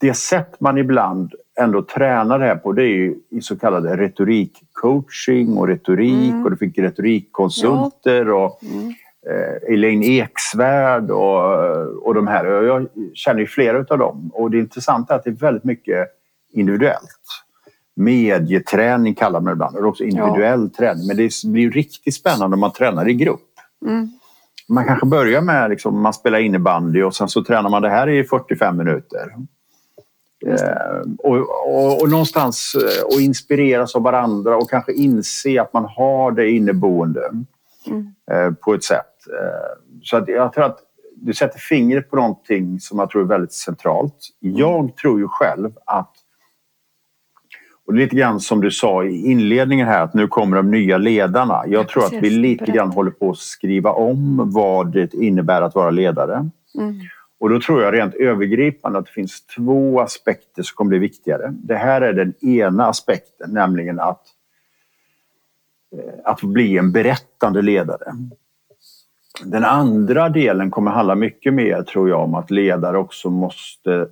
det 0.00 0.14
sätt 0.14 0.60
man 0.60 0.78
ibland 0.78 1.34
ändå 1.58 1.82
tränar 1.82 2.38
det 2.38 2.44
här 2.44 2.56
på 2.56 2.72
det 2.72 2.82
är 2.82 2.96
ju 2.96 3.16
i 3.30 3.40
så 3.40 3.58
kallade 3.58 3.96
retorikcoaching 3.96 5.56
och 5.56 5.68
retorik 5.68 6.30
mm. 6.30 6.44
och 6.44 6.50
du 6.50 6.56
fick 6.56 6.78
retorikkonsulter 6.78 8.26
ja. 8.26 8.44
och 8.44 8.64
mm. 8.64 8.88
eh, 9.30 9.74
Elaine 9.74 10.02
Eksvärd 10.02 11.10
och, 11.10 12.06
och 12.06 12.14
de 12.14 12.26
här. 12.26 12.44
Jag 12.44 12.88
känner 13.14 13.40
ju 13.40 13.46
flera 13.46 13.78
av 13.90 13.98
dem 13.98 14.30
och 14.34 14.50
det 14.50 14.58
intressanta 14.58 15.14
är 15.14 15.18
att 15.18 15.24
det 15.24 15.30
är 15.30 15.34
väldigt 15.34 15.64
mycket 15.64 16.08
individuellt. 16.52 17.44
Medieträning 17.96 19.14
kallar 19.14 19.40
man 19.40 19.44
det 19.44 19.52
ibland, 19.52 19.76
och 19.76 19.84
också 19.84 20.04
individuell 20.04 20.70
ja. 20.72 20.78
träning. 20.78 21.06
Men 21.06 21.16
det 21.16 21.30
blir 21.44 21.62
ju 21.62 21.70
riktigt 21.70 22.14
spännande 22.14 22.54
om 22.54 22.60
man 22.60 22.72
tränar 22.72 23.08
i 23.08 23.14
grupp. 23.14 23.40
Mm. 23.86 24.08
Man 24.68 24.84
kanske 24.84 25.06
börjar 25.06 25.40
med 25.40 25.70
liksom, 25.70 26.02
man 26.02 26.12
spelar 26.12 26.38
innebandy 26.38 27.02
och 27.02 27.14
sen 27.14 27.28
så 27.28 27.44
tränar 27.44 27.70
man 27.70 27.82
det 27.82 27.90
här 27.90 28.08
i 28.08 28.24
45 28.24 28.76
minuter. 28.76 29.34
Eh, 30.46 31.00
och, 31.18 31.36
och, 31.68 32.02
och, 32.02 32.10
någonstans 32.10 32.74
eh, 32.74 33.14
och 33.14 33.20
inspireras 33.20 33.94
av 33.94 34.02
varandra 34.02 34.56
och 34.56 34.70
kanske 34.70 34.92
inse 34.92 35.62
att 35.62 35.72
man 35.72 35.84
har 35.84 36.32
det 36.32 36.50
inneboende 36.50 37.30
mm. 37.86 38.14
eh, 38.30 38.52
på 38.52 38.74
ett 38.74 38.84
sätt. 38.84 39.04
Så 40.02 40.16
att 40.16 40.28
jag 40.28 40.52
tror 40.52 40.64
att 40.64 40.78
du 41.16 41.34
sätter 41.34 41.58
fingret 41.58 42.10
på 42.10 42.16
någonting 42.16 42.80
som 42.80 42.98
jag 42.98 43.10
tror 43.10 43.22
är 43.22 43.26
väldigt 43.26 43.52
centralt. 43.52 44.14
Jag 44.40 44.96
tror 44.96 45.20
ju 45.20 45.28
själv 45.28 45.70
att 45.84 46.12
och 47.86 47.94
lite 47.94 48.16
grann 48.16 48.40
som 48.40 48.60
du 48.60 48.70
sa 48.70 49.04
i 49.04 49.30
inledningen 49.30 49.86
här 49.86 50.02
att 50.02 50.14
nu 50.14 50.28
kommer 50.28 50.56
de 50.56 50.70
nya 50.70 50.98
ledarna. 50.98 51.62
Jag 51.66 51.82
ja, 51.82 51.84
tror 51.84 52.04
att 52.04 52.12
vi 52.12 52.30
lite 52.30 52.64
grann 52.64 52.90
håller 52.90 53.10
på 53.10 53.30
att 53.30 53.38
skriva 53.38 53.92
om 53.92 54.50
vad 54.54 54.92
det 54.92 55.14
innebär 55.14 55.62
att 55.62 55.74
vara 55.74 55.90
ledare. 55.90 56.50
Mm. 56.78 57.00
Och 57.40 57.50
då 57.50 57.60
tror 57.60 57.82
jag 57.82 57.94
rent 57.94 58.14
övergripande 58.14 58.98
att 58.98 59.06
det 59.06 59.12
finns 59.12 59.46
två 59.46 60.00
aspekter 60.00 60.62
som 60.62 60.74
kommer 60.74 60.88
bli 60.88 60.98
viktigare. 60.98 61.48
Det 61.52 61.76
här 61.76 62.00
är 62.00 62.12
den 62.12 62.34
ena 62.44 62.86
aspekten, 62.86 63.50
nämligen 63.52 64.00
att, 64.00 64.22
eh, 65.96 66.14
att 66.24 66.42
bli 66.42 66.78
en 66.78 66.92
berättande 66.92 67.62
ledare. 67.62 68.12
Den 69.44 69.64
andra 69.64 70.28
delen 70.28 70.70
kommer 70.70 70.90
handla 70.90 71.14
mycket 71.14 71.54
mer, 71.54 71.82
tror 71.82 72.08
jag, 72.08 72.20
om 72.20 72.34
att 72.34 72.50
ledare 72.50 72.98
också 72.98 73.30
måste 73.30 74.08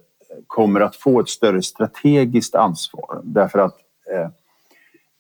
kommer 0.47 0.81
att 0.81 0.97
få 0.97 1.21
ett 1.21 1.29
större 1.29 1.63
strategiskt 1.63 2.55
ansvar. 2.55 3.21
Därför 3.25 3.59
att 3.59 3.77
eh, 4.13 4.29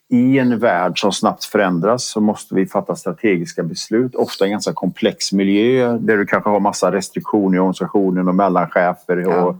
i 0.08 0.38
en 0.38 0.58
värld 0.58 1.00
som 1.00 1.12
snabbt 1.12 1.44
förändras 1.44 2.04
så 2.04 2.20
måste 2.20 2.54
vi 2.54 2.66
fatta 2.66 2.96
strategiska 2.96 3.62
beslut, 3.62 4.14
ofta 4.14 4.44
i 4.44 4.48
en 4.48 4.52
ganska 4.52 4.72
komplex 4.72 5.32
miljö 5.32 5.98
där 5.98 6.16
du 6.16 6.26
kanske 6.26 6.50
har 6.50 6.60
massa 6.60 6.92
restriktioner 6.92 7.56
i 7.56 7.60
organisationen 7.60 8.28
och 8.28 8.34
mellanchefer 8.34 9.16
ja. 9.16 9.44
och, 9.44 9.56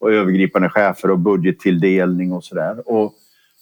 och 0.00 0.12
övergripande 0.12 0.68
chefer 0.68 1.10
och 1.10 1.18
budgettilldelning 1.18 2.32
och 2.32 2.44
sådär. 2.44 2.76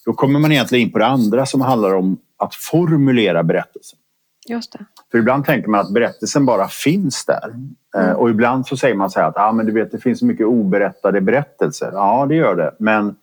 då 0.05 0.13
kommer 0.13 0.39
man 0.39 0.51
egentligen 0.51 0.87
in 0.87 0.91
på 0.91 0.99
det 0.99 1.05
andra 1.05 1.45
som 1.45 1.61
handlar 1.61 1.95
om 1.95 2.17
att 2.37 2.55
formulera 2.55 3.43
berättelsen. 3.43 3.99
Just 4.47 4.73
det. 4.73 4.85
För 5.11 5.17
ibland 5.17 5.45
tänker 5.45 5.69
man 5.69 5.79
att 5.79 5.93
berättelsen 5.93 6.45
bara 6.45 6.67
finns 6.67 7.25
där. 7.25 7.55
Eh, 7.95 8.03
mm. 8.03 8.15
Och 8.15 8.29
ibland 8.29 8.67
så 8.67 8.77
säger 8.77 8.95
man 8.95 9.09
så 9.09 9.19
här 9.19 9.27
att 9.27 9.37
ah, 9.37 9.51
men 9.51 9.65
du 9.65 9.71
vet, 9.71 9.91
det 9.91 9.99
finns 9.99 10.21
mycket 10.21 10.45
oberättade 10.45 11.21
berättelser. 11.21 11.91
Ja, 11.93 12.25
det 12.29 12.35
gör 12.35 12.55
det. 12.55 12.75
Men 12.79 13.15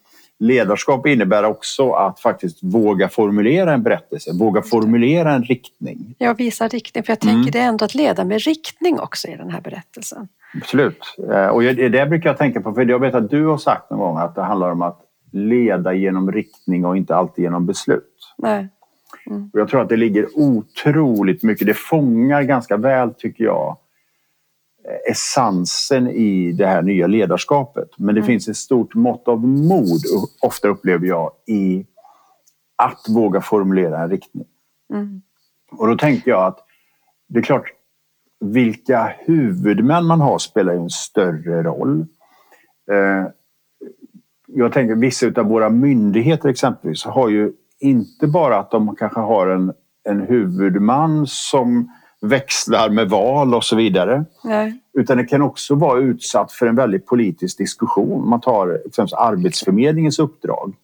ledarskap 0.43 1.07
innebär 1.07 1.45
också 1.45 1.93
att 1.93 2.21
faktiskt 2.21 2.59
våga 2.63 3.09
formulera 3.09 3.73
en 3.73 3.83
berättelse, 3.83 4.31
våga 4.39 4.63
formulera 4.63 5.33
en 5.33 5.43
riktning. 5.43 6.15
Ja, 6.19 6.35
visa 6.35 6.69
riktning. 6.69 7.05
För 7.05 7.11
jag 7.11 7.21
tänker 7.21 7.37
mm. 7.37 7.51
det 7.51 7.59
är 7.59 7.69
ändå 7.69 7.85
att 7.85 7.95
leda 7.95 8.25
med 8.25 8.41
riktning 8.41 9.01
också 9.01 9.29
i 9.29 9.37
den 9.37 9.51
här 9.51 9.61
berättelsen. 9.61 10.29
Absolut. 10.55 11.17
Eh, 11.31 11.47
och 11.47 11.63
det 11.63 12.09
brukar 12.09 12.31
jag 12.31 12.39
tänka 12.39 12.61
på, 12.61 12.73
för 12.73 12.85
jag 12.85 12.99
vet 12.99 13.15
att 13.15 13.31
du 13.31 13.47
har 13.47 13.59
sagt 13.59 13.91
någon 13.91 13.99
gång 13.99 14.19
att 14.19 14.35
det 14.35 14.43
handlar 14.43 14.71
om 14.71 14.83
att 14.83 15.01
leda 15.33 15.95
genom 15.95 16.33
riktning 16.33 16.85
och 16.85 16.97
inte 16.97 17.17
alltid 17.17 17.43
genom 17.43 17.67
beslut. 17.67 18.35
Nej. 18.39 18.69
Mm. 19.27 19.51
Och 19.53 19.61
jag 19.61 19.69
tror 19.69 19.81
att 19.81 19.89
det 19.89 19.97
ligger 19.97 20.27
otroligt 20.35 21.43
mycket, 21.43 21.67
det 21.67 21.75
fångar 21.75 22.43
ganska 22.43 22.77
väl 22.77 23.15
tycker 23.15 23.45
jag 23.45 23.77
essensen 25.11 26.09
i 26.11 26.53
det 26.53 26.67
här 26.67 26.83
nya 26.83 27.07
ledarskapet. 27.07 27.89
Men 27.97 28.15
det 28.15 28.21
mm. 28.21 28.27
finns 28.27 28.49
ett 28.49 28.57
stort 28.57 28.95
mått 28.95 29.29
av 29.29 29.49
mod, 29.49 30.01
ofta 30.43 30.69
upplever 30.69 31.07
jag, 31.07 31.31
i 31.47 31.87
att 32.77 33.07
våga 33.09 33.41
formulera 33.41 34.03
en 34.03 34.11
riktning. 34.11 34.47
Mm. 34.95 35.23
Och 35.71 35.89
då 35.89 35.97
tänker 35.97 36.31
jag 36.31 36.47
att 36.47 36.59
det 37.29 37.39
är 37.39 37.43
klart, 37.43 37.73
vilka 38.41 39.15
huvudmän 39.19 40.07
man 40.07 40.21
har 40.21 40.39
spelar 40.39 40.75
en 40.75 40.91
större 40.91 41.63
roll. 41.63 42.07
Eh, 42.91 43.27
jag 44.47 44.73
tänker 44.73 44.95
vissa 44.95 45.27
av 45.27 45.47
våra 45.47 45.71
myndigheter 45.71 46.49
exempelvis 46.49 47.05
har 47.05 47.29
ju 47.29 47.53
inte 47.79 48.27
bara 48.27 48.59
att 48.59 48.71
de 48.71 48.97
kanske 48.97 49.21
har 49.21 49.47
en, 49.47 49.73
en 50.05 50.21
huvudman 50.21 51.27
som 51.27 51.93
växlar 52.23 52.91
med 52.91 53.09
val 53.09 53.55
och 53.55 53.65
så 53.65 53.77
vidare. 53.77 54.25
Nej. 54.45 54.79
Utan 54.95 55.17
det 55.17 55.25
kan 55.25 55.43
också 55.43 55.75
vara 55.75 56.01
utsatt 56.01 56.53
för 56.53 56.67
en 56.67 56.77
väldigt 56.77 57.07
politisk 57.07 57.59
diskussion. 57.59 58.29
Man 58.29 58.41
tar 58.41 58.81
exempelvis 58.87 59.13
Arbetsförmedlingens 59.13 60.19
uppdrag. 60.19 60.75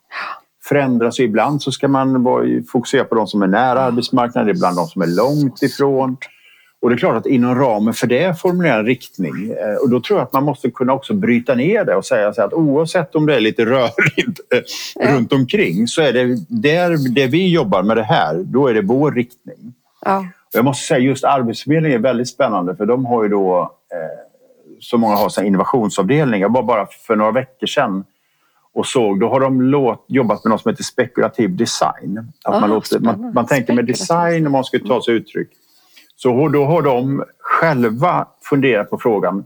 Förändras 0.65 1.21
ibland 1.21 1.63
så 1.63 1.73
ska 1.73 1.89
man 1.89 2.27
fokusera 2.73 3.05
på 3.05 3.15
de 3.15 3.27
som 3.27 3.43
är 3.43 3.47
nära 3.47 3.81
arbetsmarknaden, 3.81 4.57
ibland 4.57 4.77
de 4.77 4.87
som 4.87 5.03
är 5.03 5.07
långt 5.07 5.63
ifrån. 5.63 6.17
Och 6.81 6.91
det 6.91 6.95
är 6.95 6.99
klart 6.99 7.17
att 7.17 7.27
inom 7.27 7.55
ramen 7.55 7.95
för 7.95 8.07
det 8.07 8.41
formulera 8.41 8.79
en 8.79 8.87
riktning. 8.87 9.51
Eh, 9.51 9.75
och 9.83 9.91
då 9.91 10.01
tror 10.01 10.19
jag 10.19 10.27
att 10.27 10.33
man 10.33 10.45
måste 10.45 10.71
kunna 10.71 10.93
också 10.93 11.15
bryta 11.15 11.55
ner 11.55 11.85
det 11.85 11.95
och 11.95 12.05
säga 12.05 12.29
att 12.29 12.53
oavsett 12.53 13.15
om 13.15 13.27
det 13.27 13.37
är 13.37 13.41
lite 13.41 13.65
rörigt 13.67 14.41
eh, 14.53 14.61
ja. 14.95 15.15
runt 15.15 15.33
omkring 15.33 15.89
så 15.89 16.03
är 16.03 16.13
det 16.13 16.37
där 16.49 17.15
det 17.15 17.27
vi 17.27 17.49
jobbar 17.49 17.83
med 17.83 17.97
det 17.97 18.03
här, 18.03 18.35
då 18.45 18.67
är 18.67 18.75
det 18.75 18.83
vår 18.83 19.13
riktning. 19.13 19.75
Ja. 20.05 20.27
Jag 20.53 20.65
måste 20.65 20.87
säga 20.87 20.99
just 20.99 21.25
Arbetsförmedlingen 21.25 21.99
är 21.99 22.03
väldigt 22.03 22.29
spännande 22.29 22.77
för 22.77 22.87
de 22.87 23.07
har 23.07 23.23
ju 23.23 23.29
då 23.29 23.61
eh, 23.93 24.29
så 24.81 24.99
många 24.99 25.17
har 25.17 25.29
sin 25.29 25.47
innovationsavdelning. 25.47 26.41
Jag 26.41 26.53
var 26.53 26.63
bara 26.63 26.87
för 27.07 27.17
några 27.17 27.31
veckor 27.33 27.67
sedan 27.67 28.05
och 28.75 28.87
såg, 28.87 29.21
då 29.21 29.29
har 29.29 29.41
de 29.41 29.63
låt, 29.63 30.05
jobbat 30.09 30.45
med 30.45 30.51
något 30.51 30.63
som 30.63 30.71
heter 30.71 30.85
spekulativ 30.85 31.57
design. 31.57 32.33
Att 32.45 32.55
Ah, 32.55 32.61
man, 32.61 32.71
låter, 32.71 32.99
man, 32.99 33.33
man 33.35 33.47
tänker 33.47 33.73
med 33.73 33.87
design 33.87 34.47
om 34.47 34.53
man 34.53 34.65
ska 34.65 34.79
ta 34.79 35.03
sig 35.03 35.15
uttryck. 35.15 35.49
Så 36.17 36.49
då 36.49 36.65
har 36.65 36.83
de 36.83 37.25
själva 37.39 38.29
funderat 38.45 38.91
på 38.91 38.99
frågan 38.99 39.45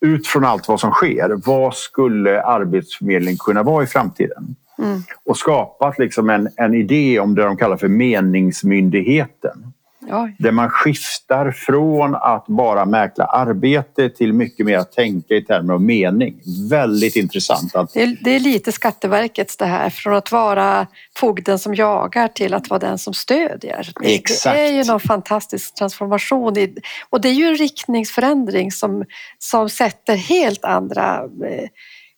utifrån 0.00 0.44
allt 0.44 0.68
vad 0.68 0.80
som 0.80 0.90
sker. 0.90 1.40
Vad 1.46 1.74
skulle 1.74 2.42
Arbetsförmedlingen 2.42 3.38
kunna 3.38 3.62
vara 3.62 3.84
i 3.84 3.86
framtiden? 3.86 4.56
Mm. 4.78 5.02
Och 5.24 5.36
skapat 5.36 5.98
liksom 5.98 6.30
en, 6.30 6.48
en 6.56 6.74
idé 6.74 7.20
om 7.20 7.34
det 7.34 7.42
de 7.42 7.56
kallar 7.56 7.76
för 7.76 7.88
meningsmyndigheten. 7.88 9.71
Oj. 10.10 10.36
Där 10.38 10.50
man 10.52 10.70
skiftar 10.70 11.50
från 11.50 12.14
att 12.14 12.46
bara 12.46 12.84
mäkla 12.84 13.24
arbete 13.24 14.10
till 14.10 14.32
mycket 14.32 14.66
mer 14.66 14.78
att 14.78 14.92
tänka 14.92 15.34
i 15.34 15.42
termer 15.42 15.74
av 15.74 15.82
mening. 15.82 16.40
Väldigt 16.70 17.16
intressant. 17.16 17.76
Att, 17.76 17.92
Det 17.92 18.02
är, 18.02 18.16
det 18.20 18.30
är 18.30 18.40
lite 18.40 18.72
Skatteverkets 18.72 19.56
det 19.56 19.66
här, 19.66 19.90
från 19.90 20.14
att 20.14 20.32
vara 20.32 20.86
fogden 21.16 21.58
som 21.58 21.74
jagar 21.74 22.28
till 22.28 22.54
att 22.54 22.70
vara 22.70 22.80
den 22.80 22.98
som 22.98 23.14
stödjer. 23.14 23.88
Det, 24.00 24.14
Exakt. 24.14 24.56
det 24.56 24.60
är 24.60 24.72
ju 24.72 24.84
någon 24.84 25.00
fantastisk 25.00 25.74
transformation 25.74 26.58
i, 26.58 26.74
och 27.10 27.20
det 27.20 27.28
är 27.28 27.32
ju 27.32 27.44
en 27.44 27.56
riktningsförändring 27.56 28.72
som, 28.72 29.04
som 29.38 29.68
sätter 29.68 30.16
helt 30.16 30.64
andra 30.64 31.16
eh, 31.18 31.68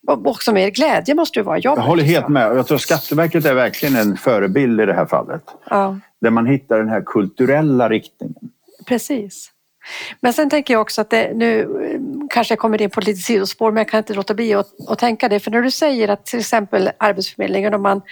också 0.07 0.53
mer 0.53 0.71
glädje 0.71 1.15
måste 1.15 1.41
det 1.41 1.45
vara 1.45 1.59
i 1.59 1.61
jag 1.61 1.71
jobbet. 1.71 1.85
håller 1.85 2.03
helt 2.03 2.27
så. 2.27 2.33
med. 2.33 2.51
Och 2.51 2.59
Jag 2.59 2.67
tror 2.67 2.79
Skatteverket 2.79 3.45
är 3.45 3.55
verkligen 3.55 3.97
en 3.97 4.17
förebild 4.17 4.81
i 4.81 4.87
det 4.87 4.95
här 4.95 5.07
fallet. 5.07 5.43
Ja. 5.71 5.99
Där 6.21 6.31
man 6.31 6.47
hittar 6.47 6.79
den 6.79 6.89
här 6.89 7.03
kulturella 7.07 7.89
riktningen. 7.89 8.35
Precis. 8.87 9.51
Men 10.21 10.33
sen 10.33 10.51
tänker 10.51 10.75
jag 10.75 10.81
också 10.81 11.01
att 11.01 11.11
det, 11.11 11.33
nu 11.35 11.61
eh, 11.61 12.01
kanske 12.31 12.53
jag 12.53 12.59
kommer 12.59 12.83
in 12.83 12.91
på 12.91 13.01
lite 13.01 13.21
sidospår 13.21 13.71
men 13.73 13.77
jag 13.81 13.89
kan 13.89 13.99
inte 13.99 14.15
låta 14.15 14.35
bli 14.35 14.55
att, 14.55 14.69
att 14.89 14.99
tänka 14.99 15.29
det. 15.29 15.41
För 15.41 15.51
när 15.51 15.63
du 15.63 15.71
säger 15.71 16.09
att 16.09 16.27
till 16.27 16.39
exempel 16.39 16.91
Arbetsförmedlingen 16.99 17.75
om 17.75 17.83
man 17.83 18.03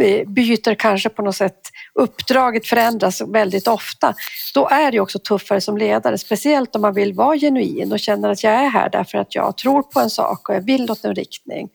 Eh, 0.00 0.28
byter 0.28 0.74
kanske 0.74 1.08
på 1.08 1.22
något 1.22 1.36
sätt 1.36 1.60
uppdraget 1.94 2.66
förändras 2.66 3.20
väldigt 3.20 3.68
ofta. 3.68 4.14
Då 4.54 4.68
är 4.68 4.90
det 4.90 4.94
ju 4.94 5.00
också 5.00 5.18
tuffare 5.18 5.60
som 5.60 5.78
ledare, 5.78 6.18
speciellt 6.18 6.76
om 6.76 6.82
man 6.82 6.94
vill 6.94 7.14
vara 7.14 7.36
genuin 7.36 7.92
och 7.92 8.00
känner 8.00 8.28
att 8.30 8.44
jag 8.44 8.52
är 8.52 8.68
här 8.68 8.90
därför 8.90 9.18
att 9.18 9.34
jag 9.34 9.56
tror 9.56 9.82
på 9.82 10.00
en 10.00 10.10
sak 10.10 10.48
och 10.48 10.54
jag 10.54 10.60
vill 10.60 10.90
åt 10.90 11.04
en 11.04 11.14
riktning. 11.14 11.68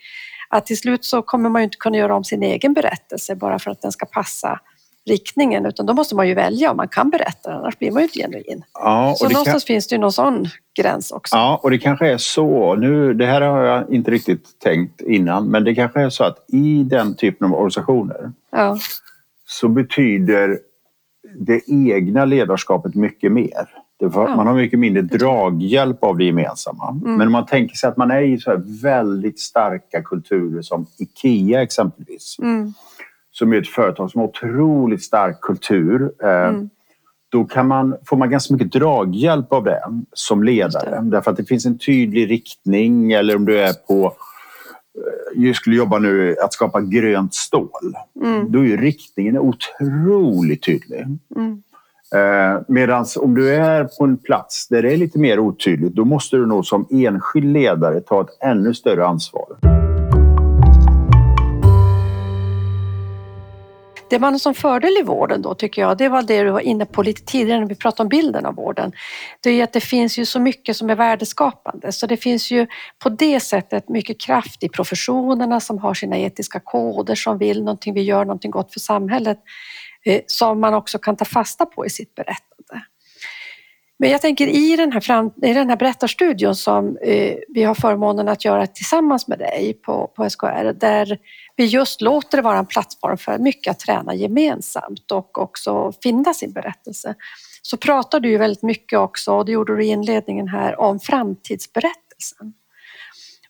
Att 0.50 0.66
till 0.66 0.78
slut 0.78 1.06
så 1.06 1.22
kommer 1.22 1.50
man 1.50 1.62
ju 1.62 1.64
inte 1.64 1.78
kunna 1.78 1.98
göra 1.98 2.16
om 2.16 2.24
sin 2.24 2.44
egen 2.44 2.74
berättelse 2.74 3.36
bara 3.36 3.60
för 3.60 3.72
att 3.72 3.82
den 3.82 3.92
ska 3.92 4.06
passa 4.06 4.60
riktningen 5.10 5.66
utan 5.66 5.86
då 5.86 5.94
måste 5.94 6.16
man 6.16 6.28
ju 6.28 6.34
välja 6.34 6.72
om 6.72 6.78
man 6.78 6.88
kan 6.88 7.10
berätta 7.10 7.54
annars 7.54 7.80
blir 7.80 7.92
man 7.92 8.02
ju 8.02 8.04
inte 8.04 8.20
genuin. 8.20 8.64
Ja, 8.74 9.14
Så 9.18 9.24
det, 9.24 9.30
kan, 9.30 9.34
någonstans 9.34 9.66
finns 9.66 9.88
det 9.88 9.96
ju 9.96 10.02
någon 10.02 10.12
sån 10.12 10.48
gräns 10.80 11.12
också. 11.12 11.36
ja, 11.36 11.60
och 11.64 11.72
det 11.72 11.78
kanske 11.78 12.12
är 12.12 12.18
så. 12.18 12.76
Nu, 12.76 13.14
det 13.14 13.26
här 13.26 13.42
har 13.42 13.64
jag 13.64 13.94
inte 13.94 14.12
riktigt 14.12 14.60
tänkt 14.60 15.02
innan. 15.02 15.48
Men 15.48 15.64
det 15.64 15.76
kanske 15.76 16.02
är 16.02 16.10
så 16.10 16.24
att 16.24 16.46
i 16.48 16.84
den 16.84 17.16
typen 17.16 17.48
av 17.48 17.54
organisationer 17.54 18.32
Ja, 18.52 18.78
så 19.48 19.68
betyder 19.68 20.60
det 21.40 21.62
egna 21.68 22.26
ledarskapet 22.26 22.96
mycket 22.96 23.32
mer. 23.32 23.68
Ja. 23.98 24.36
Man 24.36 24.48
har 24.48 24.54
mycket 24.54 24.80
mindre 24.80 25.02
draghjälp 25.02 26.04
av 26.04 26.18
det 26.18 26.24
gemensamma. 26.24 26.90
Mm. 26.90 27.16
Men 27.16 27.28
om 27.28 27.32
man 27.32 27.46
tänker 27.46 27.76
sig 27.76 27.90
att 27.90 27.98
man 27.98 28.12
är 28.12 28.22
i 28.22 28.40
så 28.40 28.50
här 28.50 28.82
väldigt 28.82 29.40
starka 29.40 30.04
kulturer 30.04 30.62
som 30.62 30.86
IKEA 30.98 31.62
exempelvis. 31.62 32.38
mm, 32.42 32.74
Som 33.32 33.54
är 33.54 33.58
ett 33.58 33.68
företag 33.68 34.12
som 34.12 34.22
har 34.22 34.28
otroligt 34.28 35.04
stark 35.04 35.42
kultur. 35.42 36.12
Eh, 36.24 36.30
Mm. 36.30 36.70
Då 37.32 37.44
kan 37.44 37.68
man, 37.68 37.96
får 38.06 38.18
man 38.18 38.30
ganska 38.30 38.54
mycket 38.54 38.72
draghjälp 38.72 39.54
av 39.54 39.64
det 39.64 39.80
som 40.14 40.44
ledare. 40.44 40.96
Just 41.00 41.12
Därför 41.12 41.32
att 41.32 41.38
det 41.38 41.46
finns 41.46 41.66
en 41.66 41.78
tydlig 41.78 42.30
riktning. 42.30 43.12
Eller 43.12 43.36
om 43.36 43.46
du 43.46 43.60
är 43.60 43.74
på 43.88 44.06
eh, 44.06 45.44
jag 45.46 45.56
skulle 45.56 45.76
jobba 45.76 46.00
nu 46.00 46.36
att 46.44 46.54
skapa 46.54 46.82
grönt 46.82 47.34
stål. 47.34 47.70
mm, 48.24 48.52
Då 48.52 48.66
är 48.66 48.78
riktningen 48.78 49.38
otroligt 49.38 50.64
tydlig. 50.64 51.06
mm. 51.36 51.64
Eh, 52.16 52.62
Medan 52.68 53.06
om 53.20 53.36
du 53.36 53.56
är 53.56 53.84
på 53.84 54.04
en 54.04 54.18
plats 54.18 54.68
där 54.68 54.82
det 54.82 54.94
är 54.94 54.98
lite 54.98 55.20
mer 55.20 55.40
otydligt 55.40 55.94
då 55.96 56.06
måste 56.06 56.36
du 56.38 56.46
nog 56.46 56.66
som 56.66 56.88
enskild 56.92 57.54
ledare 57.54 58.02
ta 58.02 58.22
ett 58.22 58.38
ännu 58.42 58.74
större 58.74 59.06
ansvar. 59.06 59.46
Det 64.12 64.20
man 64.20 64.34
en 64.34 64.40
som 64.40 64.54
fördel 64.54 64.98
i 65.00 65.04
vården 65.04 65.42
då 65.42 65.54
tycker 65.54 65.82
jag, 65.82 65.98
det 65.98 66.10
var 66.10 66.22
det 66.22 66.44
du 66.44 66.50
var 66.50 66.60
inne 66.60 66.86
på 66.86 67.04
lite 67.04 67.22
tidigare 67.26 67.60
när 67.60 67.68
vi 67.68 67.76
pratade 67.76 68.04
om 68.04 68.10
bilden 68.10 68.46
av 68.46 68.56
vården. 68.56 68.92
Det 69.40 69.50
är 69.50 69.54
ju 69.54 69.62
att 69.62 69.74
det 69.74 69.82
finns 69.82 70.18
ju 70.18 70.26
så 70.26 70.40
mycket 70.40 70.78
som 70.78 70.90
är 70.90 70.96
värdeskapande 70.96 71.92
så 71.92 72.08
det 72.08 72.18
finns 72.18 72.52
ju 72.52 72.68
på 73.04 73.10
det 73.10 73.40
sättet 73.40 73.90
mycket 73.90 74.22
kraft 74.22 74.64
i 74.64 74.70
professionerna 74.70 75.60
som 75.60 75.78
har 75.78 75.94
sina 75.94 76.18
etiska 76.18 76.60
koder 76.60 77.16
som 77.16 77.38
vill 77.38 77.64
någonting, 77.64 77.94
vi 77.94 78.02
gör 78.02 78.26
någonting 78.26 78.52
gott 78.52 78.74
för 78.74 78.80
samhället 78.80 79.40
eh, 80.06 80.22
som 80.28 80.60
man 80.60 80.74
också 80.74 80.98
kan 80.98 81.16
ta 81.18 81.26
fasta 81.26 81.66
på 81.66 81.86
i 81.86 81.90
sitt 81.90 82.16
berättande. 82.16 82.86
Men 84.00 84.10
jag 84.10 84.22
tänker 84.22 84.48
i 84.48 84.76
den 84.76 84.92
här, 84.92 85.00
fram, 85.00 85.32
i 85.42 85.54
den 85.54 85.70
här 85.70 85.78
berättarstudion 85.78 86.56
som 86.56 86.98
eh, 87.02 87.36
vi 87.48 87.64
har 87.64 87.76
förmånen 87.76 88.28
att 88.28 88.46
göra 88.46 88.68
tillsammans 88.68 89.28
med 89.28 89.40
dig 89.40 89.74
på, 89.86 90.08
på 90.08 90.30
SKR 90.30 90.74
där 90.74 91.18
vi 91.62 91.68
just 91.68 92.02
låter 92.02 92.38
det 92.38 92.42
vara 92.42 92.58
en 92.58 92.66
plattform 92.66 93.18
för 93.18 93.38
mycket 93.38 93.72
att 93.72 93.80
träna 93.80 94.16
gemensamt 94.16 95.12
och 95.12 95.38
också 95.38 95.94
finna 96.04 96.34
sin 96.34 96.52
berättelse. 96.52 97.16
Så 97.62 97.78
pratar 97.78 98.20
du 98.20 98.30
ju 98.30 98.38
väldigt 98.38 98.64
mycket 98.64 99.00
också, 99.00 99.34
och 99.34 99.46
det 99.46 99.52
gjorde 99.52 99.76
du 99.76 99.84
i 99.84 99.88
inledningen 99.88 100.48
här, 100.48 100.80
om 100.80 101.00
framtidsberättelsen. 101.00 102.54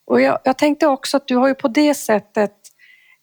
Och 0.05 0.21
jag, 0.21 0.39
jag 0.43 0.57
tänkte 0.57 0.87
också 0.87 1.17
att 1.17 1.27
du 1.27 1.35
har 1.35 1.47
ju 1.47 1.55
på 1.55 1.67
det 1.67 1.93
sättet 1.93 2.55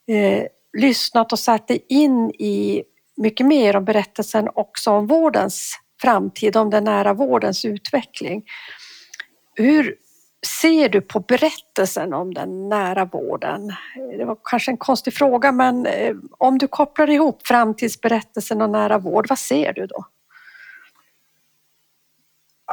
eh, 0.06 0.44
lyssnat 0.78 1.32
och 1.32 1.38
satt 1.38 1.68
dig 1.68 1.84
in 1.88 2.30
i 2.30 2.82
mycket 3.16 3.46
mer 3.46 3.76
om 3.76 3.84
berättelsen 3.84 4.48
också 4.54 4.90
om 4.90 5.06
vårdens 5.06 5.74
framtid, 6.02 6.56
om 6.56 6.70
den 6.70 6.84
nära 6.84 7.14
vårdens 7.14 7.64
utveckling. 7.64 8.42
Hur 9.54 9.96
ser 10.46 10.88
du 10.88 11.00
på 11.00 11.20
berättelsen 11.20 12.14
om 12.14 12.34
den 12.34 12.68
nära 12.68 13.04
vården? 13.04 13.72
Det 14.18 14.24
var 14.24 14.36
kanske 14.44 14.70
en 14.70 14.76
konstig 14.76 15.14
fråga 15.14 15.52
men 15.52 15.86
eh, 15.86 16.16
om 16.38 16.58
du 16.58 16.68
kopplar 16.68 17.10
ihop 17.10 17.46
framtidsberättelsen 17.46 18.62
och 18.62 18.70
nära 18.70 18.98
vård, 18.98 19.26
vad 19.28 19.38
ser 19.38 19.72
du 19.72 19.86
då? 19.86 20.06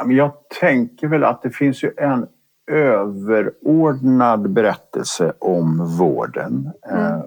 Jag 0.05 0.49
tänker 0.59 1.07
väl 1.07 1.23
att 1.23 1.41
det 1.41 1.51
finns 1.51 1.83
ju 1.83 1.91
en 1.97 2.27
överordnad 2.71 4.49
berättelse 4.49 5.33
om 5.39 5.97
vården. 5.97 6.71
Eh, 6.91 7.21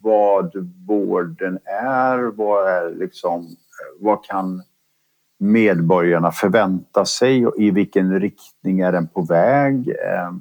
vad 0.00 0.52
vården 0.86 1.58
är, 1.64 2.18
vad, 2.18 2.68
är 2.68 2.90
liksom, 2.90 3.48
vad 4.00 4.24
kan 4.24 4.62
medborgarna 5.42 6.32
förvänta 6.32 7.04
sig 7.04 7.46
och 7.46 7.58
i 7.58 7.70
vilken 7.70 8.20
riktning 8.20 8.80
är 8.80 8.92
den 8.92 9.08
på 9.08 9.22
väg? 9.22 9.88
Eh, 9.88 10.32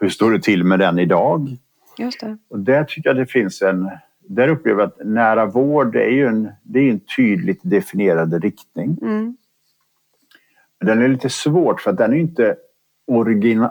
hur 0.00 0.08
står 0.08 0.30
det 0.30 0.42
till 0.42 0.64
med 0.64 0.78
den 0.78 0.98
idag? 0.98 1.56
Just 1.98 2.20
det. 2.20 2.38
Och 2.50 2.58
där 2.58 2.84
tycker 2.84 3.08
jag 3.08 3.16
det 3.16 3.26
finns 3.26 3.62
en... 3.62 3.90
Där 4.28 4.48
upplever 4.48 4.80
jag 4.80 4.88
att 4.88 5.06
nära 5.06 5.46
vård 5.46 5.96
är 5.96 6.10
ju 6.10 6.26
en, 6.26 6.48
det 6.62 6.78
är 6.78 6.90
en 6.90 7.00
tydligt 7.16 7.60
definierad 7.62 8.42
riktning. 8.42 8.98
Mm. 9.02 9.36
Men 10.78 10.88
den 10.88 11.02
är 11.02 11.08
lite 11.08 11.30
svårt 11.30 11.80
för 11.80 11.90
att 11.90 11.98
den 11.98 12.12
är 12.12 12.16
inte 12.16 12.56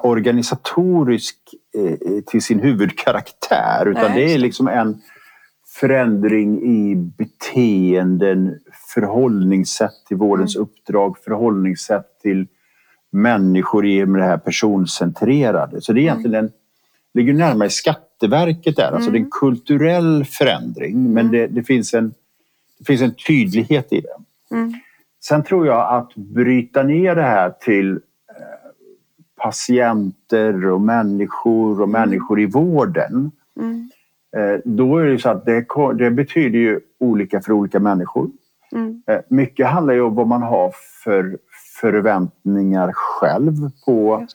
organisatorisk 0.04 1.38
eh, 1.78 2.22
till 2.26 2.42
sin 2.42 2.60
huvudkaraktär 2.60 3.86
utan 3.86 4.12
Nej, 4.12 4.26
det 4.26 4.34
är 4.34 4.38
liksom 4.38 4.68
en 4.68 5.02
förändring 5.80 6.62
i 6.64 6.96
beteenden, 6.96 8.60
förhållningssätt 8.94 10.06
till 10.08 10.18
vårdens 10.18 10.56
uppdrag, 10.56 11.18
förhållningssätt 11.18 12.20
till 12.22 12.48
människor 13.12 13.86
i 13.86 14.06
med 14.06 14.22
det 14.22 14.26
här 14.26 14.38
personcentrerade. 14.38 15.82
Så 15.82 15.94
det 15.94 16.00
är 16.00 16.02
egentligen 16.02 16.46
en, 16.46 16.52
ligger 17.14 17.34
närmare 17.34 17.70
Skatteverket 17.70 18.76
där, 18.76 18.92
alltså 18.92 19.12
det 19.12 19.18
är 19.18 19.22
en 19.22 19.30
kulturell 19.32 20.26
förändring 20.26 21.14
men 21.14 21.32
det, 21.32 21.48
det, 21.48 21.64
finns 21.64 21.94
en, 21.94 22.14
det 22.80 22.86
finns 22.86 23.02
en 23.02 23.16
tydlighet 23.28 23.94
i 23.94 24.02
det. 24.02 24.56
Mm. 24.56 24.74
Sen 25.24 25.44
tror 25.44 25.68
jag 25.68 25.94
att 25.94 26.16
bryta 26.16 26.84
ner 26.84 27.16
det 27.16 27.22
här 27.22 27.50
till 27.50 27.92
eh, 27.92 28.00
patienter 29.44 30.66
och 30.66 30.82
människor 30.82 31.82
och 31.82 31.90
människor 31.90 32.42
i 32.42 32.46
vården. 32.46 33.32
Mm. 33.60 33.90
Eh, 34.36 34.60
då 34.66 34.98
är 34.98 35.06
det 35.06 35.20
så 35.20 35.30
att 35.30 35.46
det, 35.46 35.66
det 35.98 36.12
betyder 36.12 36.60
ju 36.60 36.80
olika 37.00 37.42
för 37.42 37.52
olika 37.52 37.80
människor. 37.80 38.30
Mm. 38.72 39.04
Eh, 39.08 39.20
mycket 39.28 39.68
handlar 39.68 39.94
ju 39.94 40.02
om 40.02 40.16
vad 40.16 40.28
man 40.28 40.42
har 40.42 40.74
för 41.04 41.38
förväntningar 41.82 42.92
själv 42.94 43.54
på 43.86 44.28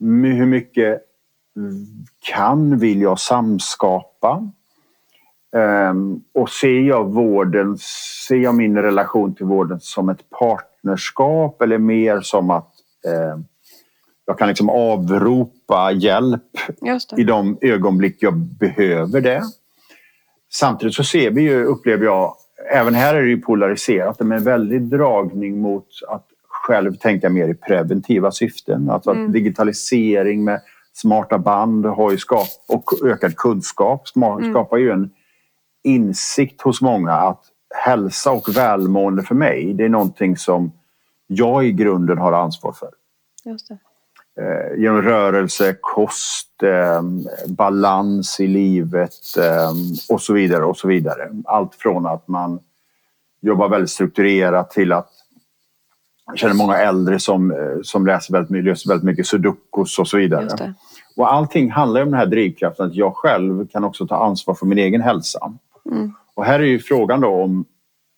hur 0.00 0.46
mycket 0.46 1.02
kan, 2.20 2.78
vill 2.78 3.00
jag 3.00 3.18
samskapa? 3.18 4.50
Um, 5.56 6.24
och 6.34 6.50
ser 6.50 6.80
jag 6.80 7.12
vården, 7.12 7.78
ser 8.28 8.36
jag 8.36 8.54
min 8.54 8.78
relation 8.78 9.34
till 9.34 9.46
vården 9.46 9.80
som 9.80 10.08
ett 10.08 10.30
partnerskap 10.30 11.62
eller 11.62 11.78
mer 11.78 12.20
som 12.20 12.50
att 12.50 12.72
uh, 13.06 13.42
jag 14.26 14.38
kan 14.38 14.48
liksom 14.48 14.70
avropa 14.70 15.92
hjälp 15.92 16.42
i 17.16 17.24
de 17.24 17.58
ögonblick 17.60 18.16
jag 18.20 18.34
behöver 18.34 19.20
det. 19.20 19.42
Samtidigt 20.52 20.94
så 20.94 21.04
ser 21.04 21.30
vi 21.30 21.42
ju, 21.42 21.64
upplever 21.64 22.04
jag, 22.04 22.34
även 22.72 22.94
här 22.94 23.14
är 23.14 23.22
det 23.22 23.36
polariserat, 23.36 24.20
med 24.20 24.38
en 24.38 24.44
väldig 24.44 24.82
dragning 24.82 25.60
mot 25.60 25.86
att 26.08 26.26
själv 26.48 26.96
tänka 26.96 27.30
mer 27.30 27.48
i 27.48 27.54
preventiva 27.54 28.30
syften. 28.30 28.90
Alltså 28.90 29.10
att 29.10 29.16
mm. 29.16 29.32
digitalisering 29.32 30.44
med 30.44 30.60
smarta 30.92 31.38
band 31.38 31.86
har 31.86 32.10
ju 32.10 32.18
skap 32.18 32.48
och 32.68 33.06
ökad 33.06 33.36
kunskap 33.36 34.02
mm. 34.16 34.52
skapar 34.52 34.76
ju 34.76 34.90
en 34.90 35.10
insikt 35.84 36.62
hos 36.62 36.80
många 36.80 37.12
att 37.12 37.44
hälsa 37.74 38.30
och 38.30 38.56
välmående 38.56 39.22
för 39.22 39.34
mig, 39.34 39.74
det 39.74 39.84
är 39.84 39.88
någonting 39.88 40.36
som 40.36 40.72
jag 41.26 41.66
i 41.66 41.72
grunden 41.72 42.18
har 42.18 42.32
ansvar 42.32 42.72
för. 42.72 42.90
Just 43.44 43.68
det. 43.68 43.78
Eh, 44.40 44.80
genom 44.80 45.02
rörelse, 45.02 45.76
kost, 45.80 46.62
eh, 46.62 47.02
balans 47.46 48.40
i 48.40 48.46
livet 48.46 49.14
eh, 49.38 49.70
och 50.08 50.22
så 50.22 50.32
vidare 50.32 50.64
och 50.64 50.76
så 50.76 50.88
vidare. 50.88 51.30
Allt 51.44 51.74
från 51.74 52.06
att 52.06 52.28
man 52.28 52.60
jobbar 53.40 53.68
väldigt 53.68 53.90
strukturerat 53.90 54.70
till 54.70 54.92
att 54.92 55.10
jag 56.26 56.38
känner 56.38 56.54
många 56.54 56.76
äldre 56.76 57.18
som, 57.18 57.54
som 57.82 58.06
läser 58.06 58.32
väldigt 58.32 58.50
mycket, 58.50 58.64
löser 58.64 58.88
väldigt 58.88 59.04
mycket 59.04 59.26
sudokus 59.26 59.98
och 59.98 60.08
så 60.08 60.16
vidare. 60.16 60.74
Och 61.16 61.32
allting 61.32 61.70
handlar 61.70 62.02
om 62.02 62.10
den 62.10 62.18
här 62.18 62.26
drivkraften 62.26 62.86
att 62.86 62.94
jag 62.94 63.16
själv 63.16 63.66
kan 63.66 63.84
också 63.84 64.06
ta 64.06 64.16
ansvar 64.16 64.54
för 64.54 64.66
min 64.66 64.78
egen 64.78 65.00
hälsa. 65.00 65.52
Mm. 65.90 66.12
Och 66.34 66.44
här 66.44 66.60
är 66.60 66.64
ju 66.64 66.78
frågan 66.78 67.20
då 67.20 67.28
om 67.28 67.64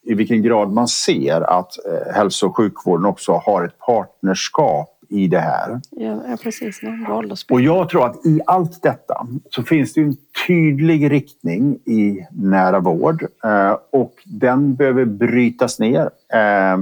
i 0.06 0.14
vilken 0.14 0.42
grad 0.42 0.72
man 0.72 0.88
ser 0.88 1.40
att 1.40 1.72
hälso 2.14 2.46
och 2.46 2.56
sjukvården 2.56 3.06
också 3.06 3.32
har 3.32 3.64
ett 3.64 3.78
partnerskap 3.78 4.93
i 5.08 5.28
det 5.28 5.40
här. 5.40 5.80
Ja, 5.90 6.36
precis. 6.42 6.82
Någon 6.82 7.06
roll 7.06 7.32
att 7.32 7.38
spela. 7.38 7.56
Och 7.56 7.60
jag 7.60 7.88
tror 7.88 8.06
att 8.06 8.26
i 8.26 8.40
allt 8.46 8.82
detta 8.82 9.26
så 9.50 9.62
finns 9.62 9.94
det 9.94 10.00
en 10.00 10.16
tydlig 10.46 11.10
riktning 11.10 11.74
i 11.74 12.26
nära 12.30 12.80
vård 12.80 13.26
eh, 13.44 13.76
och 13.90 14.14
den 14.24 14.74
behöver 14.74 15.04
brytas 15.04 15.78
ner. 15.78 16.10
Eh, 16.32 16.78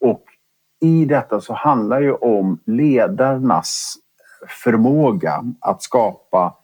och 0.00 0.24
i 0.80 1.04
detta 1.04 1.40
så 1.40 1.52
handlar 1.52 2.00
det 2.00 2.12
om 2.12 2.58
ledarnas 2.66 3.96
förmåga 4.64 5.44
att 5.60 5.82
skapa 5.82 6.54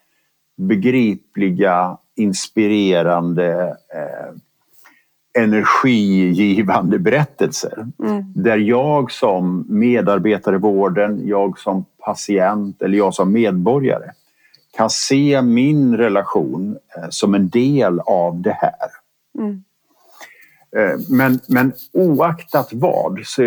begripliga, 0.57 1.99
inspirerande 2.17 3.77
eh, 3.95 4.35
energigivande 5.39 6.99
berättelser. 6.99 7.87
Mm. 8.03 8.25
Där 8.35 8.59
jag 8.59 9.13
som 9.13 9.65
medarbetare 9.69 10.57
i 10.57 10.59
vården, 10.59 11.29
jag 11.29 11.59
som 11.59 11.85
patient 11.99 12.83
eller 12.83 12.99
jag 12.99 13.15
som 13.15 13.33
medborgare 13.33 14.11
kan 14.77 14.91
se 14.91 15.43
min 15.43 15.97
relation 15.97 16.79
eh, 16.97 17.09
som 17.11 17.35
en 17.35 17.49
del 17.49 18.01
av 18.01 18.41
det 18.41 18.57
här. 18.61 18.91
Mm. 19.39 19.65
Eh, 20.77 21.01
men, 21.11 21.41
men 21.49 21.73
oaktat 21.93 22.69
vad 22.73 23.21
så, 23.25 23.43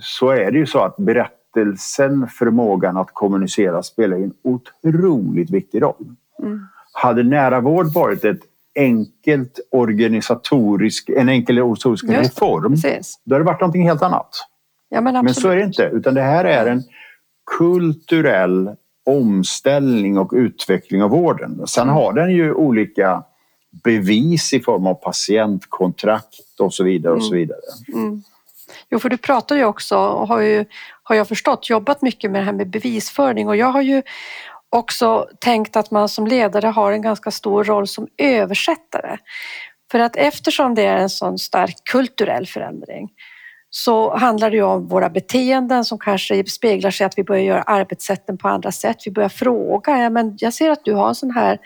så 0.00 0.30
är 0.30 0.50
det 0.50 0.58
ju 0.58 0.66
så 0.66 0.78
att 0.78 0.96
berättelsen, 0.96 2.28
förmågan 2.28 2.96
att 2.96 3.10
kommunicera 3.12 3.82
spelar 3.82 4.16
en 4.16 4.34
otroligt 4.42 5.50
viktig 5.50 5.82
roll. 5.82 6.14
Mm. 6.42 6.60
Hade 6.92 7.22
nära 7.22 7.60
vård 7.60 7.86
varit 7.86 8.24
ett 8.24 8.40
enkelt 8.76 9.60
organisatorisk, 9.70 11.08
en 11.08 11.28
enkel 11.28 11.58
organisatorisk 11.58 12.04
Just, 12.04 12.18
reform. 12.18 12.72
Precis. 12.72 13.20
Då 13.24 13.34
hade 13.34 13.44
det 13.44 13.46
varit 13.46 13.60
någonting 13.60 13.88
helt 13.88 14.02
annat. 14.02 14.30
Ja, 14.88 15.00
men, 15.00 15.24
men, 15.24 15.34
så 15.34 15.48
är 15.48 15.56
det 15.56 15.62
inte, 15.62 15.82
utan 15.82 16.14
det 16.14 16.22
här 16.22 16.44
är 16.44 16.66
en 16.66 16.82
kulturell 17.58 18.70
omställning 19.06 20.18
och 20.18 20.32
utveckling 20.32 21.02
av 21.02 21.10
vården. 21.10 21.66
Sen 21.66 21.82
mm. 21.82 21.94
har 21.94 22.12
den 22.12 22.32
ju 22.32 22.54
olika 22.54 23.24
bevis 23.84 24.52
i 24.52 24.60
form 24.60 24.86
av 24.86 24.94
patientkontrakt 24.94 26.60
och 26.60 26.74
så 26.74 26.84
vidare. 26.84 27.14
och 27.14 27.22
så 27.22 27.34
mm. 27.34 27.38
vidare. 27.38 27.60
Mm. 27.94 28.22
Jo, 28.90 28.98
för 28.98 29.08
du 29.08 29.16
pratar 29.16 29.56
ju 29.56 29.64
också, 29.64 29.96
har, 29.98 30.40
ju, 30.40 30.64
har 31.02 31.16
jag 31.16 31.28
förstått, 31.28 31.70
jobbat 31.70 32.02
mycket 32.02 32.30
med 32.30 32.40
det 32.40 32.44
här 32.44 32.52
med 32.52 32.70
bevisföring 32.70 33.48
och 33.48 33.56
jag 33.56 33.66
har 33.66 33.82
ju 33.82 34.02
också 34.70 35.28
tänkt 35.40 35.76
att 35.76 35.90
man 35.90 36.08
som 36.08 36.26
ledare 36.26 36.66
har 36.66 36.92
en 36.92 37.02
ganska 37.02 37.30
stor 37.30 37.64
roll 37.64 37.86
som 37.86 38.08
översättare. 38.18 39.18
För 39.90 39.98
att 39.98 40.16
eftersom 40.16 40.74
det 40.74 40.82
är 40.82 40.96
en 40.96 41.10
sån 41.10 41.38
stark 41.38 41.76
kulturell 41.84 42.46
förändring 42.46 43.08
så 43.70 44.16
handlar 44.16 44.50
det 44.50 44.56
ju 44.56 44.62
om 44.62 44.88
våra 44.88 45.10
beteenden 45.10 45.84
som 45.84 45.98
kanske 45.98 46.46
speglar 46.46 46.90
sig 46.90 47.06
att 47.06 47.18
vi 47.18 47.24
börjar 47.24 47.42
göra 47.42 47.62
arbetssätten 47.62 48.38
på 48.38 48.48
andra 48.48 48.72
sätt. 48.72 48.96
Vi 49.06 49.10
börjar 49.10 49.28
fråga, 49.28 49.98
ja, 49.98 50.10
men 50.10 50.36
jag 50.38 50.54
ser 50.54 50.70
att 50.70 50.84
du 50.84 50.94
har 50.94 51.08
en 51.08 51.14
sån 51.14 51.30
här 51.30 51.58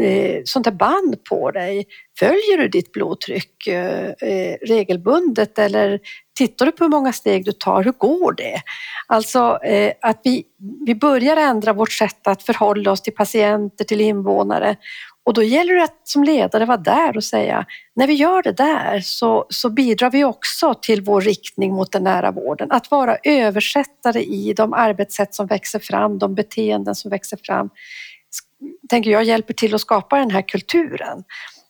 Eh, 0.00 0.40
sånt 0.44 0.66
här 0.66 0.72
band 0.72 1.24
på 1.24 1.50
dig. 1.50 1.86
Följer 2.18 2.58
du 2.58 2.68
ditt 2.68 2.92
blodtryck 2.92 3.66
eh, 3.66 4.08
eh, 4.08 4.56
regelbundet 4.62 5.58
eller 5.58 6.00
tittar 6.38 6.66
du 6.66 6.72
på 6.72 6.84
hur 6.84 6.90
många 6.90 7.12
steg 7.12 7.44
du 7.44 7.52
tar? 7.52 7.84
Hur 7.84 7.92
går 7.92 8.32
det? 8.32 8.62
Alltså 9.06 9.58
att 10.00 10.20
vi, 10.24 10.44
vi 10.86 10.94
börjar 10.94 11.36
ändra 11.36 11.72
vårt 11.72 11.92
sätt 11.92 12.26
att 12.26 12.42
förhålla 12.42 12.90
oss 12.90 13.02
till 13.02 13.14
patienter, 13.14 13.84
till 13.84 14.00
invånare 14.00 14.76
och 15.28 15.34
då 15.34 15.42
gäller 15.42 15.74
det 15.74 15.84
att 15.84 16.00
som 16.08 16.24
ledare 16.24 16.64
vara 16.64 16.76
där 16.76 17.16
och 17.16 17.24
säga 17.24 17.66
när 17.96 18.06
vi 18.06 18.12
gör 18.12 18.42
det 18.42 18.52
där 18.52 19.00
så, 19.00 19.46
så 19.48 19.70
bidrar 19.70 20.10
vi 20.10 20.24
också 20.24 20.74
till 20.74 21.02
vår 21.02 21.20
riktning 21.20 21.72
mot 21.72 21.92
den 21.92 22.04
nära 22.04 22.30
vården. 22.30 22.70
Att 22.72 22.90
vara 22.90 23.16
översättare 23.24 24.22
i 24.22 24.52
de 24.56 24.72
arbetssätt 24.72 25.34
som 25.34 25.46
växer 25.46 25.78
fram, 25.78 26.18
de 26.18 26.34
beteenden 26.34 26.94
som 26.94 27.10
växer 27.10 27.38
fram 27.42 27.70
tänker 28.88 29.10
jag 29.10 29.24
hjälper 29.24 29.54
till 29.54 29.74
att 29.74 29.80
skapa 29.80 30.18
den 30.18 30.30
här 30.30 30.42
kulturen. 30.42 31.24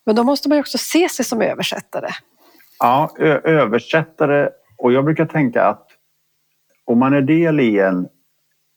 Men 0.06 0.16
då 0.16 0.24
måste 0.24 0.48
man 0.48 0.56
ju 0.58 0.60
också 0.60 0.78
se 0.78 1.08
sig 1.08 1.24
som 1.24 1.42
översättare. 1.42 2.08
Ja, 2.78 3.14
översättare. 3.44 4.50
Och 4.78 4.92
jag 4.92 5.04
brukar 5.04 5.26
tänka 5.26 5.64
att 5.64 5.86
om 6.84 6.98
man 6.98 7.14
är 7.14 7.22
del 7.22 7.60
i 7.60 7.78
en, 7.78 8.08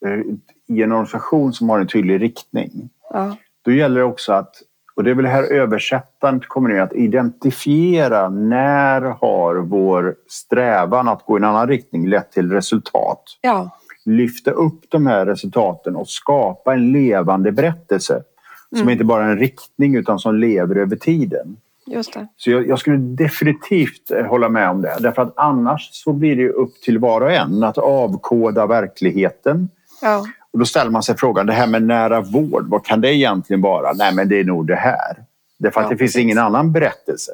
eh, 0.06 0.20
i 0.68 0.82
en 0.82 0.92
organisation 0.92 1.54
som 1.54 1.70
har 1.70 1.80
en 1.80 1.88
tydlig 1.88 2.22
riktning, 2.22 2.90
ja. 3.10 3.36
då 3.62 3.72
gäller 3.72 4.00
det 4.00 4.06
också 4.06 4.34
att, 4.34 4.56
och 4.96 5.04
det 5.04 5.12
är 5.12 5.16
väl 5.16 5.26
här 5.26 5.44
översättandet 5.44 6.48
kommer 6.48 6.70
ner, 6.70 6.82
att 6.82 6.94
identifiera 6.94 8.30
när 8.30 9.02
har 9.02 9.56
vår 9.56 10.16
strävan 10.28 11.08
att 11.08 11.26
gå 11.26 11.38
i 11.38 11.40
en 11.40 11.44
annan 11.44 11.68
riktning 11.68 12.08
lett 12.08 12.32
till 12.32 12.52
resultat? 12.52 13.24
Ja 13.42 13.70
lyfta 14.06 14.52
upp 14.52 14.82
de 14.90 15.08
här 15.08 15.26
resultaten 15.26 15.96
och 15.96 16.08
skapa 16.08 16.74
en 16.74 16.92
levande 16.92 17.52
berättelse. 17.52 18.24
Som 18.70 18.82
mm. 18.82 18.90
inte 18.90 19.04
bara 19.04 19.26
är 19.26 19.30
en 19.30 19.40
riktning 19.40 19.96
utan 19.96 20.20
som 20.20 20.36
lever 20.36 20.76
över 20.76 20.96
tiden. 20.96 21.58
Just 21.86 22.14
det. 22.14 22.28
Så 22.38 22.52
jag, 22.52 22.68
jag, 22.68 22.80
skulle 22.80 22.98
definitivt 22.98 24.12
eh, 24.12 24.26
hålla 24.26 24.50
med 24.50 24.70
om 24.70 24.82
det. 24.82 24.98
Därför 25.00 25.22
att 25.22 25.34
annars 25.36 25.90
så 25.92 26.14
blir 26.14 26.36
det 26.36 26.50
upp 26.50 26.82
till 26.82 27.00
var 27.00 27.22
och 27.22 27.32
en 27.32 27.64
att 27.64 27.78
avkoda 27.78 28.66
verkligheten. 28.66 29.70
Ja. 30.02 30.26
Och 30.52 30.60
då 30.60 30.66
ställer 30.66 30.92
man 30.92 31.04
sig 31.04 31.18
frågan, 31.18 31.46
det 31.46 31.54
här 31.54 31.68
med 31.68 31.84
nära 31.84 32.22
vård, 32.22 32.66
vad 32.70 32.86
kan 32.86 33.02
det 33.02 33.16
egentligen 33.16 33.62
vara? 33.62 33.94
Nej, 33.94 34.16
men 34.16 34.30
det 34.30 34.40
är 34.40 34.44
nog 34.44 34.68
det 34.68 34.76
här. 34.76 35.26
Därför 35.58 35.80
att 35.80 35.86
ja, 35.86 35.90
det 35.90 35.98
finns 35.98 36.16
ingen 36.16 36.38
annan 36.38 36.72
berättelse. 36.72 37.32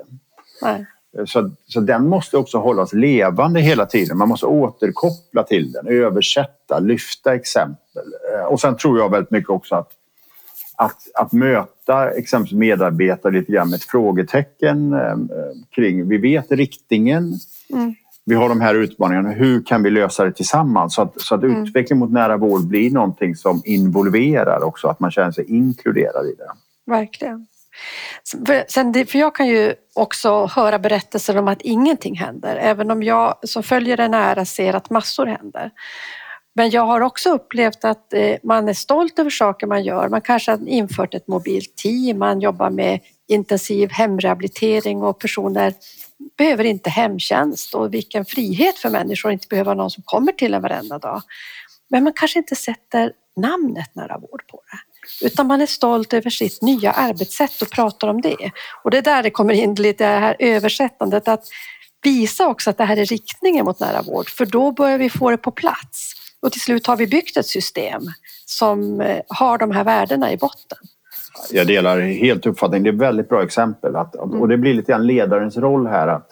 Nej. 0.61 0.85
Så, 1.25 1.49
så 1.67 1.79
den 1.79 2.07
måste 2.07 2.37
också 2.37 2.57
hållas 2.57 2.93
levande 2.93 3.59
hela 3.59 3.85
tiden. 3.85 4.17
Man 4.17 4.29
måste 4.29 4.45
återkoppla 4.45 5.43
till 5.43 5.71
den, 5.71 5.87
översätta, 5.87 6.79
lyfta 6.79 7.35
exempel. 7.35 8.13
Eh, 8.33 8.45
och 8.45 8.61
sen 8.61 8.77
tror 8.77 8.99
jag 8.99 9.11
väldigt 9.11 9.31
mycket 9.31 9.49
också 9.49 9.75
att, 9.75 9.89
att, 10.75 10.97
att 11.13 11.31
möta 11.31 12.09
exempelvis 12.09 12.59
medarbetare 12.59 13.33
lite 13.33 13.51
grann 13.51 13.69
med 13.69 13.77
ett 13.77 13.83
frågetecken 13.83 14.93
eh, 14.93 15.17
kring, 15.69 16.07
vi 16.07 16.17
vet 16.17 16.51
riktningen, 16.51 17.33
mm. 17.73 17.95
vi 18.25 18.35
har 18.35 18.49
de 18.49 18.61
här 18.61 18.75
utmaningarna, 18.75 19.29
hur 19.29 19.63
kan 19.63 19.83
vi 19.83 19.89
lösa 19.89 20.25
det 20.25 20.31
tillsammans? 20.31 20.95
Så 20.95 21.01
att, 21.01 21.21
så 21.21 21.35
att 21.35 21.43
mm. 21.43 21.63
utveckling 21.63 21.99
mot 21.99 22.11
nära 22.11 22.37
vård 22.37 22.67
blir 22.67 22.91
någonting 22.91 23.35
som 23.35 23.61
involverar 23.65 24.63
också, 24.63 24.87
att 24.87 24.99
man 24.99 25.11
känner 25.11 25.31
sig 25.31 25.45
inkluderad 25.51 26.25
i 26.25 26.35
det. 26.37 26.51
Verkligen. 26.91 27.47
Sen, 28.67 28.93
för 28.93 29.17
jag 29.19 29.35
kan 29.35 29.47
ju 29.47 29.75
också 29.95 30.45
höra 30.45 30.79
berättelser 30.79 31.37
om 31.37 31.47
att 31.47 31.61
ingenting 31.61 32.15
händer, 32.15 32.55
även 32.55 32.91
om 32.91 33.03
jag 33.03 33.39
som 33.43 33.63
följer 33.63 33.97
det 33.97 34.07
nära 34.07 34.45
ser 34.45 34.73
att 34.73 34.89
massor 34.89 35.25
händer. 35.25 35.71
Men 36.55 36.69
jag 36.69 36.85
har 36.85 37.01
också 37.01 37.29
upplevt 37.29 37.85
att 37.85 38.13
eh, 38.13 38.35
man 38.43 38.69
är 38.69 38.73
stolt 38.73 39.19
över 39.19 39.29
saker 39.29 39.67
man 39.67 39.83
gör. 39.83 40.09
Man 40.09 40.21
kanske 40.21 40.51
har 40.51 40.67
infört 40.67 41.13
ett 41.13 41.27
mobilt 41.27 41.75
team, 41.75 42.19
man 42.19 42.41
jobbar 42.41 42.69
med 42.69 42.99
intensiv 43.27 43.89
hemrehabilitering 43.91 45.03
och 45.03 45.19
personer 45.19 45.73
behöver 46.37 46.63
inte 46.63 46.89
hemtjänst 46.89 47.75
och 47.75 47.93
vilken 47.93 48.25
frihet 48.25 48.77
för 48.77 48.89
människor 48.89 49.29
att 49.29 49.33
inte 49.33 49.47
behöva 49.47 49.73
någon 49.73 49.91
som 49.91 50.03
kommer 50.05 50.31
till 50.31 50.53
en 50.53 50.61
varenda 50.61 50.99
dag. 50.99 51.21
Men 51.89 52.03
man 52.03 52.13
kanske 52.13 52.39
inte 52.39 52.55
sätter 52.55 53.11
namnet 53.35 53.95
nära 53.95 54.17
vård 54.17 54.47
på 54.47 54.61
det 54.71 54.86
utan 55.21 55.47
man 55.47 55.61
är 55.61 55.65
stolt 55.65 56.13
över 56.13 56.29
sitt 56.29 56.61
nya 56.61 56.91
arbetssätt 56.91 57.61
och 57.61 57.69
pratar 57.69 58.07
om 58.07 58.21
det. 58.21 58.51
Och 58.83 58.91
det 58.91 58.97
är 58.97 59.01
där 59.01 59.23
det 59.23 59.29
kommer 59.29 59.53
in 59.53 59.75
lite 59.75 60.13
det 60.13 60.19
här 60.19 60.35
översättandet, 60.39 61.27
att 61.27 61.43
visa 62.03 62.47
också 62.47 62.69
att 62.69 62.77
det 62.77 62.83
här 62.83 62.97
är 62.97 63.05
riktningen 63.05 63.65
mot 63.65 63.79
nära 63.79 64.01
vård, 64.01 64.29
för 64.29 64.45
då 64.45 64.71
börjar 64.71 64.97
vi 64.97 65.09
få 65.09 65.31
det 65.31 65.37
på 65.37 65.51
plats. 65.51 66.13
Och 66.39 66.51
till 66.51 66.61
slut 66.61 66.87
har 66.87 66.97
vi 66.97 67.07
byggt 67.07 67.37
ett 67.37 67.45
system 67.45 68.01
som 68.45 69.01
eh, 69.01 69.21
har 69.27 69.57
de 69.57 69.71
här 69.71 69.83
värdena 69.83 70.31
i 70.31 70.37
botten. 70.37 70.77
Jag 71.51 71.67
delar 71.67 71.99
helt 71.99 72.45
uppfattningen. 72.45 72.83
Det 72.83 72.89
är 72.89 72.93
ett 72.93 72.99
väldigt 72.99 73.29
bra 73.29 73.43
exempel. 73.43 73.95
Att, 73.95 74.15
och 74.15 74.47
det 74.47 74.57
blir 74.57 74.73
lite 74.73 74.91
grann 74.91 75.07
ledarens 75.07 75.57
roll 75.57 75.87
här 75.87 76.07
att, 76.07 76.29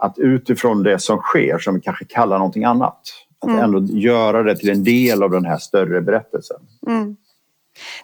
att 0.00 0.18
utifrån 0.18 0.82
det 0.82 0.98
som 0.98 1.18
sker, 1.18 1.58
som 1.58 1.74
vi 1.74 1.80
kanske 1.80 2.04
kallar 2.04 2.38
någonting 2.38 2.64
annat, 2.64 3.00
att 3.38 3.48
mm. 3.48 3.64
ändå 3.64 3.82
göra 3.98 4.42
det 4.42 4.56
till 4.56 4.70
en 4.70 4.84
del 4.84 5.22
av 5.22 5.30
den 5.30 5.44
här 5.44 5.58
större 5.58 6.00
berättelsen. 6.00 6.60
Mm. 6.86 7.16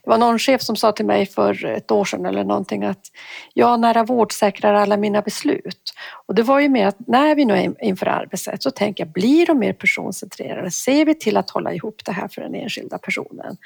Det 0.04 0.10
var 0.10 0.18
någon 0.18 0.38
chef 0.38 0.62
som 0.62 0.76
sa 0.76 0.92
till 0.92 1.06
mig 1.06 1.26
för 1.26 1.64
ett 1.64 1.90
år 1.90 2.04
sedan 2.04 2.26
eller 2.26 2.44
någonting 2.44 2.84
att 2.84 3.06
jag 3.54 3.80
nära 3.80 4.04
vård 4.04 4.32
säkrar 4.32 4.74
alla 4.74 4.96
mina 4.96 5.22
beslut. 5.22 5.92
Och 6.26 6.34
det 6.34 6.42
var 6.42 6.60
ju 6.60 6.68
med 6.68 6.88
att 6.88 6.96
när 7.06 7.34
vi 7.34 7.44
nu 7.44 7.74
inför 7.80 8.06
arbetssätt 8.06 8.62
så 8.62 8.70
tänker 8.70 9.04
jag, 9.04 9.12
blir 9.12 9.46
de 9.46 9.58
mer 9.58 9.72
personcentrerade? 9.72 10.70
Ser 10.70 11.04
vi 11.04 11.14
till 11.14 11.36
att 11.36 11.50
hålla 11.50 11.74
ihop 11.74 12.02
det 12.04 12.12
här 12.12 12.28
för 12.28 12.42
den 12.42 12.54
enskilda 12.54 12.98
personen? 12.98 13.56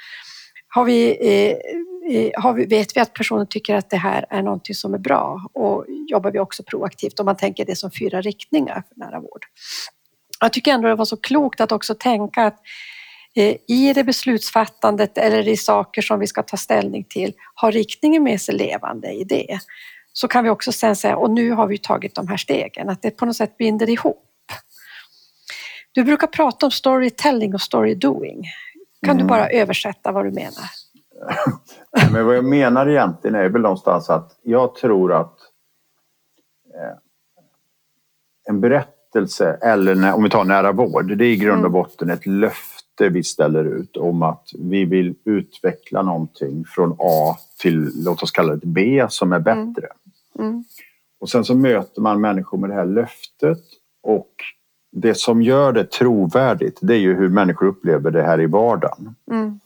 Har 0.69 0.85
vi, 0.85 1.17
eh, 1.21 1.57
eh, 2.17 2.31
har 2.41 2.53
vi, 2.53 2.65
vet 2.65 2.95
vi 2.95 3.01
att 3.01 3.13
personen 3.13 3.47
tycker 3.47 3.75
att 3.75 3.89
det 3.89 3.97
här 3.97 4.25
är 4.29 4.41
någonting 4.41 4.75
som 4.75 4.93
är 4.93 4.97
bra? 4.97 5.49
Och 5.53 5.85
jobbar 6.07 6.31
vi 6.31 6.39
också 6.39 6.63
proaktivt 6.63 7.19
om 7.19 7.25
man 7.25 7.37
tänker 7.37 7.65
det 7.65 7.75
som 7.75 7.91
fyra 7.91 8.21
riktningar 8.21 8.83
för 8.89 9.05
nära 9.05 9.19
vård? 9.19 9.45
Jag 10.39 10.53
tycker 10.53 10.71
ändå 10.71 10.87
det 10.87 10.95
var 10.95 11.05
så 11.05 11.17
klokt 11.17 11.61
att 11.61 11.71
också 11.71 11.95
tänka 11.95 12.45
att 12.45 12.59
i 13.67 13.93
det 13.93 14.03
beslutsfattandet 14.03 15.17
eller 15.17 15.47
i 15.47 15.57
saker 15.57 16.01
som 16.01 16.19
vi 16.19 16.27
ska 16.27 16.43
ta 16.43 16.57
ställning 16.57 17.03
till 17.09 17.33
har 17.55 17.71
riktningen 17.71 18.23
med 18.23 18.41
sig 18.41 18.55
levande 18.55 19.11
i 19.11 19.23
det. 19.23 19.59
Så 20.13 20.27
kan 20.27 20.43
vi 20.43 20.49
också 20.49 20.71
sen 20.71 20.95
säga, 20.95 21.17
och 21.17 21.31
nu 21.31 21.51
har 21.51 21.67
vi 21.67 21.77
tagit 21.77 22.15
de 22.15 22.27
här 22.27 22.37
stegen, 22.37 22.89
att 22.89 23.01
det 23.01 23.11
på 23.11 23.25
något 23.25 23.35
sätt 23.35 23.57
binder 23.57 23.89
ihop. 23.89 24.23
Du 25.91 26.03
brukar 26.03 26.27
prata 26.27 26.65
om 26.65 26.71
storytelling 26.71 27.53
och 27.53 27.61
storydoing. 27.61 28.43
Kan 29.05 29.11
mm. 29.11 29.23
du 29.23 29.29
bara 29.29 29.49
översätta 29.49 30.11
vad 30.11 30.25
du 30.25 30.31
menar? 30.31 30.69
Men 32.11 32.25
vad 32.25 32.35
jag 32.35 32.45
menar 32.45 32.89
egentligen 32.89 33.35
är 33.35 33.49
väl 33.49 33.61
någonstans 33.61 34.09
att 34.09 34.39
jag 34.41 34.75
tror 34.75 35.13
att 35.13 35.37
eh, 36.73 36.97
en 38.49 38.61
berättelse, 38.61 39.59
eller 39.61 40.13
om 40.13 40.23
vi 40.23 40.29
tar 40.29 40.43
nära 40.43 40.71
vård, 40.71 41.17
det 41.17 41.25
är 41.25 41.29
i 41.29 41.35
grund 41.35 41.65
och 41.65 41.69
mm. 41.69 41.71
botten 41.71 42.09
ett 42.09 42.25
löfte 42.25 42.76
löfte 42.97 43.09
vi 43.09 43.23
ställer 43.23 43.65
ut 43.65 43.97
om 43.97 44.23
att 44.23 44.49
vi 44.59 44.85
vill 44.85 45.15
utveckla 45.25 46.01
någonting 46.01 46.65
från 46.65 46.95
A 46.99 47.37
till, 47.59 47.91
låt 47.95 48.23
oss 48.23 48.31
kalla 48.31 48.55
det 48.55 48.67
B, 48.67 49.07
som 49.09 49.33
är 49.33 49.39
bättre. 49.39 49.87
Mm. 50.39 50.49
Mm. 50.49 50.63
Och 51.19 51.29
sen 51.29 51.45
så 51.45 51.55
möter 51.55 52.01
man 52.01 52.21
människor 52.21 52.57
med 52.57 52.69
det 52.69 52.75
här 52.75 52.85
löftet 52.85 53.63
och 54.03 54.31
det 54.91 55.17
som 55.17 55.41
gör 55.41 55.73
det 55.73 55.91
trovärdigt 55.91 56.79
det 56.81 56.93
är 56.93 56.99
ju 56.99 57.15
hur 57.15 57.29
människor 57.29 57.67
upplever 57.67 58.11
det 58.11 58.23
här 58.23 58.41
i 58.41 58.45
vardagen. 58.45 59.15
Mm. 59.31 59.59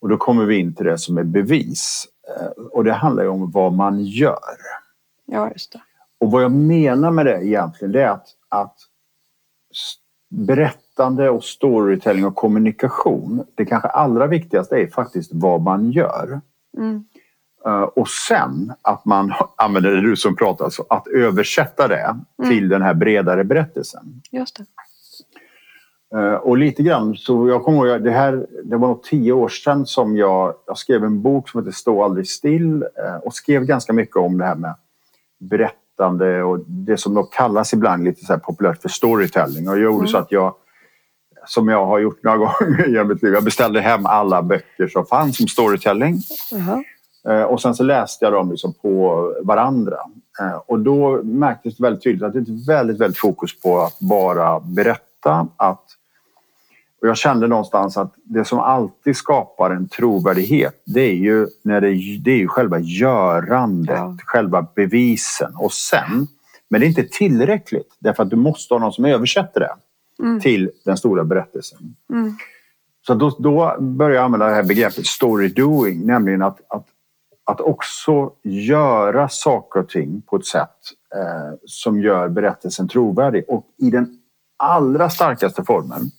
Och 0.00 0.08
då 0.08 0.16
kommer 0.16 0.44
vi 0.44 0.58
in 0.58 0.74
till 0.74 0.86
det 0.86 0.98
som 0.98 1.18
är 1.18 1.24
bevis. 1.24 2.06
Eh, 2.28 2.64
och 2.72 2.84
det 2.84 2.92
handlar 2.92 3.22
ju 3.22 3.28
om 3.28 3.50
vad 3.50 3.72
man 3.72 4.04
gör. 4.04 4.38
Ja, 5.26 5.50
just 5.50 5.72
det. 5.72 5.80
Och 6.20 6.30
vad 6.30 6.42
jag 6.42 6.52
menar 6.52 7.10
med 7.10 7.26
det 7.26 7.46
egentligen 7.46 7.92
det 7.92 8.02
är 8.02 8.10
att, 8.10 8.28
att 8.48 8.76
berättande 10.28 11.30
och 11.30 11.44
storytelling 11.44 12.26
och 12.26 12.34
kommunikation. 12.34 13.44
Det 13.54 13.64
kanske 13.64 13.88
allra 13.88 14.26
viktigaste 14.26 14.76
är 14.76 14.86
faktiskt 14.86 15.30
vad 15.34 15.60
man 15.60 15.90
gör. 15.90 16.40
Mm. 16.76 17.04
Uh, 17.66 17.82
och 17.82 18.08
sen 18.08 18.72
att 18.82 19.04
man 19.04 19.32
använder 19.56 19.90
det 19.90 20.00
du 20.00 20.16
som 20.16 20.36
pratar, 20.36 20.64
alltså, 20.64 20.84
att 20.88 21.08
översätta 21.08 21.88
det 21.88 22.16
mm. 22.42 22.50
till 22.50 22.68
den 22.68 22.82
här 22.82 22.94
bredare 22.94 23.44
berättelsen. 23.44 24.22
Just 24.30 24.56
det. 24.56 24.64
Uh, 26.14 26.34
och 26.34 26.58
lite 26.58 26.82
grann 26.82 27.16
så 27.16 27.48
jag 27.48 27.64
kommer 27.64 27.86
ihåg, 27.86 28.04
det 28.04 28.10
här 28.10 28.46
det 28.64 28.76
var 28.76 28.88
nog 28.88 29.02
tio 29.02 29.32
år 29.32 29.48
sedan 29.48 29.86
som 29.86 30.16
jag, 30.16 30.54
jag 30.66 30.78
skrev 30.78 31.04
en 31.04 31.22
bok 31.22 31.48
som 31.48 31.60
heter 31.60 31.72
Stå 31.72 32.04
aldrig 32.04 32.28
still 32.28 32.82
uh, 32.82 33.16
och 33.24 33.34
skrev 33.34 33.64
ganska 33.64 33.92
mycket 33.92 34.16
om 34.16 34.38
det 34.38 34.44
här 34.44 34.54
med 34.54 34.74
berättande 35.38 35.87
och 36.42 36.58
det 36.66 36.96
som 36.96 37.14
då 37.14 37.22
kallas 37.22 37.72
ibland 37.72 38.04
lite 38.04 38.24
så 38.24 38.38
populärt 38.38 38.82
för 38.82 38.88
storytelling. 38.88 39.68
Och 39.68 39.74
jag 39.74 39.82
gjorde 39.82 39.98
mm. 39.98 40.08
så 40.08 40.18
att 40.18 40.32
jag 40.32 40.54
som 41.46 41.68
jag 41.68 41.86
har 41.86 41.98
gjort 41.98 42.22
några 42.22 42.38
gånger 42.38 43.00
i 43.00 43.04
mitt 43.04 43.22
liv. 43.22 43.34
Jag 43.34 43.44
beställde 43.44 43.80
hem 43.80 44.06
alla 44.06 44.42
böcker 44.42 44.88
som 44.88 45.06
fanns 45.06 45.40
om 45.40 45.48
storytelling. 45.48 46.14
-huh. 46.52 46.82
Och 47.44 47.60
sen 47.60 47.74
så 47.74 47.82
läste 47.82 48.24
jag 48.24 48.32
dem 48.32 48.50
liksom 48.50 48.74
på 48.82 49.32
varandra. 49.42 49.96
Eh, 50.40 50.60
och 50.66 50.80
då 50.80 51.22
märktes 51.22 51.76
det 51.76 51.82
väldigt 51.82 52.02
tydligt 52.02 52.22
att 52.22 52.32
det 52.32 52.38
är 52.38 52.42
ett 52.42 52.68
väldigt, 52.68 52.98
väldigt 52.98 53.18
fokus 53.18 53.60
på 53.60 53.80
att 53.80 53.98
bara 53.98 54.60
berätta. 54.60 55.48
Att, 55.56 55.84
och 57.00 57.08
jag 57.08 57.16
kände 57.16 57.46
någonstans 57.46 57.96
att 57.96 58.14
det 58.24 58.44
som 58.44 58.58
alltid 58.58 59.16
skapar 59.16 59.70
en 59.70 59.88
trovärdighet 59.88 60.82
det 60.86 61.00
är 61.00 61.14
ju, 61.14 61.46
när 61.62 61.80
det, 61.80 62.18
det 62.24 62.30
är 62.30 62.36
ju 62.36 62.48
själva 62.48 62.78
görandet, 62.78 63.96
ja. 63.96 64.16
själva 64.24 64.66
bevisen. 64.74 65.54
Och 65.56 65.72
sen, 65.72 66.26
men 66.70 66.80
det 66.80 66.86
är 66.86 66.88
inte 66.88 67.08
tillräckligt 67.10 67.96
därför 67.98 68.22
att 68.22 68.30
du 68.30 68.36
måste 68.36 68.74
ha 68.74 68.78
någon 68.78 68.92
som 68.92 69.04
översätter 69.04 69.60
det 69.60 69.74
mm. 70.22 70.40
till 70.40 70.70
den 70.84 70.96
stora 70.96 71.24
berättelsen. 71.24 71.78
Mm. 72.12 72.36
Så 73.06 73.14
då, 73.14 73.36
då 73.38 73.76
började 73.80 74.14
jag 74.14 74.24
använda 74.24 74.46
det 74.46 74.54
här 74.54 74.62
begreppet 74.62 75.06
story 75.06 75.48
doing, 75.48 76.06
nämligen 76.06 76.42
att, 76.42 76.60
att, 76.68 76.86
att 77.44 77.60
också 77.60 78.32
göra 78.42 79.28
saker 79.28 79.80
och 79.80 79.88
ting 79.88 80.22
på 80.26 80.36
ett 80.36 80.46
sätt 80.46 80.78
eh, 81.14 81.58
som 81.66 82.00
gör 82.00 82.28
berättelsen 82.28 82.88
trovärdig. 82.88 83.44
Och 83.48 83.66
i 83.76 83.90
den 83.90 84.18
allra 84.56 85.10
starkaste 85.10 85.64
formen 85.64 86.10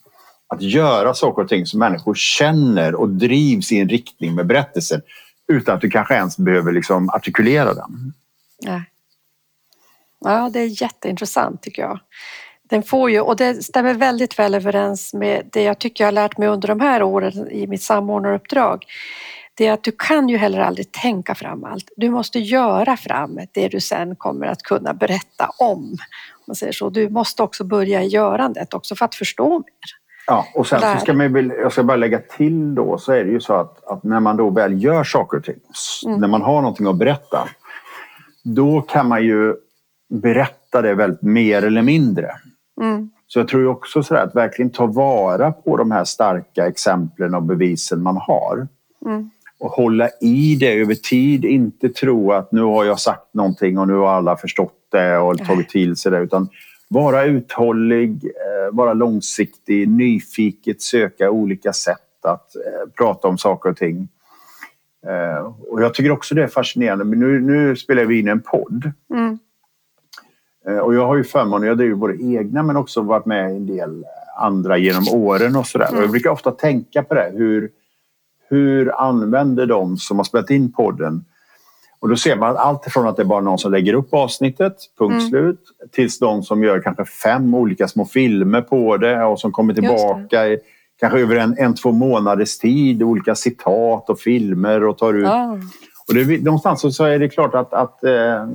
att 0.50 0.62
göra 0.62 1.14
saker 1.14 1.42
och 1.42 1.50
ting 1.50 1.66
som 1.66 1.80
människor 1.80 2.16
känner 2.16 2.96
och 2.96 3.10
drivs 3.10 3.72
i 3.72 3.80
en 3.80 3.90
riktning 3.90 4.36
med 4.36 4.48
berättelsen 4.48 5.02
utan 5.48 5.76
att 5.76 5.82
du 5.82 5.90
kanske 5.90 6.16
ens 6.16 6.38
behöver 6.38 6.72
liksom 6.72 7.10
artikulera 7.10 7.74
den. 7.74 8.14
Ja. 8.60 8.82
ja, 10.20 10.50
det 10.54 10.60
är 10.60 10.82
jätteintressant 10.82 11.62
tycker 11.62 11.82
jag. 11.82 12.00
Den 12.70 12.84
får 12.84 13.12
ju, 13.12 13.20
och 13.20 13.36
det 13.36 13.64
stämmer 13.64 13.94
väldigt 13.94 14.40
väl 14.40 14.56
överens 14.56 15.14
med 15.14 15.50
det 15.52 15.64
jag 15.64 15.80
tycker 15.80 16.04
jag 16.04 16.08
har 16.08 16.12
lärt 16.12 16.38
mig 16.38 16.48
under 16.48 16.68
de 16.68 16.80
här 16.80 17.04
åren 17.04 17.52
i 17.52 17.68
mitt 17.68 17.82
samordnaruppdrag. 17.82 18.86
Det 19.54 19.68
är 19.68 19.74
att 19.74 19.84
du 19.84 19.92
kan 19.92 20.30
ju 20.30 20.38
heller 20.38 20.60
aldrig 20.60 20.92
tänka 20.92 21.36
fram 21.36 21.64
allt. 21.64 21.92
Du 21.98 22.10
måste 22.10 22.40
göra 22.40 22.98
fram 22.98 23.40
det 23.52 23.68
du 23.68 23.80
sen 23.80 24.16
kommer 24.16 24.48
att 24.48 24.64
kunna 24.64 24.94
berätta 24.94 25.50
om. 25.58 25.98
Man 26.46 26.56
säger 26.56 26.74
så. 26.74 26.90
Du 26.90 27.10
måste 27.10 27.44
också 27.44 27.64
börja 27.64 28.04
i 28.04 28.08
görandet 28.08 28.74
också 28.74 28.96
för 28.96 29.06
att 29.06 29.16
förstå 29.16 29.50
mer. 29.50 29.99
Ja, 30.30 30.46
och 30.56 30.68
sen 30.68 30.80
så 30.80 31.00
ska 31.00 31.14
man 31.14 31.34
väl, 31.34 31.54
jag 31.62 31.72
ska 31.72 31.84
bara 31.84 31.98
lägga 31.98 32.20
till 32.20 32.76
då, 32.76 32.98
så 32.98 33.12
är 33.12 33.24
det 33.24 33.32
ju 33.32 33.40
så 33.40 33.54
att, 33.54 33.86
att 33.86 34.04
när 34.04 34.20
man 34.20 34.38
då 34.38 34.50
väl 34.50 34.84
gör 34.84 35.04
saker 35.04 35.38
och 35.38 35.44
ting, 35.44 35.60
mm. 36.06 36.22
när 36.22 36.28
man 36.28 36.42
har 36.42 36.62
någonting 36.62 36.88
att 36.88 36.96
berätta, 36.96 37.50
då 38.44 38.82
kan 38.82 39.08
man 39.08 39.24
ju 39.24 39.56
berätta 40.10 40.82
det 40.82 40.94
väldigt 40.94 41.22
mer 41.22 41.64
eller 41.64 41.82
mindre. 41.82 42.32
Mm. 42.82 43.10
Så 43.28 43.40
jag 43.40 43.48
tror 43.48 43.68
också 43.68 44.04
så 44.04 44.16
att 44.16 44.36
verkligen 44.36 44.72
ta 44.72 44.86
vara 44.86 45.52
på 45.52 45.78
de 45.78 45.92
här 45.92 46.04
starka 46.04 46.68
exemplen 46.68 47.36
och 47.36 47.44
bevisen 47.44 48.04
man 48.04 48.18
har. 48.18 48.68
Mm. 49.06 49.30
Och 49.60 49.72
hålla 49.72 50.10
i 50.22 50.56
det 50.56 50.80
över 50.80 50.96
tid. 50.96 51.46
Inte 51.46 51.90
tro 51.90 52.32
att 52.32 52.52
nu 52.52 52.62
har 52.62 52.86
jag 52.86 53.00
sagt 53.00 53.34
någonting 53.34 53.78
och 53.78 53.88
nu 53.88 53.94
har 53.94 54.10
alla 54.10 54.38
förstått 54.38 54.74
det 54.92 55.18
och 55.18 55.38
tagit 55.38 55.70
till 55.70 55.96
sig 55.96 56.12
det. 56.12 56.20
Utan 56.20 56.50
vara 56.90 57.26
uthållig, 57.26 58.26
eh, 58.26 58.76
vara 58.76 58.94
långsiktig, 58.94 59.90
nyfiket 59.90 60.82
söka 60.82 61.32
olika 61.32 61.74
sätt 61.74 62.26
att 62.26 62.56
eh, 62.56 62.90
prata 62.98 63.28
om 63.28 63.38
saker 63.38 63.70
och 63.70 63.78
ting. 63.78 64.08
Eh, 65.08 65.54
och 65.68 65.82
jag 65.82 65.94
tycker 65.94 66.12
också 66.12 66.36
det 66.36 66.44
är 66.44 66.48
fascinerande. 66.48 67.06
Men 67.06 67.20
nu, 67.20 67.42
nu 67.42 67.76
spelar 67.76 68.06
vi 68.06 68.20
in 68.20 68.28
en 68.28 68.42
podd. 68.42 68.92
Mm. 69.14 69.40
Och 70.82 70.96
jag 70.96 71.08
har 71.08 71.16
ju 71.16 71.24
förmånen, 71.24 71.68
jag 71.68 71.78
driver 71.78 71.96
både 71.96 72.24
egna 72.24 72.64
men 72.64 72.78
också 72.78 73.02
varit 73.02 73.26
med 73.26 73.52
i 73.52 73.56
en 73.56 73.68
del 73.68 74.06
andra 74.38 74.78
genom 74.78 75.04
åren 75.14 75.56
och 75.56 75.68
sådär. 75.68 75.88
Mm. 75.88 75.98
Och 75.98 76.04
jag 76.04 76.12
brukar 76.12 76.30
ofta 76.30 76.52
tänka 76.52 77.04
på 77.04 77.14
det. 77.14 77.32
Hur, 77.36 77.72
hur 78.50 79.02
använder 79.02 79.66
de 79.66 79.98
som 79.98 80.18
har 80.18 80.24
spelat 80.24 80.50
in 80.50 80.72
podden 80.72 81.26
och 82.02 82.10
då 82.10 82.16
ser 82.16 82.36
man 82.36 82.58
allt 82.58 82.88
ifrån 82.88 83.08
att 83.08 83.16
det 83.16 83.22
är 83.22 83.26
bara 83.26 83.42
någon 83.42 83.58
som 83.58 83.72
lägger 83.72 83.94
upp 83.94 84.14
avsnittet, 84.14 84.76
punkt 85.00 85.12
mm. 85.12 85.30
slut, 85.30 85.60
tills 85.92 86.20
de 86.20 86.44
som 86.44 86.64
gör 86.64 86.80
kanske 86.80 87.06
fem 87.06 87.54
olika 87.54 87.88
små 87.88 88.06
filmer 88.06 88.62
på 88.62 88.98
det 88.98 89.24
och 89.24 89.40
som 89.40 89.52
kommer 89.52 89.74
tillbaka 89.74 90.48
i, 90.48 90.60
kanske 91.00 91.20
över 91.20 91.36
en, 91.36 91.56
en, 91.58 91.76
två 91.76 91.92
månaders 91.92 92.58
tid, 92.58 93.04
olika 93.04 93.36
citat 93.36 94.10
och 94.10 94.20
filmer 94.20 94.84
och 94.84 94.98
tar 94.98 95.14
ut. 95.14 95.26
Oh. 95.26 95.60
Och 96.08 96.14
det, 96.14 96.44
någonstans 96.44 96.96
så 96.96 97.04
är 97.04 97.20
det 97.20 97.30
klart 97.30 97.56
att, 97.56 97.74
att 97.74 98.04
eh, 98.04 98.48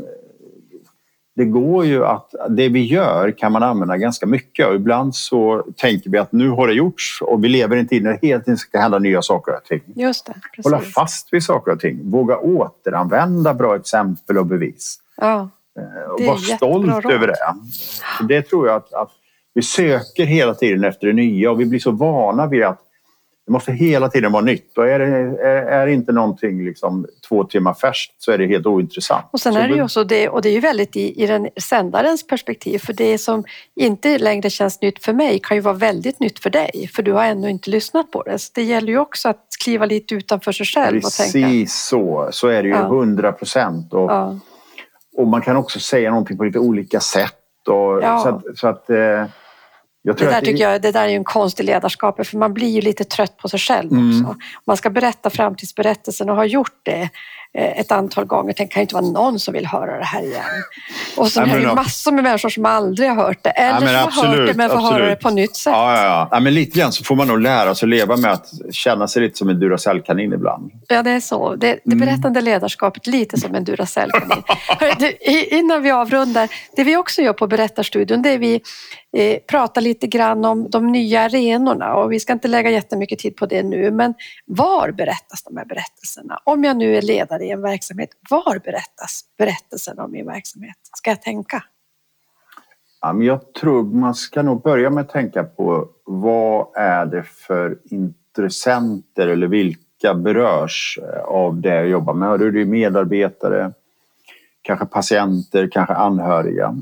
det 1.36 1.44
går 1.44 1.84
ju 1.86 2.04
att 2.04 2.34
det 2.48 2.68
vi 2.68 2.84
gör 2.84 3.30
kan 3.30 3.52
man 3.52 3.62
använda 3.62 3.96
ganska 3.96 4.26
mycket 4.26 4.68
och 4.68 4.74
ibland 4.74 5.14
så 5.14 5.64
tänker 5.76 6.10
vi 6.10 6.18
att 6.18 6.32
nu 6.32 6.48
har 6.48 6.68
det 6.68 6.74
gjorts 6.74 7.22
och 7.22 7.44
vi 7.44 7.48
lever 7.48 7.76
i 7.76 7.80
en 7.80 7.88
tid 7.88 8.02
när 8.02 8.10
det 8.10 8.26
hela 8.26 8.40
tiden 8.40 8.58
ska 8.58 8.78
hända 8.78 8.98
nya 8.98 9.22
saker 9.22 9.52
och 9.56 9.64
ting. 9.64 9.80
Just 9.86 10.26
det, 10.26 10.32
precis. 10.32 10.64
Hålla 10.72 10.80
fast 10.80 11.32
vid 11.32 11.42
saker 11.42 11.72
och 11.72 11.80
ting. 11.80 12.10
Våga 12.10 12.38
återanvända 12.38 13.54
bra 13.54 13.76
exempel 13.76 14.38
och 14.38 14.46
bevis. 14.46 14.98
Ja, 15.16 15.48
Eh, 15.78 16.10
Och 16.10 16.18
Det 16.18 16.24
är 16.24 16.28
vara 16.28 16.38
jättebra 16.38 16.56
stolt 16.56 17.14
över 17.14 17.26
det. 17.26 17.54
Det 18.28 18.42
tror 18.42 18.66
jag 18.66 18.76
att, 18.76 18.92
att 18.92 19.10
vi 19.54 19.62
söker 19.62 20.24
hela 20.24 20.54
tiden 20.54 20.84
efter 20.84 21.06
det 21.06 21.12
nya 21.12 21.50
och 21.50 21.60
vi 21.60 21.66
blir 21.66 21.80
så 21.80 21.90
vana 21.90 22.46
vid 22.46 22.64
att 22.64 22.80
det 23.46 23.52
måste 23.52 23.72
hela 23.72 24.08
tiden 24.08 24.32
vara 24.32 24.44
nytt. 24.44 24.78
Och 24.78 24.88
är 24.88 24.98
det 24.98 25.06
är, 25.06 25.66
är 25.66 25.86
inte 25.86 26.12
någonting 26.12 26.64
liksom 26.64 27.06
två 27.28 27.44
timmar 27.44 27.74
färskt 27.74 28.14
så 28.18 28.32
är 28.32 28.38
det 28.38 28.46
helt 28.46 28.66
ointressant. 28.66 29.26
och 29.32 29.40
sen 29.40 29.56
är 29.56 29.68
det 29.68 29.74
ju 29.74 29.82
också 29.82 30.04
det, 30.04 30.28
och 30.28 30.42
det 30.42 30.48
är 30.48 30.52
ju 30.52 30.60
väldigt 30.60 30.96
i, 30.96 31.22
i 31.22 31.26
den 31.26 31.48
sändarens 31.60 32.26
perspektiv, 32.26 32.78
för 32.78 32.92
det 32.92 33.18
som 33.18 33.44
inte 33.76 34.18
längre 34.18 34.50
känns 34.50 34.80
nytt 34.82 35.04
för 35.04 35.12
mig 35.12 35.38
kan 35.42 35.56
ju 35.56 35.60
vara 35.60 35.74
väldigt 35.74 36.20
nytt 36.20 36.38
för 36.38 36.50
dig, 36.50 36.90
för 36.94 37.02
du 37.02 37.12
har 37.12 37.24
ännu 37.24 37.50
inte 37.50 37.70
lyssnat 37.70 38.10
på 38.10 38.22
det. 38.22 38.38
Så 38.38 38.50
det 38.54 38.62
gäller 38.62 38.88
ju 38.88 38.98
också 38.98 39.28
att 39.28 39.46
kliva 39.64 39.86
lite 39.86 40.14
utanför 40.14 40.52
sig 40.52 40.66
själv 40.66 40.96
och 40.96 41.12
tänka. 41.12 41.32
Precis 41.48 41.74
så. 41.74 42.28
Så 42.32 42.48
är 42.48 42.62
det 42.62 42.68
ju 42.68 42.74
Ja. 42.74 42.86
hundra 42.86 43.32
procent. 43.32 43.92
Och, 43.92 44.10
Ja, 44.10 44.38
och 45.16 45.26
man 45.26 45.42
kan 45.42 45.56
också 45.56 45.80
säga 45.80 46.10
någonting 46.10 46.36
på 46.36 46.44
lite 46.44 46.58
olika 46.58 47.00
sätt. 47.00 47.68
Och, 47.68 48.02
Ja. 48.02 48.18
Så 48.18 48.28
att, 48.28 48.58
så 48.58 48.68
att, 48.68 48.90
eh, 48.90 49.24
det 50.04 50.12
där 50.24 50.38
att 50.38 50.44
tycker 50.44 50.64
jag 50.70 50.82
det 50.82 50.92
där 50.92 51.04
är 51.04 51.08
ju 51.08 51.16
en 51.16 51.24
konst 51.24 51.60
i 51.60 51.62
ledarskapet 51.62 52.28
för 52.28 52.38
man 52.38 52.54
blir 52.54 52.68
ju 52.68 52.80
lite 52.80 53.04
trött 53.04 53.36
på 53.36 53.48
sig 53.48 53.58
själv 53.58 53.92
Mm. 53.92 54.26
också. 54.26 54.36
Man 54.66 54.76
ska 54.76 54.90
berätta 54.90 55.30
framtidsberättelsen 55.30 56.30
och 56.30 56.36
har 56.36 56.44
gjort 56.44 56.78
det 56.82 57.10
ett 57.54 57.92
antal 57.92 58.24
gånger. 58.24 58.54
Det 58.56 58.66
kan 58.66 58.80
inte 58.80 58.94
vara 58.94 59.04
någon 59.06 59.38
som 59.40 59.54
vill 59.54 59.66
höra 59.66 59.98
det 59.98 60.04
här 60.04 60.22
igen. 60.22 60.44
Och 61.16 61.28
så 61.28 61.40
är 61.40 61.60
det 61.60 61.74
massor 61.74 62.12
med 62.12 62.24
människor 62.24 62.48
som 62.48 62.66
aldrig 62.66 63.08
har 63.08 63.16
hört 63.16 63.42
det. 63.42 63.50
Eller 63.50 64.02
som 64.02 64.12
har 64.12 64.36
hört 64.36 64.46
det 64.46 64.54
men 64.54 64.70
får 64.70 64.78
höra 64.78 65.06
det 65.06 65.16
på 65.16 65.30
nytt 65.30 65.56
sätt. 65.56 65.72
Ja, 65.72 65.96
ja, 65.96 66.04
ja. 66.04 66.28
ja, 66.30 66.40
men 66.40 66.54
lite 66.54 66.78
grann 66.78 66.92
så 66.92 67.04
får 67.04 67.16
man 67.16 67.28
nog 67.28 67.40
lära 67.40 67.74
sig 67.74 67.86
att 67.86 67.90
leva 67.90 68.16
med 68.16 68.32
att 68.32 68.46
känna 68.72 69.08
sig 69.08 69.22
lite 69.22 69.38
som 69.38 69.48
en 69.48 69.60
Duracellkanin 69.60 70.32
ibland. 70.32 70.72
Ja, 70.88 71.02
det 71.02 71.10
är 71.10 71.20
så. 71.20 71.54
Det, 71.54 71.66
det 71.84 71.92
Mm. 71.94 72.06
berättande 72.06 72.40
ledarskapet 72.40 73.06
lite 73.06 73.40
som 73.40 73.54
en 73.54 73.64
Duracell-kanin. 73.64 74.42
Innan 75.50 75.82
vi 75.82 75.90
avrundar, 75.90 76.48
det 76.76 76.84
vi 76.84 76.96
också 76.96 77.22
gör 77.22 77.32
på 77.32 77.46
Berättarstudion 77.46 78.22
det 78.22 78.30
är 78.30 78.38
vi 78.38 78.60
eh, 79.16 79.38
pratar 79.50 79.80
lite 79.80 80.06
grann 80.06 80.44
om 80.44 80.70
de 80.70 80.86
nya 80.92 81.20
arenorna 81.20 81.94
och 81.94 82.12
vi 82.12 82.20
ska 82.20 82.32
inte 82.32 82.48
lägga 82.48 82.70
jättemycket 82.70 83.18
tid 83.18 83.36
på 83.36 83.46
det 83.46 83.62
nu, 83.62 83.90
men 83.90 84.14
var 84.46 84.90
berättas 84.90 85.42
de 85.42 85.56
här 85.56 85.64
berättelserna? 85.64 86.38
Om 86.44 86.64
jag 86.64 86.76
nu 86.76 86.96
är 86.96 87.02
ledare 87.02 87.43
i 87.44 87.50
en 87.50 87.62
verksamhet, 87.62 88.10
var 88.30 88.58
berättas 88.58 89.24
berättelsen 89.38 89.98
om 89.98 90.12
min 90.12 90.26
verksamhet? 90.26 90.76
Ska 90.96 91.10
jag 91.10 91.22
tänka? 91.22 91.64
Ja, 93.00 93.12
men 93.12 93.26
jag 93.26 93.52
tror 93.54 93.84
man 93.84 94.14
ska 94.14 94.42
nog 94.42 94.62
börja 94.62 94.90
med 94.90 95.00
att 95.00 95.08
tänka 95.10 95.44
på 95.44 95.88
vad 96.04 96.66
är 96.76 97.06
det 97.06 97.22
för 97.22 97.78
intressenter 97.84 99.28
eller 99.28 99.46
vilka 99.46 100.14
berörs 100.14 100.98
eh, 101.02 101.22
av 101.24 101.60
det 101.60 101.74
jag 101.74 101.88
jobbar 101.88 102.14
med. 102.14 102.42
Är 102.42 102.50
det 102.50 102.58
ju 102.58 102.66
medarbetare, 102.66 103.72
kanske 104.62 104.86
patienter, 104.86 105.68
kanske 105.72 105.94
anhöriga. 105.94 106.76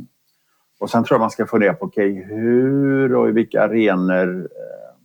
Och 0.81 0.91
sen 0.91 1.05
tror 1.05 1.15
jag 1.15 1.21
man 1.21 1.31
ska 1.31 1.47
fundera 1.47 1.75
på 1.75 1.87
okej, 1.87 2.25
hur 2.29 3.15
och 3.15 3.29
i 3.29 3.33
vilka 3.33 3.63
arenor, 3.63 4.41
eh, 4.41 4.97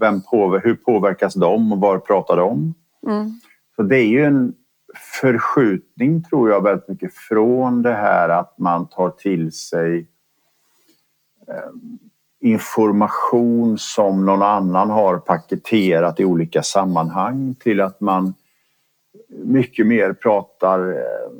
vem 0.00 0.20
påver- 0.20 0.60
hur 0.64 0.74
påverkas 0.74 1.34
de 1.34 1.72
och 1.72 1.80
var 1.80 1.98
pratar 1.98 2.36
de? 2.36 2.74
Mm. 3.06 3.40
Så 3.76 3.82
det 3.82 3.96
är 3.98 4.06
ju 4.06 4.24
en 4.24 4.54
förskjutning 5.20 6.22
tror 6.22 6.50
jag 6.50 6.62
väldigt 6.62 6.88
mycket 6.88 7.14
från 7.14 7.82
det 7.82 7.94
här 7.94 8.28
att 8.28 8.58
man 8.58 8.88
tar 8.88 9.10
till 9.10 9.52
sig 9.52 10.08
ehm, 11.48 11.98
information 12.40 13.78
som 13.78 14.26
någon 14.26 14.42
annan 14.42 14.90
har 14.90 15.18
paketerat 15.18 16.20
i 16.20 16.24
olika 16.24 16.62
sammanhang 16.62 17.54
till 17.54 17.80
att 17.80 18.00
man 18.00 18.34
mycket 19.28 19.86
mer 19.86 20.12
pratar 20.12 20.88
eh, 20.88 21.30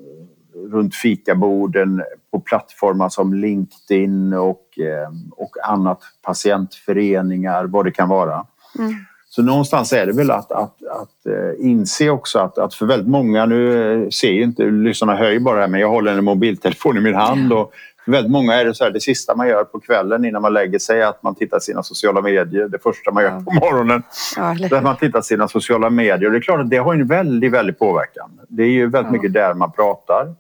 runt 0.71 0.95
fikaborden 0.95 2.03
på 2.31 2.41
plattformar 2.41 3.09
som 3.09 3.35
LinkedIn 3.35 4.33
och, 4.33 4.79
ehm, 4.79 5.33
och 5.37 5.57
annat, 5.69 6.01
patientföreningar, 6.23 7.65
vad 7.65 7.85
det 7.85 7.91
kan 7.91 8.09
vara. 8.09 8.47
Mm. 8.79 8.95
Så 9.37 9.43
någonstans 9.43 9.93
är 9.93 10.07
det 10.07 10.13
väl 10.13 10.31
att, 10.31 10.53
att, 10.53 10.75
att 10.91 11.27
eh, 11.27 11.67
inse 11.67 12.11
också 12.11 12.39
att, 12.39 12.59
att 12.59 12.75
för 12.75 12.87
väldigt 12.87 13.09
många, 13.09 13.47
nu 13.47 13.93
eh, 14.05 14.09
ser 14.09 14.31
ju 14.31 14.43
inte 14.43 14.63
lyssnarna 14.65 15.17
hör 15.17 15.31
ju 15.31 15.41
bara 15.41 15.55
det 15.55 15.61
här 15.61 15.69
men 15.69 15.81
jag 15.81 15.89
håller 15.89 16.13
en 16.19 16.25
mobiltelefon 16.25 16.97
i 16.97 17.01
min 17.01 17.15
hand 17.15 17.53
och 17.53 17.73
för 18.05 18.13
väldigt 18.13 18.33
många 18.33 18.55
är 18.55 18.65
det 18.65 18.75
så 18.75 18.85
här, 18.85 18.91
det 18.91 19.01
sista 19.01 19.35
man 19.37 19.49
gör 19.49 19.65
på 19.65 19.81
kvällen 19.81 20.25
innan 20.25 20.43
man 20.43 20.53
lägger 20.53 20.79
sig 20.79 21.03
att 21.03 21.23
man 21.23 21.35
tittar 21.35 21.59
sina 21.59 21.83
sociala 21.83 22.21
medier. 22.23 22.69
Det 22.69 22.79
första 22.83 23.11
man 23.11 23.23
gör 23.23 23.31
på 23.41 23.53
morgonen 23.53 24.03
Ja, 24.37 24.77
att 24.77 24.83
man 24.85 24.97
tittar 24.97 25.21
sina 25.21 25.49
sociala 25.49 25.91
medier. 25.91 26.27
Och 26.27 26.33
det 26.33 26.39
är 26.39 26.41
klart 26.41 26.61
att 26.61 26.71
det 26.71 26.77
har 26.77 26.95
en 26.95 27.07
väldigt, 27.07 27.53
väldigt 27.53 27.79
påverkan. 27.79 28.31
Det 28.49 28.63
är 28.63 28.69
ju 28.71 28.87
väldigt 28.87 29.09
Ja. 29.09 29.13
mycket 29.13 29.33
där 29.33 29.55
man 29.55 29.73
pratar. 29.73 30.35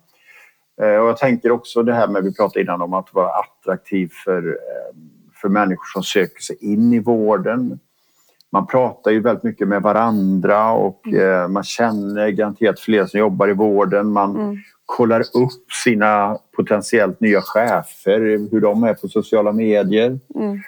Eh, 0.82 0.96
Och 0.96 1.08
jag 1.08 1.16
tänker 1.18 1.50
också 1.50 1.82
det 1.82 1.94
här 1.94 2.08
med, 2.08 2.24
vi 2.24 2.34
pratade 2.34 2.60
innan 2.60 2.82
om 2.82 2.94
att 2.94 3.08
vara 3.14 3.30
attraktiv 3.30 4.10
för, 4.24 4.58
för 5.40 5.48
människor 5.48 5.84
som 5.92 6.02
söker 6.02 6.42
sig 6.42 6.56
in 6.60 6.92
i 6.92 6.98
vården. 6.98 7.78
Man 8.56 8.66
pratar 8.66 9.10
ju 9.10 9.20
väldigt 9.20 9.44
mycket 9.44 9.68
med 9.68 9.82
varandra 9.82 10.70
och 10.72 11.08
eh, 11.12 11.48
man 11.48 11.62
känner 11.62 12.28
garanterat 12.28 12.80
fler 12.80 13.06
som 13.06 13.20
jobbar 13.20 13.48
i 13.48 13.52
vården. 13.52 14.12
Man 14.12 14.36
Mm. 14.36 14.56
kollar 14.86 15.20
upp 15.20 15.72
sina 15.84 16.38
potentiellt 16.56 17.20
nya 17.20 17.40
chefer, 17.40 18.20
hur 18.50 18.60
de 18.60 18.84
är 18.84 18.94
på 18.94 19.08
sociala 19.08 19.52
medier. 19.52 20.18
Mm. 20.34 20.60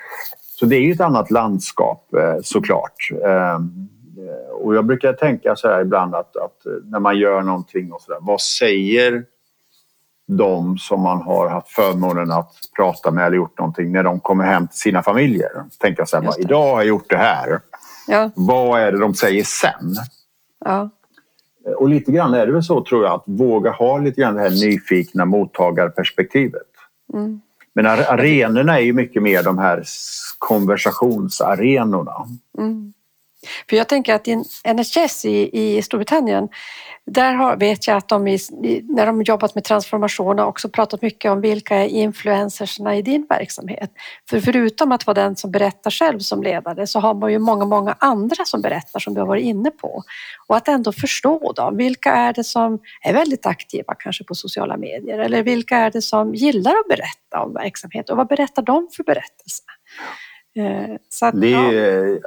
Så 0.59 0.67
det 0.67 0.77
är 0.77 0.81
ju 0.81 0.93
ett 0.93 1.01
annat 1.01 1.31
landskap 1.31 2.15
eh, 2.15 2.37
såklart. 2.43 3.11
Ehm, 3.27 3.89
eh, 4.19 4.55
Och 4.63 4.75
jag 4.75 4.85
brukar 4.87 5.13
tänka 5.13 5.57
så 5.57 5.69
här 5.69 5.81
ibland 5.81 6.15
att, 6.15 6.37
att 6.37 6.59
när 6.85 7.01
man 7.01 7.19
gör 7.19 7.43
någonting 7.43 7.93
och 7.93 8.01
så 8.03 8.13
där, 8.13 8.19
vad 8.23 8.41
säger 8.41 9.25
de 10.31 10.79
som 10.79 11.01
man 11.01 11.23
har 11.23 11.49
haft 11.49 11.69
förmånen 11.69 12.31
att 12.33 12.53
prata 12.77 13.11
med 13.11 13.27
eller 13.27 13.37
gjort 13.37 13.59
någonting 13.59 13.93
när 13.93 14.03
de 14.03 14.21
kommer 14.21 14.45
hem 14.45 14.67
till 14.69 14.79
sina 14.79 15.03
familjer? 15.03 15.51
Tänka 15.81 16.07
så 16.07 16.17
här, 16.17 16.25
bara, 16.25 16.37
idag 16.39 16.63
har 16.63 16.77
jag 16.79 16.87
gjort 16.87 17.11
det 17.11 17.17
här. 17.17 17.61
Ja, 18.09 18.31
Vad 18.35 18.81
är 18.81 18.93
det 18.93 18.99
de 18.99 19.15
säger 19.15 19.45
sen? 19.45 19.95
ja, 20.65 20.91
Och 21.77 21.89
lite 21.89 22.13
grann 22.13 22.35
är 22.35 22.47
det 22.47 22.53
väl 22.53 22.63
så 22.63 22.85
tror 22.85 23.05
jag 23.05 23.15
att 23.15 23.23
våga 23.27 23.71
ha 23.71 23.99
lite 23.99 24.21
grann 24.21 24.35
det 24.35 24.41
här 24.41 24.51
nyfikna 24.51 25.25
mottagarperspektivet. 25.25 26.63
mm. 27.15 27.41
Men 27.73 27.87
ar- 27.87 28.07
arenorna 28.13 28.79
är 28.79 28.83
ju 28.83 28.93
mycket 28.93 29.23
mer 29.23 29.43
de 29.43 29.59
här 29.59 29.85
konversationsarenorna. 30.39 32.13
Mm. 32.59 32.93
För 33.69 33.77
jag 33.77 33.89
tänker 33.89 34.15
att 34.15 34.27
NHS 34.77 35.25
i, 35.25 35.51
i 35.77 35.83
Storbritannien, 35.83 36.49
där 37.11 37.35
har, 37.35 37.57
vet 37.57 37.87
jag 37.87 37.97
att 37.97 38.09
de 38.09 38.29
i, 38.29 38.39
när 38.89 39.07
de 39.07 39.23
jobbat 39.23 39.55
med 39.55 39.65
transformation 39.65 40.39
har 40.39 40.47
också 40.47 40.69
pratat 40.69 41.03
mycket 41.03 41.31
om 41.31 41.41
vilka 41.41 41.77
är 41.77 41.89
influencersna 41.89 42.97
i 42.97 43.03
din 43.03 43.27
verksamhet. 43.29 43.91
För 44.31 44.41
förutom 44.41 44.93
att 44.93 45.07
vara 45.07 45.15
den 45.15 45.37
som 45.37 45.51
berättar 45.51 45.91
själv 45.91 46.19
som 46.19 46.43
ledare 46.43 46.87
så 46.87 47.01
har 47.01 47.15
man 47.15 47.33
ju 47.33 47.39
många, 47.39 47.65
många 47.65 47.97
andra 47.99 48.45
som 48.45 48.63
berättar 48.63 49.01
som 49.01 49.15
du 49.15 49.21
har 49.21 49.27
varit 49.27 49.45
inne 49.45 49.71
på. 49.71 50.03
Och 50.47 50.57
att 50.57 50.69
ändå 50.69 50.93
förstå 50.93 51.53
dem. 51.53 51.77
Vilka 51.77 52.13
är 52.13 52.33
det 52.33 52.45
som 52.45 52.79
är 53.03 53.13
väldigt 53.13 53.47
aktiva 53.47 53.95
kanske 53.99 54.25
på 54.25 54.35
sociala 54.35 54.77
medier? 54.77 55.19
Eller 55.19 55.43
vilka 55.43 55.77
är 55.77 55.91
det 55.91 56.03
som 56.03 56.35
gillar 56.35 56.73
att 56.73 56.89
berätta 56.89 57.43
om 57.45 57.55
verksamhet? 57.55 58.11
Och 58.11 58.17
vad 58.17 58.29
berättar 58.29 58.63
de 58.63 58.89
för 58.97 59.05
berättelser? 59.05 59.67
Eh, 60.59 60.97
Så 61.09 61.27
att, 61.27 61.41
Det 61.41 61.51
ja. 61.51 61.73
är 61.73 62.13
eh, 62.13 62.19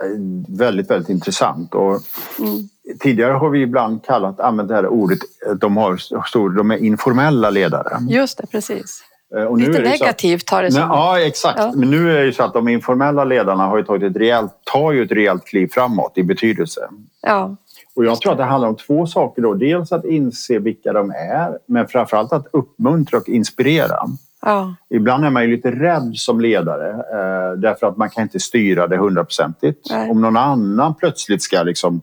väldigt, 0.50 0.90
väldigt 0.92 1.10
intressant. 1.10 1.76
Och 1.76 1.92
Mm. 2.40 2.70
tidigare 3.00 3.32
har 3.34 3.50
vi 3.50 3.62
ibland 3.62 4.06
kallat, 4.06 4.40
använt 4.40 4.70
det 4.70 4.76
här 4.76 4.88
ordet, 4.88 5.20
eh, 5.48 5.54
de, 5.54 5.78
har 5.78 6.56
de 6.56 6.72
är 6.72 6.78
informella 6.78 7.50
ledare. 7.50 7.98
Just 8.10 8.38
det, 8.38 8.48
precis. 8.48 9.04
Och 9.50 9.60
nu 9.60 9.66
Lite 9.66 9.80
är 9.80 9.82
det 9.84 9.88
så 9.90 9.94
att- 9.94 10.00
negativt 10.00 10.46
tar 10.46 10.64
det 10.64 10.72
som. 10.72 10.82
ja, 10.82 11.20
exakt. 11.20 11.60
Ja. 11.60 11.72
Men 11.76 11.90
nu 11.92 12.18
är 12.18 12.26
det 12.26 12.34
så 12.34 12.44
att 12.44 12.54
de 12.54 12.68
informella 12.68 13.24
ledarna 13.24 13.64
har 13.66 13.82
tagit 13.82 14.12
ett 14.12 14.18
rejält, 14.22 14.52
tar 14.74 14.92
ju 14.92 15.04
ett 15.04 15.12
rejält 15.12 15.46
kliv 15.46 15.68
framåt 15.68 16.12
i 16.16 16.24
betydelse. 16.24 16.82
Ja, 17.22 17.56
Och 17.96 18.06
jag 18.06 18.22
tror 18.22 18.32
att 18.32 18.38
det 18.38 18.44
handlar 18.44 18.70
om 18.70 18.76
två 18.76 19.06
saker 19.08 19.42
då. 19.42 19.54
Dels 19.54 19.92
att 19.92 20.06
inse 20.06 20.60
vilka 20.60 20.94
de 20.94 21.10
är, 21.12 21.58
men 21.66 21.88
framförallt 21.88 22.34
att 22.34 22.48
uppmuntra 22.54 23.18
och 23.20 23.30
inspirera. 23.30 24.00
Ja, 24.42 24.76
Ibland 24.89 25.26
är 25.26 25.30
man 25.30 25.44
ju 25.44 25.56
lite 25.56 25.72
rädd 25.72 26.12
som 26.16 26.42
ledare 26.42 26.89
eh, 26.89 27.60
därför 27.60 27.88
att 27.88 27.98
man 27.98 28.10
kan 28.10 28.24
inte 28.24 28.39
styra 28.39 28.88
det 28.88 28.98
hundraprocentigt. 28.98 29.92
Om 30.10 30.22
någon 30.22 30.38
annan 30.38 30.96
plötsligt 30.96 31.42
ska 31.42 31.64
liksom 31.64 32.02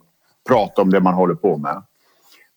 prata 0.48 0.82
om 0.82 0.90
det 0.90 1.00
man 1.00 1.14
håller 1.14 1.34
på 1.34 1.56
med. 1.56 1.82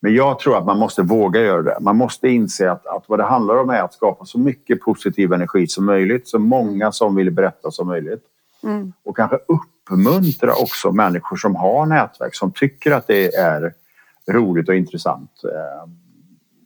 Men 0.01 0.15
jag 0.15 0.39
tror 0.39 0.57
att 0.57 0.65
man 0.65 0.77
måste 0.77 1.01
våga 1.01 1.41
göra 1.41 1.61
det. 1.61 1.77
Man 1.81 1.97
måste 1.97 2.29
inse 2.29 2.71
att, 2.71 2.85
att 2.87 3.03
vad 3.07 3.19
det 3.19 3.23
handlar 3.23 3.57
om 3.57 3.69
är 3.69 3.81
att 3.81 3.93
skapa 3.93 4.25
så 4.25 4.39
mycket 4.39 4.81
positiv 4.81 5.33
energi 5.33 5.67
som 5.67 5.85
möjligt. 5.85 6.27
Så 6.27 6.39
många 6.39 6.91
som 6.91 7.15
vill 7.15 7.31
berätta 7.31 7.71
som 7.71 7.87
möjligt. 7.87 8.23
mm, 8.63 8.93
Och 9.03 9.15
kanske 9.15 9.37
uppmuntra 9.47 10.53
också 10.53 10.91
människor 10.91 11.37
som 11.37 11.55
har 11.55 11.85
nätverk 11.85 12.35
som 12.35 12.51
tycker 12.51 12.91
att 12.91 13.07
det 13.07 13.35
är 13.35 13.73
roligt 14.31 14.69
och 14.69 14.75
intressant. 14.75 15.31
Eh, 15.43 15.89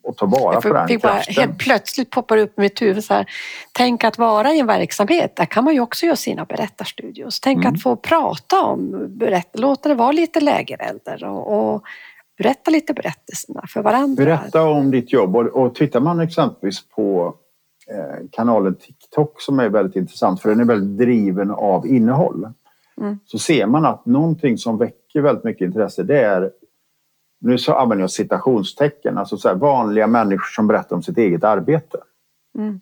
och 0.05 0.17
ta 0.17 0.25
vara 0.25 0.61
på 0.61 0.73
den 0.73 0.99
bara, 1.01 1.13
helt 1.13 1.57
plötsligt 1.57 2.09
poppar 2.09 2.37
upp 2.37 2.59
i 2.59 2.61
mitt 2.61 2.81
huvud 2.81 3.03
så 3.03 3.13
här, 3.13 3.25
tänk 3.71 4.03
att 4.03 4.17
vara 4.17 4.53
i 4.53 4.59
en 4.59 4.67
verksamhet, 4.67 5.35
där 5.35 5.45
kan 5.45 5.63
man 5.63 5.73
ju 5.73 5.79
också 5.79 6.05
göra 6.05 6.15
sina 6.15 6.45
berättarstudios. 6.45 7.39
Tänk 7.39 7.57
Mm. 7.57 7.73
att 7.73 7.81
få 7.81 7.95
prata 7.95 8.61
om, 8.61 9.07
berätta, 9.09 9.59
låta 9.59 9.89
det 9.89 9.95
vara 9.95 10.11
lite 10.11 10.39
lägerelder 10.39 11.23
och, 11.23 11.73
och 11.73 11.83
berätta 12.37 12.71
lite 12.71 12.93
berättelserna 12.93 13.63
för 13.67 13.81
varandra. 13.81 14.25
Berätta 14.25 14.63
om 14.63 14.91
ditt 14.91 15.13
jobb 15.13 15.35
och, 15.35 15.45
och 15.45 15.75
tittar 15.75 15.99
man 15.99 16.19
exempelvis 16.19 16.89
på 16.89 17.35
eh, 17.91 18.25
kanalen 18.31 18.75
TikTok 18.75 19.41
som 19.41 19.59
är 19.59 19.69
väldigt 19.69 19.95
intressant 19.95 20.41
för 20.41 20.49
den 20.49 20.59
är 20.59 20.65
väldigt 20.65 20.97
driven 20.97 21.51
av 21.51 21.87
innehåll. 21.87 22.47
Mm. 23.01 23.19
Så 23.25 23.39
ser 23.39 23.65
man 23.65 23.85
att 23.85 24.05
någonting 24.05 24.57
som 24.57 24.77
väcker 24.77 25.21
väldigt 25.21 25.43
mycket 25.43 25.65
intresse 25.65 26.03
det 26.03 26.19
är 26.19 26.51
nu 27.41 27.57
så 27.57 27.73
använder 27.73 28.03
jag 28.03 28.11
citationstecken, 28.11 29.17
alltså 29.17 29.37
så 29.37 29.47
här, 29.47 29.55
vanliga 29.55 30.07
människor 30.07 30.55
som 30.55 30.67
berättar 30.67 30.95
om 30.95 31.03
sitt 31.03 31.17
eget 31.17 31.43
arbete. 31.43 31.97
Mm. 32.57 32.79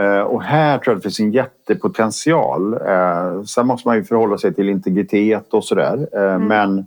Eh, 0.00 0.20
och 0.20 0.42
här 0.42 0.78
tror 0.78 0.92
jag 0.92 0.96
att 0.96 1.02
det 1.02 1.08
finns 1.08 1.20
en 1.20 1.32
jättepotential. 1.32 2.74
Eh, 2.74 3.42
sen 3.42 3.66
måste 3.66 3.88
man 3.88 3.96
ju 3.96 4.04
förhålla 4.04 4.38
sig 4.38 4.54
till 4.54 4.68
integritet 4.68 5.54
och 5.54 5.64
sådär. 5.64 6.08
Eh, 6.12 6.38
Men 6.38 6.86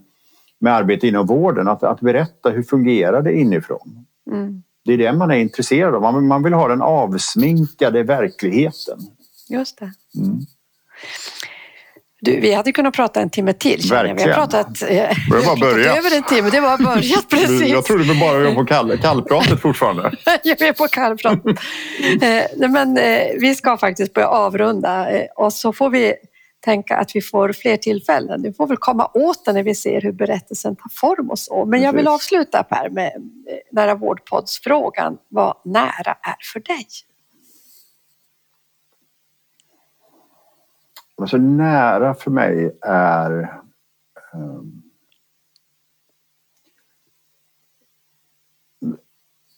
med 0.58 0.74
arbete 0.74 1.06
inom 1.08 1.26
vården, 1.26 1.68
att, 1.68 1.82
att 1.82 2.00
berätta 2.00 2.50
hur 2.50 2.62
fungerar 2.62 3.22
det 3.22 3.32
inifrån? 3.32 4.06
Mm. 4.30 4.62
Det 4.84 4.92
är 4.92 4.98
det 4.98 5.12
man 5.12 5.30
är 5.30 5.36
intresserad 5.36 5.94
av. 5.94 6.02
Man, 6.02 6.26
man 6.26 6.42
vill 6.42 6.52
ha 6.52 6.68
den 6.68 6.82
avsminkade 6.82 8.02
verkligheten. 8.02 8.98
Just 9.48 9.78
det. 9.78 9.92
Du, 12.26 12.40
vi 12.40 12.54
hade 12.54 12.72
kunnat 12.72 12.94
prata 12.94 13.20
en 13.20 13.30
timme 13.30 13.52
till. 13.52 13.80
jag. 13.90 13.90
Vi 13.90 13.96
har 13.96 14.04
Verkligen. 14.04 14.34
pratat, 14.34 14.82
eh, 14.82 14.88
vi 14.88 15.36
har 15.36 15.42
pratat 15.42 15.98
över 15.98 16.16
en 16.16 16.22
timme. 16.22 16.50
Det 16.50 16.60
var 16.60 16.78
börjat 16.78 17.28
precis. 17.30 17.68
Jag 17.68 17.84
trodde 17.84 18.04
vi 18.04 18.20
bara 18.20 18.38
var 18.38 18.54
på 18.54 18.64
kall, 18.64 18.98
kallpratet 18.98 19.60
fortfarande. 19.60 20.12
Jag 20.42 20.62
är 20.62 20.72
på 20.72 20.88
kallprat. 20.88 21.38
eh, 22.22 22.68
men 22.70 22.98
eh, 22.98 23.26
vi 23.40 23.54
ska 23.54 23.76
faktiskt 23.76 24.12
börja 24.12 24.28
avrunda 24.28 25.10
eh, 25.10 25.26
och 25.36 25.52
så 25.52 25.72
får 25.72 25.90
vi 25.90 26.14
tänka 26.64 26.96
att 26.96 27.10
vi 27.16 27.20
får 27.20 27.52
fler 27.52 27.76
tillfällen. 27.76 28.42
Vi 28.42 28.52
får 28.52 28.66
väl 28.66 28.76
komma 28.76 29.10
åt 29.14 29.44
det 29.44 29.52
när 29.52 29.62
vi 29.62 29.74
ser 29.74 30.00
hur 30.00 30.12
berättelsen 30.12 30.76
tar 30.76 30.90
form 31.00 31.30
och 31.30 31.38
så. 31.38 31.64
Men 31.64 31.82
jag 31.82 31.92
vill 31.92 32.08
avsluta 32.08 32.62
Per 32.62 32.90
med 32.90 33.12
Nära 33.72 33.94
vårdpods-frågan. 33.94 35.16
Vad 35.28 35.54
nära 35.64 36.16
är 36.22 36.36
för 36.52 36.60
dig? 36.60 36.86
Alltså 41.20 41.36
nära 41.36 42.14
för 42.14 42.30
mig 42.30 42.78
är... 42.82 43.60
um, 44.32 44.82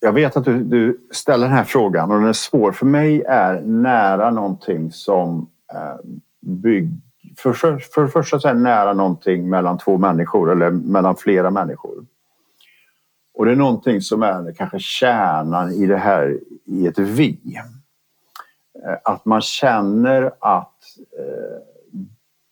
jag 0.00 0.12
vet 0.12 0.36
att 0.36 0.44
du, 0.44 0.64
du 0.64 1.08
ställer 1.10 1.46
den 1.46 1.56
här 1.56 1.64
frågan 1.64 2.10
och 2.10 2.20
den 2.20 2.28
är 2.28 2.32
svår. 2.32 2.72
För 2.72 2.86
mig 2.86 3.22
är 3.22 3.60
nära 3.60 4.30
någonting 4.30 4.92
som 4.92 5.50
eh, 5.72 5.96
bygg... 6.40 6.90
För, 7.38 7.52
för, 7.52 7.78
för 7.78 8.02
det 8.02 8.08
första 8.08 8.40
så 8.40 8.48
är 8.48 8.54
nära 8.54 8.92
någonting 8.92 9.48
mellan 9.48 9.78
två 9.78 9.98
människor 9.98 10.52
eller 10.52 10.70
mellan 10.70 11.16
flera 11.16 11.50
människor. 11.50 12.06
Och 13.34 13.44
det 13.44 13.52
är 13.52 13.56
någonting 13.56 14.00
som 14.00 14.22
är 14.22 14.52
kanske 14.52 14.78
kärnan 14.78 15.72
i 15.72 15.86
det 15.86 15.96
här 15.96 16.38
i 16.64 16.86
ett 16.86 16.98
vi. 16.98 17.60
Eh, 18.84 18.96
att 19.04 19.24
man 19.24 19.40
känner 19.40 20.32
att 20.40 20.77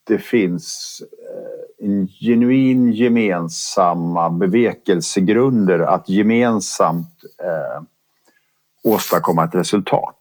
det 0.06 0.18
finns 0.18 1.02
eh, 1.30 1.86
en 1.86 2.08
genuin 2.08 2.92
gemensamma 2.92 4.30
bevekelsegrunder 4.30 5.78
att 5.78 6.08
gemensamt 6.08 7.22
eh, 7.42 7.82
åstadkomma 8.84 9.44
ett 9.44 9.54
resultat. 9.54 10.20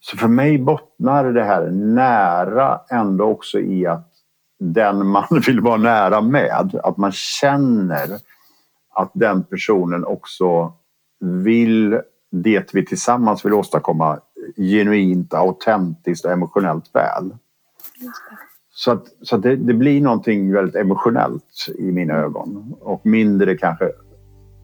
Så 0.00 0.16
för 0.16 0.28
mig 0.28 0.58
bottnar 0.58 1.24
det 1.32 1.44
här 1.44 1.70
nära 1.70 2.80
ändå 2.90 3.24
också 3.24 3.58
i 3.60 3.86
att 3.86 4.08
den 4.58 5.06
man 5.06 5.26
vill 5.46 5.60
vara 5.60 5.76
nära 5.76 6.20
med, 6.20 6.80
att 6.82 6.96
man 6.96 7.12
känner 7.12 8.08
att 8.94 9.10
den 9.14 9.44
personen 9.44 10.04
också 10.04 10.72
vill 11.20 12.00
det 12.30 12.74
vi 12.74 12.84
tillsammans 12.84 13.44
vill 13.44 13.54
åstadkomma 13.54 14.20
genuint, 14.56 15.34
autentiskt 15.34 16.24
och 16.24 16.32
emotionellt 16.32 16.90
väl. 16.94 17.30
Så, 18.70 18.90
att, 18.90 19.04
så 19.22 19.36
att 19.36 19.42
det, 19.42 19.56
det 19.56 19.74
blir 19.74 20.00
någonting 20.00 20.52
väldigt 20.52 20.74
emotionellt 20.76 21.66
i 21.78 21.92
mina 21.92 22.14
ögon 22.14 22.74
och 22.80 23.06
mindre 23.06 23.56
kanske 23.56 23.88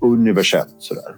universellt 0.00 0.74
sådär. 0.78 1.16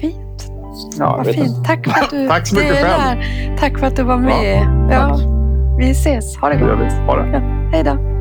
Fint. 0.00 0.50
Ja, 0.98 1.16
Vad 1.16 1.26
fint. 1.34 1.64
Tack 1.66 1.84
för 1.88 2.04
att 2.04 2.10
du 2.10 2.28
Tack 2.28 2.46
så 2.46 2.56
mycket 2.56 2.74
delar. 2.74 3.56
Tack 3.58 3.78
för 3.78 3.86
att 3.86 3.96
du 3.96 4.02
var 4.02 4.18
med. 4.18 4.56
Ja, 4.90 4.90
Ja, 4.90 5.18
vi 5.78 5.90
ses. 5.90 6.36
Ha 6.36 6.48
det 6.48 6.54
Det 6.54 6.60
gör 6.60 6.76
gott. 6.76 6.92
vi. 6.92 7.06
Ha 7.06 7.16
det. 7.16 7.30
Ja, 7.32 7.38
hej 7.72 7.84
då. 7.84 8.15